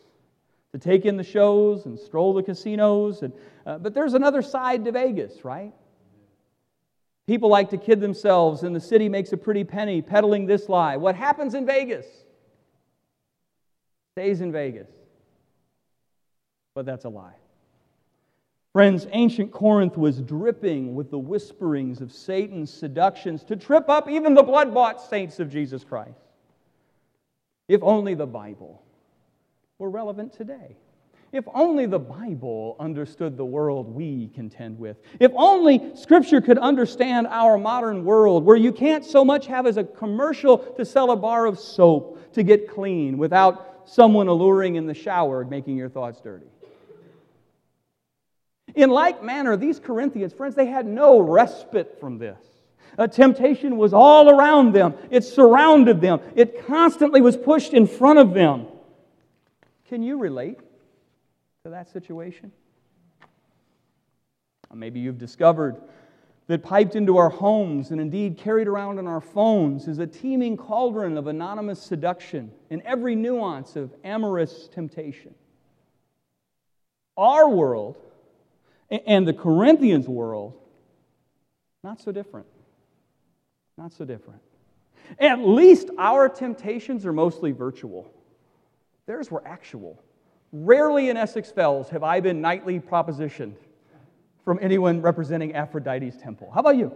to 0.76 0.90
take 0.90 1.06
in 1.06 1.16
the 1.16 1.24
shows 1.24 1.86
and 1.86 1.98
stroll 1.98 2.34
the 2.34 2.42
casinos. 2.42 3.22
And, 3.22 3.32
uh, 3.64 3.78
but 3.78 3.94
there's 3.94 4.12
another 4.12 4.42
side 4.42 4.84
to 4.84 4.92
Vegas, 4.92 5.42
right? 5.44 5.72
People 7.26 7.48
like 7.48 7.70
to 7.70 7.78
kid 7.78 8.00
themselves, 8.00 8.62
and 8.62 8.76
the 8.76 8.80
city 8.80 9.08
makes 9.08 9.32
a 9.32 9.36
pretty 9.36 9.64
penny 9.64 10.02
peddling 10.02 10.46
this 10.46 10.68
lie. 10.68 10.96
What 10.96 11.16
happens 11.16 11.54
in 11.54 11.66
Vegas 11.66 12.06
stays 14.12 14.40
in 14.40 14.52
Vegas. 14.52 14.88
But 16.74 16.86
that's 16.86 17.06
a 17.06 17.08
lie. 17.08 17.34
Friends, 18.72 19.06
ancient 19.12 19.52
Corinth 19.52 19.96
was 19.96 20.20
dripping 20.20 20.94
with 20.94 21.10
the 21.10 21.18
whisperings 21.18 22.02
of 22.02 22.12
Satan's 22.12 22.70
seductions 22.70 23.44
to 23.44 23.56
trip 23.56 23.88
up 23.88 24.10
even 24.10 24.34
the 24.34 24.42
blood 24.42 24.74
bought 24.74 25.00
saints 25.00 25.40
of 25.40 25.50
Jesus 25.50 25.84
Christ. 25.84 26.20
If 27.68 27.82
only 27.82 28.14
the 28.14 28.26
Bible 28.26 28.82
were 29.78 29.90
relevant 29.90 30.32
today. 30.32 30.76
If 31.32 31.44
only 31.52 31.86
the 31.86 31.98
Bible 31.98 32.76
understood 32.80 33.36
the 33.36 33.44
world 33.44 33.94
we 33.94 34.28
contend 34.34 34.78
with. 34.78 34.96
If 35.20 35.32
only 35.36 35.94
Scripture 35.94 36.40
could 36.40 36.56
understand 36.56 37.26
our 37.26 37.58
modern 37.58 38.04
world 38.04 38.44
where 38.44 38.56
you 38.56 38.72
can't 38.72 39.04
so 39.04 39.24
much 39.24 39.46
have 39.48 39.66
as 39.66 39.76
a 39.76 39.84
commercial 39.84 40.58
to 40.58 40.84
sell 40.84 41.10
a 41.10 41.16
bar 41.16 41.44
of 41.44 41.58
soap 41.58 42.32
to 42.32 42.42
get 42.42 42.70
clean 42.70 43.18
without 43.18 43.82
someone 43.84 44.28
alluring 44.28 44.76
in 44.76 44.86
the 44.86 44.94
shower 44.94 45.44
making 45.44 45.76
your 45.76 45.90
thoughts 45.90 46.20
dirty. 46.20 46.46
In 48.74 48.90
like 48.90 49.22
manner, 49.22 49.56
these 49.56 49.78
Corinthians, 49.78 50.32
friends, 50.32 50.54
they 50.54 50.66
had 50.66 50.86
no 50.86 51.18
respite 51.18 51.98
from 52.00 52.18
this. 52.18 52.38
A 52.98 53.08
temptation 53.08 53.76
was 53.76 53.92
all 53.92 54.30
around 54.30 54.72
them, 54.72 54.94
it 55.10 55.22
surrounded 55.22 56.00
them, 56.00 56.20
it 56.34 56.66
constantly 56.66 57.20
was 57.20 57.36
pushed 57.36 57.74
in 57.74 57.86
front 57.86 58.18
of 58.18 58.32
them. 58.32 58.68
Can 59.88 60.02
you 60.02 60.18
relate 60.18 60.58
to 61.64 61.70
that 61.70 61.88
situation? 61.90 62.52
maybe 64.74 65.00
you've 65.00 65.16
discovered 65.16 65.80
that 66.48 66.62
piped 66.62 66.96
into 66.96 67.16
our 67.16 67.30
homes 67.30 67.90
and 67.92 68.00
indeed 68.00 68.36
carried 68.36 68.68
around 68.68 68.98
on 68.98 69.06
our 69.06 69.22
phones 69.22 69.88
is 69.88 69.98
a 69.98 70.06
teeming 70.06 70.54
cauldron 70.54 71.16
of 71.16 71.26
anonymous 71.28 71.80
seduction 71.80 72.52
and 72.68 72.82
every 72.82 73.14
nuance 73.14 73.74
of 73.74 73.94
amorous 74.04 74.68
temptation. 74.68 75.34
our 77.16 77.48
world 77.48 77.96
and 78.90 79.26
the 79.26 79.32
Corinthians' 79.32 80.06
world, 80.06 80.52
not 81.82 82.00
so 82.00 82.12
different. 82.12 82.46
Not 83.78 83.92
so 83.92 84.04
different. 84.04 84.40
At 85.18 85.40
least 85.40 85.90
our 85.98 86.28
temptations 86.28 87.06
are 87.06 87.12
mostly 87.12 87.52
virtual. 87.52 88.12
Theirs 89.06 89.30
were 89.30 89.46
actual. 89.46 90.02
Rarely 90.52 91.08
in 91.08 91.16
Essex 91.16 91.50
Fells 91.50 91.88
have 91.90 92.02
I 92.02 92.20
been 92.20 92.40
nightly 92.40 92.80
propositioned 92.80 93.54
from 94.44 94.58
anyone 94.60 95.00
representing 95.00 95.54
Aphrodite's 95.54 96.16
temple. 96.16 96.50
How 96.52 96.60
about 96.60 96.76
you? 96.76 96.92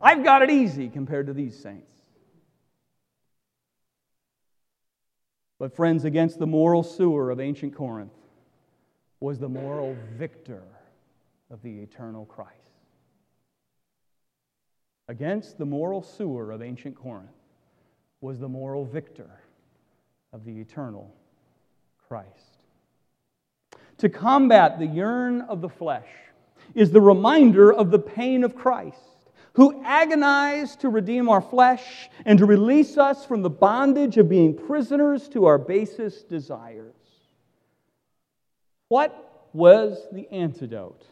I've 0.00 0.24
got 0.24 0.42
it 0.42 0.50
easy 0.50 0.88
compared 0.88 1.26
to 1.26 1.32
these 1.32 1.58
saints. 1.58 1.92
But, 5.58 5.74
friends, 5.74 6.04
against 6.04 6.38
the 6.38 6.46
moral 6.46 6.82
sewer 6.82 7.30
of 7.30 7.40
ancient 7.40 7.74
Corinth 7.74 8.12
was 9.20 9.38
the 9.38 9.48
moral 9.48 9.96
victor 10.16 10.62
of 11.50 11.62
the 11.62 11.78
eternal 11.80 12.26
Christ. 12.26 12.52
Against 15.08 15.56
the 15.56 15.64
moral 15.64 16.02
sewer 16.02 16.50
of 16.50 16.60
ancient 16.60 16.96
Corinth 16.96 17.30
was 18.20 18.38
the 18.38 18.48
moral 18.48 18.84
victor 18.84 19.30
of 20.36 20.44
the 20.44 20.60
eternal 20.60 21.10
Christ. 22.08 22.28
To 23.98 24.10
combat 24.10 24.78
the 24.78 24.86
yearn 24.86 25.40
of 25.40 25.62
the 25.62 25.68
flesh 25.70 26.10
is 26.74 26.90
the 26.90 27.00
reminder 27.00 27.72
of 27.72 27.90
the 27.90 27.98
pain 27.98 28.44
of 28.44 28.54
Christ, 28.54 28.98
who 29.54 29.82
agonized 29.82 30.80
to 30.80 30.90
redeem 30.90 31.30
our 31.30 31.40
flesh 31.40 32.10
and 32.26 32.38
to 32.38 32.44
release 32.44 32.98
us 32.98 33.24
from 33.24 33.40
the 33.40 33.48
bondage 33.48 34.18
of 34.18 34.28
being 34.28 34.54
prisoners 34.54 35.26
to 35.30 35.46
our 35.46 35.56
basest 35.56 36.28
desires. 36.28 36.92
What 38.88 39.48
was 39.54 40.06
the 40.12 40.28
antidote 40.30 41.06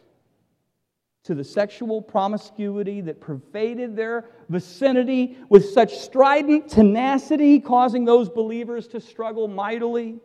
to 1.25 1.35
the 1.35 1.43
sexual 1.43 2.01
promiscuity 2.01 3.01
that 3.01 3.19
pervaded 3.19 3.95
their 3.95 4.25
vicinity 4.49 5.37
with 5.49 5.69
such 5.69 5.97
strident 5.97 6.69
tenacity, 6.69 7.59
causing 7.59 8.05
those 8.05 8.29
believers 8.29 8.87
to 8.87 8.99
struggle 8.99 9.47
mightily? 9.47 10.19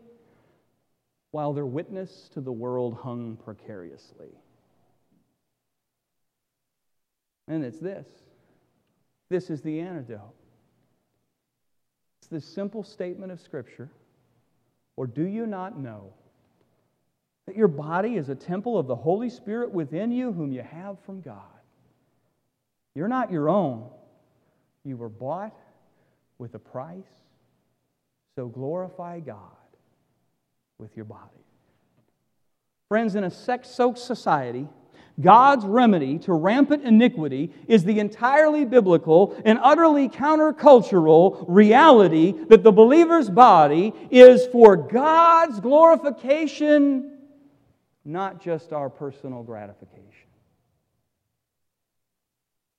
while 1.31 1.53
their 1.53 1.67
witness 1.67 2.29
to 2.35 2.41
the 2.41 2.53
world 2.53 2.99
hung 3.03 3.37
precariously. 3.37 4.31
And 7.49 7.65
it's 7.65 7.79
this 7.79 8.07
this 9.29 9.51
is 9.51 9.63
the 9.63 9.81
antidote. 9.81 10.35
It's 12.21 12.29
this 12.29 12.45
simple 12.45 12.83
statement 12.83 13.31
of 13.31 13.41
Scripture. 13.41 13.91
Or 14.97 15.07
do 15.07 15.23
you 15.23 15.47
not 15.47 15.79
know 15.79 16.13
that 17.47 17.57
your 17.57 17.69
body 17.69 18.17
is 18.17 18.29
a 18.29 18.35
temple 18.35 18.79
of 18.79 18.87
the 18.87 18.97
Holy 18.97 19.31
Spirit 19.31 19.73
within 19.73 20.13
you, 20.13 20.33
whom 20.33 20.53
you 20.53 20.63
have 20.63 20.99
from 21.01 21.21
God? 21.21 21.43
You're 22.95 23.09
not 23.09 23.31
your 23.31 23.49
own. 23.49 23.89
You 24.85 24.97
were 24.97 25.09
bought 25.09 25.57
with 26.39 26.55
a 26.55 26.59
price. 26.59 27.05
So 28.37 28.47
glorify 28.47 29.21
God 29.21 29.37
with 30.79 30.97
your 30.97 31.05
body. 31.05 31.45
Friends, 32.89 33.15
in 33.15 33.25
a 33.25 33.31
sex 33.31 33.69
soaked 33.69 33.99
society, 33.99 34.67
God's 35.21 35.65
remedy 35.65 36.19
to 36.21 36.33
rampant 36.33 36.85
iniquity 36.85 37.53
is 37.69 37.85
the 37.85 37.99
entirely 37.99 38.65
biblical 38.65 39.41
and 39.45 39.59
utterly 39.63 40.09
countercultural 40.09 41.45
reality 41.47 42.33
that 42.49 42.63
the 42.63 42.73
believer's 42.73 43.29
body 43.29 43.93
is 44.11 44.47
for 44.47 44.77
God's 44.77 45.61
glorification, 45.61 47.10
not 48.05 48.41
just 48.43 48.73
our 48.73 48.89
personal 48.89 49.43
gratification. 49.43 50.29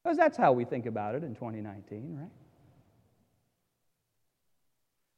Because 0.04 0.18
that's 0.18 0.38
how 0.38 0.52
we 0.52 0.66
think 0.66 0.86
about 0.86 1.16
it 1.16 1.24
in 1.24 1.36
2019, 1.36 2.18
right? 2.20 2.30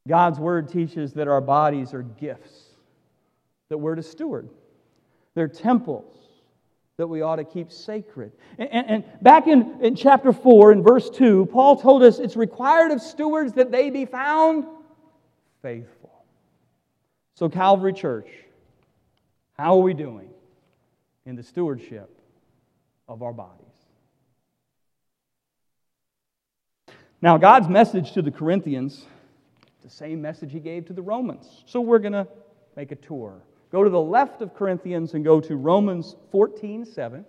God's 0.07 0.39
Word 0.39 0.67
teaches 0.67 1.13
that 1.13 1.27
our 1.27 1.39
bodies 1.39 1.93
are 1.93 2.03
gifts 2.03 2.73
that 3.69 3.77
we're 3.77 3.95
to 3.95 4.03
steward. 4.03 4.49
They're 5.35 5.47
temples 5.47 6.13
that 6.97 7.07
we 7.07 7.21
ought 7.21 7.37
to 7.37 7.43
keep 7.43 7.71
sacred. 7.71 8.33
And, 8.59 8.69
and, 8.71 8.89
and, 8.89 9.03
back 9.21 9.47
in, 9.47 9.79
in 9.81 9.95
chapter 9.95 10.31
4, 10.31 10.73
in 10.73 10.83
verse 10.83 11.09
2, 11.09 11.47
Paul 11.47 11.77
told 11.77 12.03
us 12.03 12.19
it's 12.19 12.35
required 12.35 12.91
of 12.91 13.01
stewards 13.01 13.53
that 13.53 13.71
they 13.71 13.89
be 13.89 14.05
found 14.05 14.65
faithful. 15.61 16.11
So, 17.35 17.49
Calvary 17.49 17.93
Church, 17.93 18.27
how 19.57 19.77
are 19.77 19.81
we 19.81 19.93
doing 19.93 20.29
in 21.25 21.35
the 21.35 21.43
stewardship 21.43 22.09
of 23.07 23.21
our 23.21 23.33
bodies? 23.33 23.59
Now, 27.21 27.37
God's 27.37 27.69
message 27.69 28.13
to 28.13 28.21
the 28.21 28.31
Corinthians, 28.31 29.05
the 29.81 29.89
same 29.89 30.21
message 30.21 30.51
he 30.51 30.59
gave 30.59 30.85
to 30.87 30.93
the 30.93 31.01
Romans. 31.01 31.63
So, 31.65 31.79
we're 31.79 31.99
going 31.99 32.13
to 32.13 32.27
make 32.75 32.91
a 32.91 32.95
tour 32.95 33.41
Go 33.73 33.83
to 33.83 33.89
the 33.89 33.99
left 33.99 34.43
of 34.43 34.53
Corinthians 34.53 35.15
and 35.15 35.25
go 35.25 35.41
to 35.41 35.55
Romans 35.55 36.15
14 36.31 36.85
7. 36.85 37.25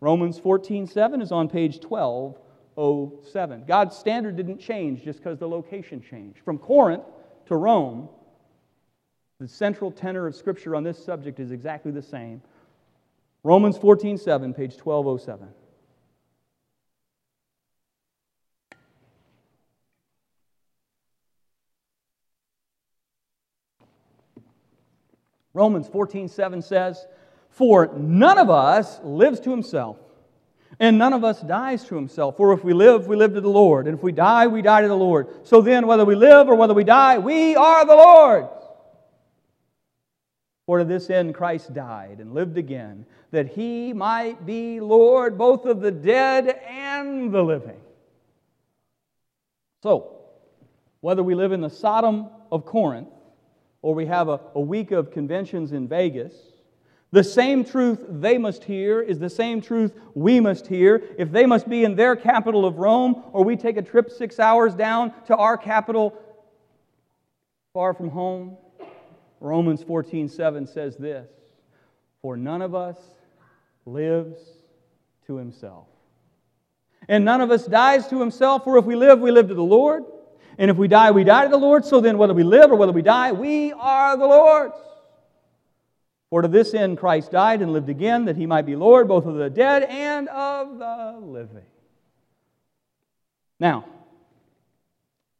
Romans 0.00 0.38
14 0.38 0.86
7 0.86 1.22
is 1.22 1.32
on 1.32 1.48
page 1.48 1.82
1207. 1.82 3.64
God's 3.66 3.96
standard 3.96 4.36
didn't 4.36 4.58
change 4.58 5.02
just 5.02 5.20
because 5.20 5.38
the 5.38 5.48
location 5.48 6.02
changed. 6.02 6.40
From 6.44 6.58
Corinth 6.58 7.04
to 7.46 7.56
Rome, 7.56 8.10
the 9.38 9.48
central 9.48 9.90
tenor 9.90 10.26
of 10.26 10.34
Scripture 10.34 10.74
on 10.74 10.82
this 10.82 11.02
subject 11.02 11.40
is 11.40 11.50
exactly 11.50 11.92
the 11.92 12.02
same. 12.02 12.40
Romans 13.42 13.76
14 13.76 14.16
7, 14.16 14.54
page 14.54 14.74
1207. 14.82 15.48
Romans 25.52 25.88
14, 25.88 26.28
7 26.28 26.60
says, 26.60 27.06
For 27.48 27.90
none 27.96 28.36
of 28.36 28.50
us 28.50 29.00
lives 29.02 29.40
to 29.40 29.50
himself, 29.50 29.96
and 30.78 30.98
none 30.98 31.14
of 31.14 31.24
us 31.24 31.40
dies 31.40 31.84
to 31.84 31.94
himself. 31.94 32.36
For 32.36 32.52
if 32.52 32.62
we 32.62 32.74
live, 32.74 33.06
we 33.06 33.16
live 33.16 33.32
to 33.32 33.40
the 33.40 33.48
Lord, 33.48 33.86
and 33.86 33.96
if 33.96 34.02
we 34.02 34.12
die, 34.12 34.46
we 34.48 34.60
die 34.60 34.82
to 34.82 34.88
the 34.88 34.96
Lord. 34.96 35.28
So 35.46 35.62
then, 35.62 35.86
whether 35.86 36.04
we 36.04 36.14
live 36.14 36.48
or 36.48 36.56
whether 36.56 36.74
we 36.74 36.84
die, 36.84 37.18
we 37.18 37.56
are 37.56 37.86
the 37.86 37.94
Lord's. 37.94 38.55
For 40.66 40.78
to 40.78 40.84
this 40.84 41.10
end 41.10 41.34
Christ 41.34 41.72
died 41.72 42.18
and 42.18 42.34
lived 42.34 42.58
again, 42.58 43.06
that 43.30 43.48
he 43.48 43.92
might 43.92 44.44
be 44.44 44.80
Lord 44.80 45.38
both 45.38 45.64
of 45.64 45.80
the 45.80 45.92
dead 45.92 46.60
and 46.68 47.32
the 47.32 47.42
living. 47.42 47.80
So, 49.82 50.18
whether 51.00 51.22
we 51.22 51.36
live 51.36 51.52
in 51.52 51.60
the 51.60 51.70
Sodom 51.70 52.28
of 52.50 52.64
Corinth 52.64 53.08
or 53.82 53.94
we 53.94 54.06
have 54.06 54.28
a, 54.28 54.40
a 54.56 54.60
week 54.60 54.90
of 54.90 55.12
conventions 55.12 55.70
in 55.70 55.86
Vegas, 55.86 56.34
the 57.12 57.22
same 57.22 57.64
truth 57.64 58.04
they 58.08 58.36
must 58.36 58.64
hear 58.64 59.00
is 59.00 59.20
the 59.20 59.30
same 59.30 59.60
truth 59.60 59.92
we 60.14 60.40
must 60.40 60.66
hear. 60.66 61.00
If 61.16 61.30
they 61.30 61.46
must 61.46 61.68
be 61.68 61.84
in 61.84 61.94
their 61.94 62.16
capital 62.16 62.66
of 62.66 62.78
Rome, 62.78 63.22
or 63.32 63.44
we 63.44 63.54
take 63.54 63.76
a 63.76 63.82
trip 63.82 64.10
six 64.10 64.40
hours 64.40 64.74
down 64.74 65.12
to 65.26 65.36
our 65.36 65.56
capital 65.56 66.18
far 67.72 67.94
from 67.94 68.08
home, 68.08 68.56
Romans 69.40 69.82
14 69.82 70.28
7 70.28 70.66
says 70.66 70.96
this 70.96 71.28
For 72.22 72.36
none 72.36 72.62
of 72.62 72.74
us 72.74 72.96
lives 73.84 74.38
to 75.26 75.36
himself. 75.36 75.86
And 77.08 77.24
none 77.24 77.40
of 77.40 77.50
us 77.50 77.66
dies 77.66 78.08
to 78.08 78.18
himself, 78.18 78.64
for 78.64 78.78
if 78.78 78.84
we 78.84 78.96
live, 78.96 79.20
we 79.20 79.30
live 79.30 79.48
to 79.48 79.54
the 79.54 79.62
Lord. 79.62 80.04
And 80.58 80.70
if 80.70 80.76
we 80.76 80.88
die, 80.88 81.10
we 81.10 81.22
die 81.22 81.44
to 81.44 81.50
the 81.50 81.56
Lord. 81.56 81.84
So 81.84 82.00
then, 82.00 82.18
whether 82.18 82.34
we 82.34 82.42
live 82.42 82.72
or 82.72 82.76
whether 82.76 82.92
we 82.92 83.02
die, 83.02 83.32
we 83.32 83.72
are 83.72 84.16
the 84.16 84.26
Lord's. 84.26 84.74
For 86.30 86.42
to 86.42 86.48
this 86.48 86.74
end 86.74 86.98
Christ 86.98 87.30
died 87.30 87.62
and 87.62 87.72
lived 87.72 87.88
again, 87.88 88.24
that 88.24 88.36
he 88.36 88.46
might 88.46 88.66
be 88.66 88.74
Lord 88.74 89.06
both 89.06 89.26
of 89.26 89.36
the 89.36 89.50
dead 89.50 89.84
and 89.84 90.28
of 90.28 90.78
the 90.78 91.18
living. 91.20 91.64
Now, 93.60 93.84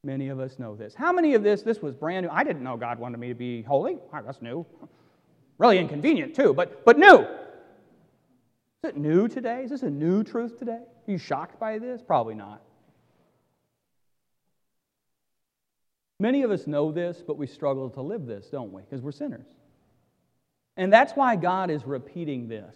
many 0.06 0.28
of 0.28 0.38
us 0.38 0.58
know 0.58 0.76
this. 0.76 0.94
How 0.94 1.12
many 1.12 1.34
of 1.34 1.42
this, 1.42 1.62
this 1.62 1.82
was 1.82 1.94
brand 1.94 2.24
new? 2.24 2.32
I 2.32 2.44
didn't 2.44 2.62
know 2.62 2.76
God 2.76 2.98
wanted 2.98 3.18
me 3.18 3.28
to 3.28 3.34
be 3.34 3.62
holy. 3.62 3.98
that's 4.24 4.40
new. 4.40 4.64
Really 5.58 5.78
inconvenient, 5.78 6.34
too, 6.34 6.54
but, 6.54 6.84
but 6.84 6.98
new. 6.98 7.18
Is 7.18 8.90
it 8.90 8.96
new 8.96 9.26
today? 9.26 9.64
Is 9.64 9.70
this 9.70 9.82
a 9.82 9.90
new 9.90 10.22
truth 10.22 10.58
today? 10.58 10.78
Are 10.78 11.10
you 11.10 11.18
shocked 11.18 11.58
by 11.58 11.78
this? 11.78 12.00
Probably 12.02 12.34
not. 12.34 12.62
Many 16.20 16.42
of 16.42 16.50
us 16.50 16.66
know 16.66 16.92
this, 16.92 17.22
but 17.26 17.36
we 17.36 17.46
struggle 17.46 17.90
to 17.90 18.00
live 18.00 18.26
this, 18.26 18.46
don't 18.46 18.72
we? 18.72 18.82
Because 18.82 19.02
we're 19.02 19.12
sinners. 19.12 19.46
And 20.76 20.92
that's 20.92 21.12
why 21.12 21.36
God 21.36 21.70
is 21.70 21.84
repeating 21.84 22.48
this 22.48 22.74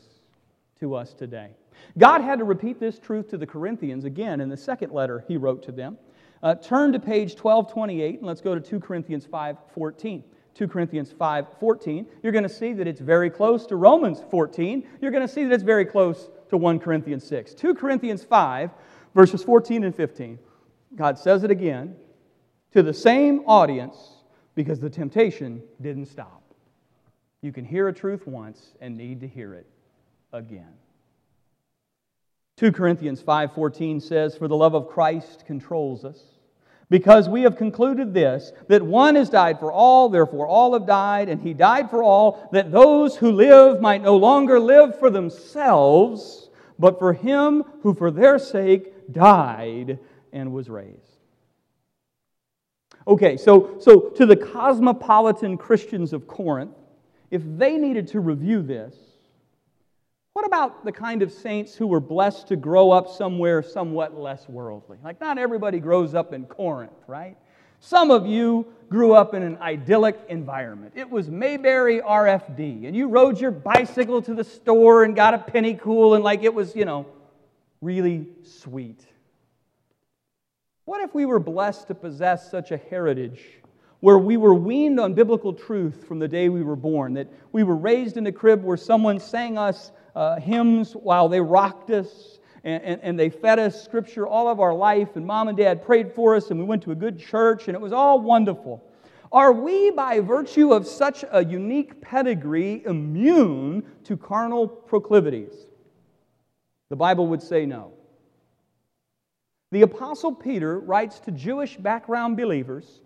to 0.81 0.95
us 0.95 1.15
today. 1.15 1.51
God 1.97 2.23
had 2.23 2.39
to 2.41 2.45
repeat 2.45 2.81
this 2.81 2.99
truth 2.99 3.31
to 3.31 3.39
the 3.39 3.47
Corinthians 3.47 4.05
again 4.05 4.41
in 4.41 4.49
the 4.49 4.57
second 4.57 4.93
letter 4.93 5.25
he 5.29 5.37
wrote 5.37 5.63
to 5.65 5.73
them. 5.73 5.97
Uh, 6.43 6.55
turn 6.55 6.93
to 6.93 6.99
page 6.99 7.33
1228 7.33 8.19
and 8.19 8.27
let's 8.27 8.41
go 8.41 8.55
to 8.55 8.61
2 8.61 8.81
Corinthians 8.81 9.27
5:14. 9.27 10.25
2 10.55 10.69
Corinthians 10.69 11.13
5:14. 11.13 12.07
You're 12.23 12.33
going 12.33 12.45
to 12.45 12.49
see 12.49 12.73
that 12.73 12.87
it's 12.87 13.01
very 13.01 13.31
close 13.31 13.67
to 13.67 13.77
Romans 13.77 14.23
14. 14.31 14.87
You're 15.01 15.11
going 15.11 15.27
to 15.27 15.33
see 15.33 15.45
that 15.45 15.53
it's 15.53 15.63
very 15.63 15.85
close 15.85 16.31
to 16.49 16.57
1 16.57 16.79
Corinthians 16.79 17.25
6. 17.25 17.55
2 17.55 17.75
Corinthians 17.75 18.25
5, 18.25 18.71
verses 19.15 19.43
14 19.43 19.85
and 19.85 19.95
15. 19.95 20.39
God 20.97 21.19
says 21.19 21.45
it 21.45 21.51
again 21.51 21.97
to 22.73 22.83
the 22.83 22.95
same 22.95 23.41
audience 23.47 23.97
because 24.55 24.81
the 24.81 24.91
temptation 24.91 25.63
didn't 25.81 26.07
stop. 26.07 26.43
You 27.43 27.53
can 27.53 27.65
hear 27.65 27.89
a 27.89 27.93
truth 27.93 28.27
once 28.27 28.75
and 28.81 28.97
need 28.97 29.21
to 29.21 29.29
hear 29.29 29.55
it 29.55 29.67
again. 30.33 30.73
2 32.61 32.73
Corinthians 32.73 33.23
5:14 33.23 34.03
says 34.03 34.37
for 34.37 34.47
the 34.47 34.55
love 34.55 34.75
of 34.75 34.87
Christ 34.87 35.47
controls 35.47 36.05
us 36.05 36.23
because 36.91 37.27
we 37.27 37.41
have 37.41 37.57
concluded 37.57 38.13
this 38.13 38.53
that 38.69 38.83
one 38.83 39.15
has 39.15 39.31
died 39.31 39.59
for 39.59 39.73
all 39.73 40.11
therefore 40.11 40.47
all 40.47 40.75
have 40.75 40.85
died 40.87 41.31
and 41.31 41.41
he 41.41 41.55
died 41.55 41.89
for 41.89 42.03
all 42.03 42.51
that 42.53 42.71
those 42.71 43.17
who 43.17 43.33
live 43.33 43.81
might 43.81 44.03
no 44.03 44.15
longer 44.15 44.61
live 44.61 44.99
for 44.99 45.09
themselves 45.09 46.51
but 46.79 46.99
for 46.99 47.15
him 47.15 47.65
who 47.83 47.95
for 47.95 48.11
their 48.11 48.39
sake 48.39 49.11
died 49.11 49.99
and 50.31 50.53
was 50.53 50.69
raised. 50.69 51.17
Okay, 53.09 53.39
so 53.39 53.79
so 53.81 54.11
to 54.11 54.27
the 54.27 54.37
cosmopolitan 54.37 55.57
Christians 55.57 56.13
of 56.13 56.27
Corinth 56.27 56.77
if 57.31 57.41
they 57.57 57.79
needed 57.79 58.09
to 58.09 58.21
review 58.21 58.61
this 58.61 59.10
what 60.35 60.47
about 60.47 60.85
the 60.85 60.93
kind 60.93 61.23
of 61.23 61.33
saints 61.33 61.75
who 61.75 61.87
were 61.87 62.01
blessed 62.01 62.49
to 62.49 62.57
grow 62.57 62.91
up 62.91 63.09
somewhere 63.09 63.63
somewhat 63.63 64.17
less 64.17 64.49
worldly? 64.49 64.99
Like, 65.03 65.21
not 65.21 65.39
everybody 65.39 65.81
grows 65.81 66.15
up 66.15 66.33
in 66.33 66.47
Corinth, 66.47 66.93
right? 67.07 67.37
Some 67.81 68.11
of 68.11 68.27
you 68.27 68.67
grew 68.89 69.13
up 69.13 69.35
in 69.35 69.43
an 69.43 69.57
idyllic 69.59 70.19
environment. 70.29 70.93
It 70.95 71.11
was 71.11 71.29
Mayberry 71.29 72.01
RFD, 72.01 72.87
and 72.87 72.95
you 72.95 73.09
rode 73.09 73.41
your 73.41 73.51
bicycle 73.51 74.23
to 74.23 74.35
the 74.35 74.45
store 74.45 75.05
and 75.05 75.17
got 75.17 75.35
a 75.35 75.39
penny 75.39 75.75
cool, 75.75 76.15
and 76.15 76.23
like 76.23 76.43
it 76.43 76.55
was, 76.55 76.77
you 76.77 76.85
know, 76.85 77.07
really 77.81 78.29
sweet. 78.43 79.05
What 80.85 81.01
if 81.03 81.15
we 81.15 81.25
were 81.25 81.41
blessed 81.41 81.89
to 81.89 81.95
possess 81.95 82.51
such 82.51 82.71
a 82.71 82.77
heritage 82.77 83.41
where 84.01 84.19
we 84.19 84.37
were 84.37 84.55
weaned 84.55 84.99
on 85.01 85.15
biblical 85.15 85.53
truth 85.53 86.05
from 86.07 86.19
the 86.19 86.29
day 86.29 86.49
we 86.49 86.63
were 86.63 86.77
born, 86.77 87.15
that 87.15 87.29
we 87.53 87.63
were 87.63 87.77
raised 87.77 88.17
in 88.17 88.27
a 88.27 88.33
crib 88.33 88.63
where 88.63 88.77
someone 88.77 89.19
sang 89.19 89.59
us 89.59 89.93
uh, 90.15 90.39
hymns 90.41 90.93
while 90.93 91.29
they 91.29 91.41
rocked 91.41 91.91
us 91.91 92.39
and, 92.63 92.83
and, 92.83 93.01
and, 93.03 93.19
they 93.19 93.31
fed 93.31 93.59
us 93.59 93.83
scripture 93.83 94.27
all 94.27 94.47
of 94.47 94.61
our 94.61 94.75
life, 94.75 95.17
and 95.17 95.27
mom 95.27 95.49
and 95.49 95.57
dad 95.57 95.83
prayed 95.83 96.13
for 96.13 96.37
us, 96.37 96.51
and 96.51 96.59
we 96.59 96.67
went 96.67 96.83
to 96.83 96.91
a 96.91 96.95
good 96.95 97.19
church, 97.19 97.69
and 97.69 97.75
it 97.75 97.81
was 97.81 97.93
all 97.93 98.21
wonderful. 98.21 98.85
Are 99.33 99.53
we, 99.53 99.91
by 99.93 100.21
virtue 100.21 100.73
of 100.73 100.87
such 100.87 101.25
a 101.31 101.43
unique 101.43 102.03
pedigree, 102.03 102.83
immune 102.85 103.85
to 104.05 104.17
carnal 104.17 104.69
proclivities? 104.69 105.53
The 106.91 106.97
Bible 106.97 107.29
would 107.29 107.43
say 107.43 107.65
no. 107.65 107.93
The 109.71 109.83
Apostle 109.83 110.35
Peter 110.35 110.81
writes 110.81 111.21
to 111.21 111.31
Jewish 111.31 111.77
background 111.77 112.37
believers 112.37 113.01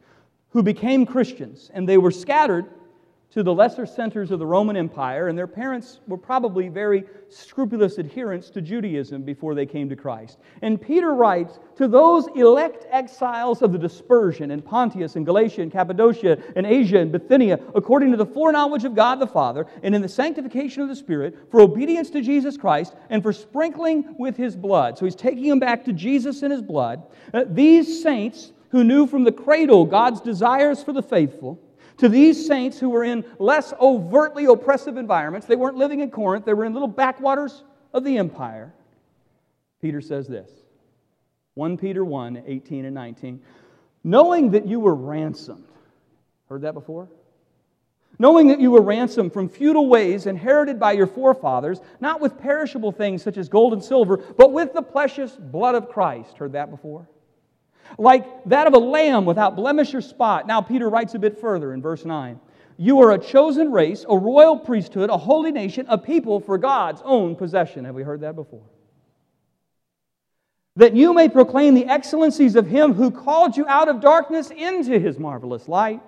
who 0.48 0.62
became 0.62 1.04
Christians, 1.04 1.70
and 1.74 1.86
they 1.86 1.98
were 1.98 2.10
scattered 2.10 2.66
to 3.34 3.42
the 3.42 3.52
lesser 3.52 3.84
centers 3.84 4.30
of 4.30 4.38
the 4.38 4.46
Roman 4.46 4.76
Empire, 4.76 5.26
and 5.26 5.36
their 5.36 5.48
parents 5.48 5.98
were 6.06 6.16
probably 6.16 6.68
very 6.68 7.02
scrupulous 7.28 7.98
adherents 7.98 8.48
to 8.50 8.60
Judaism 8.60 9.22
before 9.22 9.56
they 9.56 9.66
came 9.66 9.88
to 9.88 9.96
Christ. 9.96 10.38
And 10.62 10.80
Peter 10.80 11.12
writes 11.14 11.58
to 11.76 11.88
those 11.88 12.28
elect 12.36 12.86
exiles 12.92 13.60
of 13.60 13.72
the 13.72 13.78
dispersion 13.78 14.52
in 14.52 14.62
Pontus 14.62 15.16
and 15.16 15.26
Galatia 15.26 15.62
and 15.62 15.72
Cappadocia 15.72 16.38
and 16.54 16.64
Asia 16.64 17.00
and 17.00 17.10
Bithynia, 17.10 17.58
according 17.74 18.12
to 18.12 18.16
the 18.16 18.24
foreknowledge 18.24 18.84
of 18.84 18.94
God 18.94 19.18
the 19.18 19.26
Father, 19.26 19.66
and 19.82 19.96
in 19.96 20.02
the 20.02 20.08
sanctification 20.08 20.82
of 20.82 20.88
the 20.88 20.94
Spirit, 20.94 21.36
for 21.50 21.60
obedience 21.60 22.10
to 22.10 22.20
Jesus 22.20 22.56
Christ, 22.56 22.94
and 23.10 23.20
for 23.20 23.32
sprinkling 23.32 24.14
with 24.16 24.36
his 24.36 24.54
blood. 24.54 24.96
So 24.96 25.06
he's 25.06 25.16
taking 25.16 25.48
them 25.48 25.58
back 25.58 25.84
to 25.86 25.92
Jesus 25.92 26.44
and 26.44 26.52
his 26.52 26.62
blood. 26.62 27.02
Uh, 27.32 27.42
these 27.48 28.00
saints 28.00 28.52
who 28.68 28.84
knew 28.84 29.08
from 29.08 29.24
the 29.24 29.32
cradle 29.32 29.84
God's 29.86 30.20
desires 30.20 30.84
for 30.84 30.92
the 30.92 31.02
faithful 31.02 31.58
to 31.98 32.08
these 32.08 32.46
saints 32.46 32.78
who 32.78 32.90
were 32.90 33.04
in 33.04 33.24
less 33.38 33.72
overtly 33.80 34.46
oppressive 34.46 34.96
environments, 34.96 35.46
they 35.46 35.56
weren't 35.56 35.76
living 35.76 36.00
in 36.00 36.10
Corinth, 36.10 36.44
they 36.44 36.54
were 36.54 36.64
in 36.64 36.72
little 36.72 36.88
backwaters 36.88 37.64
of 37.92 38.04
the 38.04 38.18
empire. 38.18 38.74
Peter 39.80 40.00
says 40.00 40.26
this 40.26 40.50
1 41.54 41.76
Peter 41.76 42.04
1 42.04 42.42
18 42.46 42.84
and 42.84 42.94
19. 42.94 43.40
Knowing 44.02 44.50
that 44.50 44.66
you 44.66 44.80
were 44.80 44.94
ransomed. 44.94 45.64
Heard 46.48 46.62
that 46.62 46.74
before? 46.74 47.08
Knowing 48.18 48.48
that 48.48 48.60
you 48.60 48.70
were 48.70 48.82
ransomed 48.82 49.32
from 49.32 49.48
futile 49.48 49.88
ways 49.88 50.26
inherited 50.26 50.78
by 50.78 50.92
your 50.92 51.06
forefathers, 51.06 51.80
not 52.00 52.20
with 52.20 52.38
perishable 52.38 52.92
things 52.92 53.22
such 53.22 53.36
as 53.36 53.48
gold 53.48 53.72
and 53.72 53.82
silver, 53.82 54.18
but 54.18 54.52
with 54.52 54.72
the 54.72 54.82
precious 54.82 55.32
blood 55.32 55.74
of 55.74 55.88
Christ. 55.88 56.36
Heard 56.36 56.52
that 56.52 56.70
before? 56.70 57.08
Like 57.98 58.44
that 58.46 58.66
of 58.66 58.74
a 58.74 58.78
lamb 58.78 59.24
without 59.24 59.56
blemish 59.56 59.94
or 59.94 60.00
spot. 60.00 60.46
Now, 60.46 60.60
Peter 60.60 60.88
writes 60.88 61.14
a 61.14 61.18
bit 61.18 61.40
further 61.40 61.72
in 61.72 61.82
verse 61.82 62.04
9. 62.04 62.40
You 62.76 63.00
are 63.02 63.12
a 63.12 63.18
chosen 63.18 63.70
race, 63.70 64.04
a 64.08 64.16
royal 64.16 64.58
priesthood, 64.58 65.10
a 65.10 65.16
holy 65.16 65.52
nation, 65.52 65.86
a 65.88 65.96
people 65.96 66.40
for 66.40 66.58
God's 66.58 67.02
own 67.04 67.36
possession. 67.36 67.84
Have 67.84 67.94
we 67.94 68.02
heard 68.02 68.22
that 68.22 68.34
before? 68.34 68.64
That 70.76 70.96
you 70.96 71.14
may 71.14 71.28
proclaim 71.28 71.74
the 71.74 71.86
excellencies 71.86 72.56
of 72.56 72.66
him 72.66 72.94
who 72.94 73.12
called 73.12 73.56
you 73.56 73.64
out 73.68 73.88
of 73.88 74.00
darkness 74.00 74.50
into 74.50 74.98
his 74.98 75.18
marvelous 75.20 75.68
light. 75.68 76.02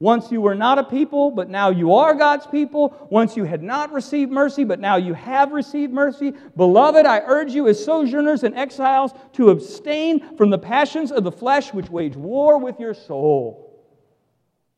Once 0.00 0.32
you 0.32 0.40
were 0.40 0.54
not 0.54 0.78
a 0.78 0.84
people, 0.84 1.30
but 1.30 1.48
now 1.48 1.70
you 1.70 1.94
are 1.94 2.14
God's 2.14 2.46
people. 2.46 3.08
Once 3.10 3.36
you 3.36 3.44
had 3.44 3.62
not 3.62 3.92
received 3.92 4.30
mercy, 4.30 4.64
but 4.64 4.80
now 4.80 4.96
you 4.96 5.14
have 5.14 5.52
received 5.52 5.92
mercy. 5.92 6.32
Beloved, 6.56 7.06
I 7.06 7.20
urge 7.20 7.52
you 7.52 7.68
as 7.68 7.82
sojourners 7.82 8.42
and 8.42 8.54
exiles 8.56 9.12
to 9.34 9.50
abstain 9.50 10.36
from 10.36 10.50
the 10.50 10.58
passions 10.58 11.12
of 11.12 11.22
the 11.22 11.32
flesh 11.32 11.72
which 11.72 11.88
wage 11.88 12.16
war 12.16 12.58
with 12.58 12.80
your 12.80 12.92
soul. 12.92 13.86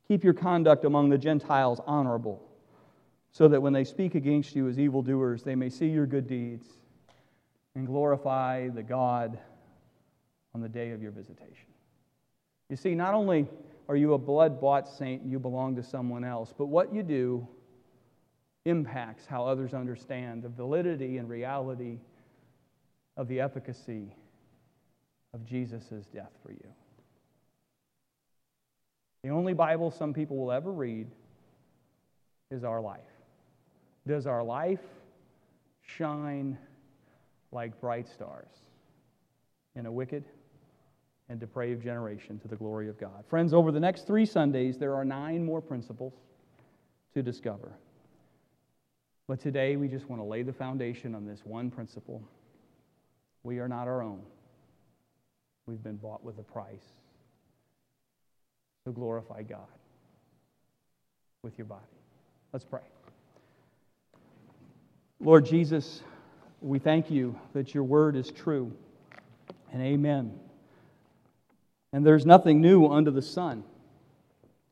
Keep 0.07 0.23
your 0.23 0.35
conduct 0.35 0.85
among 0.85 1.09
the 1.09 1.19
Gentiles 1.19 1.81
honorable, 1.87 2.43
so 3.33 3.49
that 3.49 3.61
when 3.61 3.73
they 3.73 3.85
speak 3.85 4.15
against 4.15 4.55
you 4.55 4.69
as 4.69 4.79
evildoers, 4.79 5.43
they 5.43 5.55
may 5.55 5.71
see 5.71 5.89
your 5.89 6.07
good 6.07 6.29
deeds 6.29 6.67
and 7.75 7.87
glorify 7.87 8.69
the 8.69 8.83
God 8.83 9.39
on 10.55 10.61
the 10.61 10.69
day 10.69 10.91
of 10.91 11.03
your 11.03 11.11
visitation. 11.11 11.67
You 12.69 12.77
see, 12.77 12.95
not 12.95 13.15
only 13.15 13.47
are 13.89 13.97
you 13.97 14.15
a 14.15 14.19
blood 14.19 14.61
bought 14.61 14.89
saint 14.89 15.25
you 15.25 15.39
belong 15.39 15.77
to 15.77 15.83
someone 15.83 16.25
else? 16.25 16.53
But 16.57 16.67
what 16.67 16.93
you 16.93 17.03
do 17.03 17.47
impacts 18.65 19.27
how 19.27 19.47
others 19.47 19.75
understand 19.75 20.43
the 20.43 20.49
validity 20.49 21.19
and 21.19 21.29
reality 21.29 22.01
of 23.17 23.29
the 23.29 23.41
efficacy 23.41 24.13
of 25.33 25.45
Jesus' 25.45 26.07
death 26.13 26.33
for 26.45 26.51
you. 26.51 26.69
The 29.23 29.31
only 29.31 29.55
Bible 29.55 29.91
some 29.91 30.13
people 30.13 30.37
will 30.37 30.53
ever 30.53 30.73
read 30.73 31.09
is 32.51 32.65
our 32.65 32.81
life. 32.81 33.01
Does 34.07 34.27
our 34.27 34.43
life 34.43 34.83
shine 35.83 36.59
like 37.53 37.81
bright 37.81 38.09
stars 38.09 38.51
in 39.75 39.87
a 39.87 39.93
wicked 39.93 40.25
and 41.29 41.41
depraved 41.41 41.83
generation 41.83 42.39
to 42.39 42.49
the 42.49 42.57
glory 42.57 42.89
of 42.89 42.99
God. 42.99 43.25
Friends, 43.29 43.53
over 43.53 43.73
the 43.73 43.81
next 43.81 44.07
three 44.07 44.27
Sundays, 44.27 44.79
there 44.79 44.95
are 44.95 45.05
nine 45.05 45.45
more 45.45 45.61
principles 45.61 46.13
to 47.15 47.23
discover. 47.23 47.73
But 49.27 49.41
today, 49.41 49.77
we 49.77 49.89
just 49.89 50.09
want 50.09 50.23
to 50.23 50.27
lay 50.27 50.43
the 50.43 50.53
foundation 50.53 51.15
on 51.15 51.27
this 51.27 51.41
one 51.45 51.71
principle. 51.71 52.23
We 53.43 53.59
are 53.59 53.69
not 53.69 53.89
our 53.89 54.03
own, 54.03 54.23
we've 55.67 55.83
been 55.83 55.97
bought 55.97 56.23
with 56.23 56.39
a 56.39 56.43
price. 56.43 56.85
So 58.85 58.93
glorify 58.93 59.43
God 59.43 59.67
with 61.43 61.59
your 61.59 61.65
body. 61.65 61.83
Let's 62.53 62.65
pray. 62.65 62.83
Lord 65.19 65.45
Jesus, 65.45 66.03
we 66.61 66.79
thank 66.79 67.11
you 67.11 67.37
that 67.53 67.75
your 67.75 67.83
word 67.83 68.15
is 68.15 68.31
true 68.31 68.73
and 69.73 69.83
amen 69.83 70.39
and 71.97 72.05
there's 72.05 72.27
nothing 72.27 72.61
new 72.61 72.89
under 72.89 73.11
the 73.11 73.23
sun. 73.23 73.65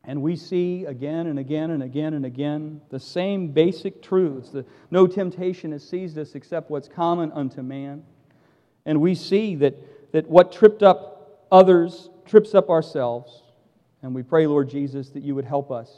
And 0.06 0.20
we 0.20 0.36
see 0.36 0.84
again 0.84 1.26
and 1.26 1.38
again 1.38 1.70
and 1.70 1.82
again 1.82 2.12
and 2.12 2.26
again 2.26 2.82
the 2.90 3.00
same 3.00 3.48
basic 3.48 4.02
truths. 4.02 4.54
no 4.90 5.06
temptation 5.06 5.72
has 5.72 5.88
seized 5.88 6.18
us 6.18 6.34
except 6.34 6.68
what's 6.68 6.86
common 6.86 7.32
unto 7.32 7.62
man. 7.62 8.02
And 8.84 9.00
we 9.00 9.14
see 9.14 9.54
that, 9.54 10.12
that 10.12 10.28
what 10.28 10.52
tripped 10.52 10.82
up 10.82 11.46
others 11.50 12.10
trips 12.26 12.54
up 12.54 12.68
ourselves. 12.68 13.42
And 14.02 14.14
we 14.14 14.22
pray, 14.22 14.46
Lord 14.46 14.68
Jesus, 14.68 15.08
that 15.08 15.22
you 15.22 15.34
would 15.34 15.46
help 15.46 15.70
us 15.70 15.90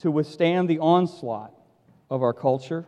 to 0.00 0.10
withstand 0.10 0.68
the 0.68 0.80
onslaught 0.80 1.54
of 2.10 2.22
our 2.22 2.34
culture. 2.34 2.84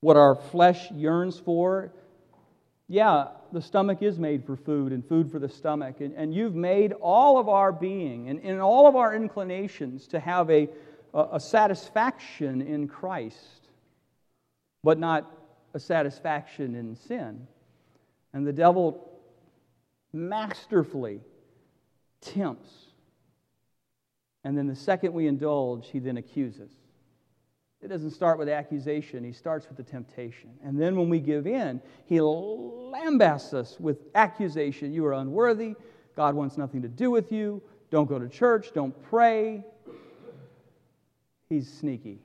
What 0.00 0.16
our 0.16 0.34
flesh 0.34 0.90
yearns 0.90 1.38
for 1.38 1.92
yeah, 2.92 3.28
the 3.52 3.62
stomach 3.62 4.02
is 4.02 4.18
made 4.18 4.44
for 4.44 4.56
food 4.56 4.92
and 4.92 5.06
food 5.06 5.30
for 5.30 5.38
the 5.38 5.48
stomach. 5.48 6.00
And, 6.00 6.14
and 6.14 6.34
you've 6.34 6.54
made 6.54 6.92
all 6.92 7.38
of 7.38 7.48
our 7.48 7.72
being 7.72 8.28
and, 8.28 8.40
and 8.40 8.60
all 8.60 8.86
of 8.86 8.96
our 8.96 9.14
inclinations 9.14 10.06
to 10.08 10.20
have 10.20 10.50
a, 10.50 10.68
a, 11.14 11.28
a 11.32 11.40
satisfaction 11.40 12.62
in 12.62 12.88
Christ, 12.88 13.68
but 14.82 14.98
not 14.98 15.30
a 15.74 15.80
satisfaction 15.80 16.74
in 16.74 16.96
sin. 16.96 17.46
And 18.32 18.46
the 18.46 18.52
devil 18.52 19.10
masterfully 20.12 21.20
tempts. 22.20 22.70
And 24.44 24.56
then 24.56 24.66
the 24.66 24.76
second 24.76 25.12
we 25.12 25.26
indulge, 25.26 25.88
he 25.90 25.98
then 25.98 26.16
accuses. 26.16 26.70
It 27.82 27.88
doesn't 27.88 28.12
start 28.12 28.38
with 28.38 28.48
accusation, 28.48 29.24
he 29.24 29.32
starts 29.32 29.66
with 29.68 29.76
the 29.76 29.82
temptation. 29.82 30.50
And 30.62 30.80
then 30.80 30.96
when 30.96 31.08
we 31.08 31.18
give 31.18 31.46
in, 31.46 31.80
he 32.06 32.18
lambasts 32.18 33.52
us 33.54 33.78
with 33.80 33.98
accusation. 34.14 34.92
You 34.92 35.04
are 35.06 35.14
unworthy. 35.14 35.74
God 36.14 36.34
wants 36.34 36.56
nothing 36.56 36.82
to 36.82 36.88
do 36.88 37.10
with 37.10 37.32
you. 37.32 37.60
Don't 37.90 38.08
go 38.08 38.18
to 38.18 38.28
church. 38.28 38.72
Don't 38.72 38.94
pray. 39.04 39.64
He's 41.48 41.70
sneaky 41.70 42.20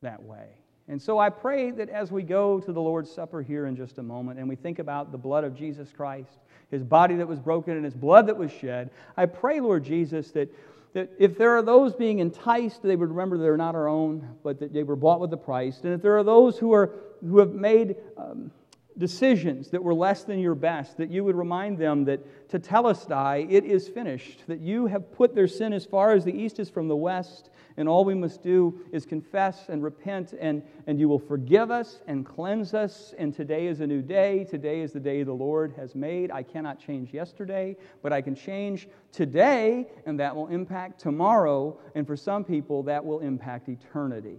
that 0.00 0.22
way. 0.22 0.46
And 0.88 1.00
so 1.00 1.18
I 1.18 1.30
pray 1.30 1.70
that 1.72 1.88
as 1.88 2.10
we 2.10 2.22
go 2.22 2.60
to 2.60 2.72
the 2.72 2.80
Lord's 2.80 3.10
Supper 3.10 3.42
here 3.42 3.66
in 3.66 3.76
just 3.76 3.98
a 3.98 4.02
moment 4.02 4.38
and 4.38 4.48
we 4.48 4.56
think 4.56 4.78
about 4.78 5.12
the 5.12 5.18
blood 5.18 5.44
of 5.44 5.54
Jesus 5.54 5.92
Christ, 5.94 6.38
his 6.70 6.82
body 6.82 7.16
that 7.16 7.28
was 7.28 7.38
broken 7.38 7.74
and 7.74 7.84
his 7.84 7.94
blood 7.94 8.26
that 8.26 8.36
was 8.36 8.50
shed, 8.50 8.90
I 9.16 9.26
pray, 9.26 9.60
Lord 9.60 9.84
Jesus, 9.84 10.30
that 10.32 10.52
that 10.94 11.10
if 11.18 11.36
there 11.36 11.56
are 11.56 11.62
those 11.62 11.94
being 11.94 12.20
enticed, 12.20 12.82
they 12.82 12.96
would 12.96 13.10
remember 13.10 13.36
they're 13.36 13.56
not 13.56 13.74
our 13.74 13.88
own, 13.88 14.36
but 14.42 14.60
that 14.60 14.72
they 14.72 14.84
were 14.84 14.96
bought 14.96 15.20
with 15.20 15.32
a 15.32 15.36
price. 15.36 15.80
And 15.82 15.92
if 15.92 16.02
there 16.02 16.16
are 16.16 16.24
those 16.24 16.56
who, 16.56 16.72
are, 16.72 16.94
who 17.20 17.38
have 17.40 17.52
made 17.52 17.96
um, 18.16 18.50
decisions 18.98 19.70
that 19.70 19.82
were 19.82 19.94
less 19.94 20.24
than 20.24 20.38
your 20.38 20.54
best, 20.54 20.96
that 20.98 21.10
you 21.10 21.24
would 21.24 21.36
remind 21.36 21.78
them 21.78 22.04
that 22.04 22.48
tetelestai, 22.48 23.46
it 23.50 23.64
is 23.64 23.88
finished, 23.88 24.42
that 24.46 24.60
you 24.60 24.86
have 24.86 25.12
put 25.12 25.34
their 25.34 25.48
sin 25.48 25.72
as 25.72 25.84
far 25.84 26.12
as 26.12 26.24
the 26.24 26.32
east 26.32 26.58
is 26.58 26.70
from 26.70 26.86
the 26.88 26.96
west, 26.96 27.50
and 27.76 27.88
all 27.88 28.04
we 28.04 28.14
must 28.14 28.42
do 28.42 28.80
is 28.92 29.04
confess 29.04 29.68
and 29.68 29.82
repent, 29.82 30.32
and, 30.38 30.62
and 30.86 31.00
you 31.00 31.08
will 31.08 31.18
forgive 31.18 31.72
us 31.72 32.02
and 32.06 32.24
cleanse 32.24 32.72
us. 32.72 33.14
And 33.18 33.34
today 33.34 33.66
is 33.66 33.80
a 33.80 33.86
new 33.86 34.00
day. 34.00 34.44
Today 34.44 34.80
is 34.80 34.92
the 34.92 35.00
day 35.00 35.24
the 35.24 35.32
Lord 35.32 35.74
has 35.76 35.96
made. 35.96 36.30
I 36.30 36.44
cannot 36.44 36.78
change 36.78 37.12
yesterday, 37.12 37.76
but 38.00 38.12
I 38.12 38.20
can 38.20 38.36
change 38.36 38.86
today, 39.10 39.88
and 40.06 40.20
that 40.20 40.36
will 40.36 40.46
impact 40.48 41.00
tomorrow. 41.00 41.76
And 41.96 42.06
for 42.06 42.16
some 42.16 42.44
people, 42.44 42.84
that 42.84 43.04
will 43.04 43.18
impact 43.18 43.68
eternity. 43.68 44.38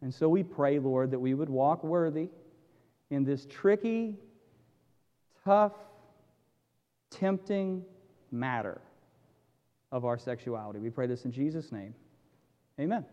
And 0.00 0.14
so 0.14 0.30
we 0.30 0.42
pray, 0.42 0.78
Lord, 0.78 1.10
that 1.10 1.18
we 1.18 1.34
would 1.34 1.50
walk 1.50 1.84
worthy 1.84 2.30
in 3.10 3.24
this 3.24 3.46
tricky, 3.46 4.16
tough, 5.44 5.72
tempting 7.10 7.84
matter 8.30 8.80
of 9.92 10.04
our 10.04 10.18
sexuality. 10.18 10.78
We 10.78 10.90
pray 10.90 11.06
this 11.06 11.24
in 11.24 11.32
Jesus' 11.32 11.72
name. 11.72 11.94
Amen. 12.78 13.04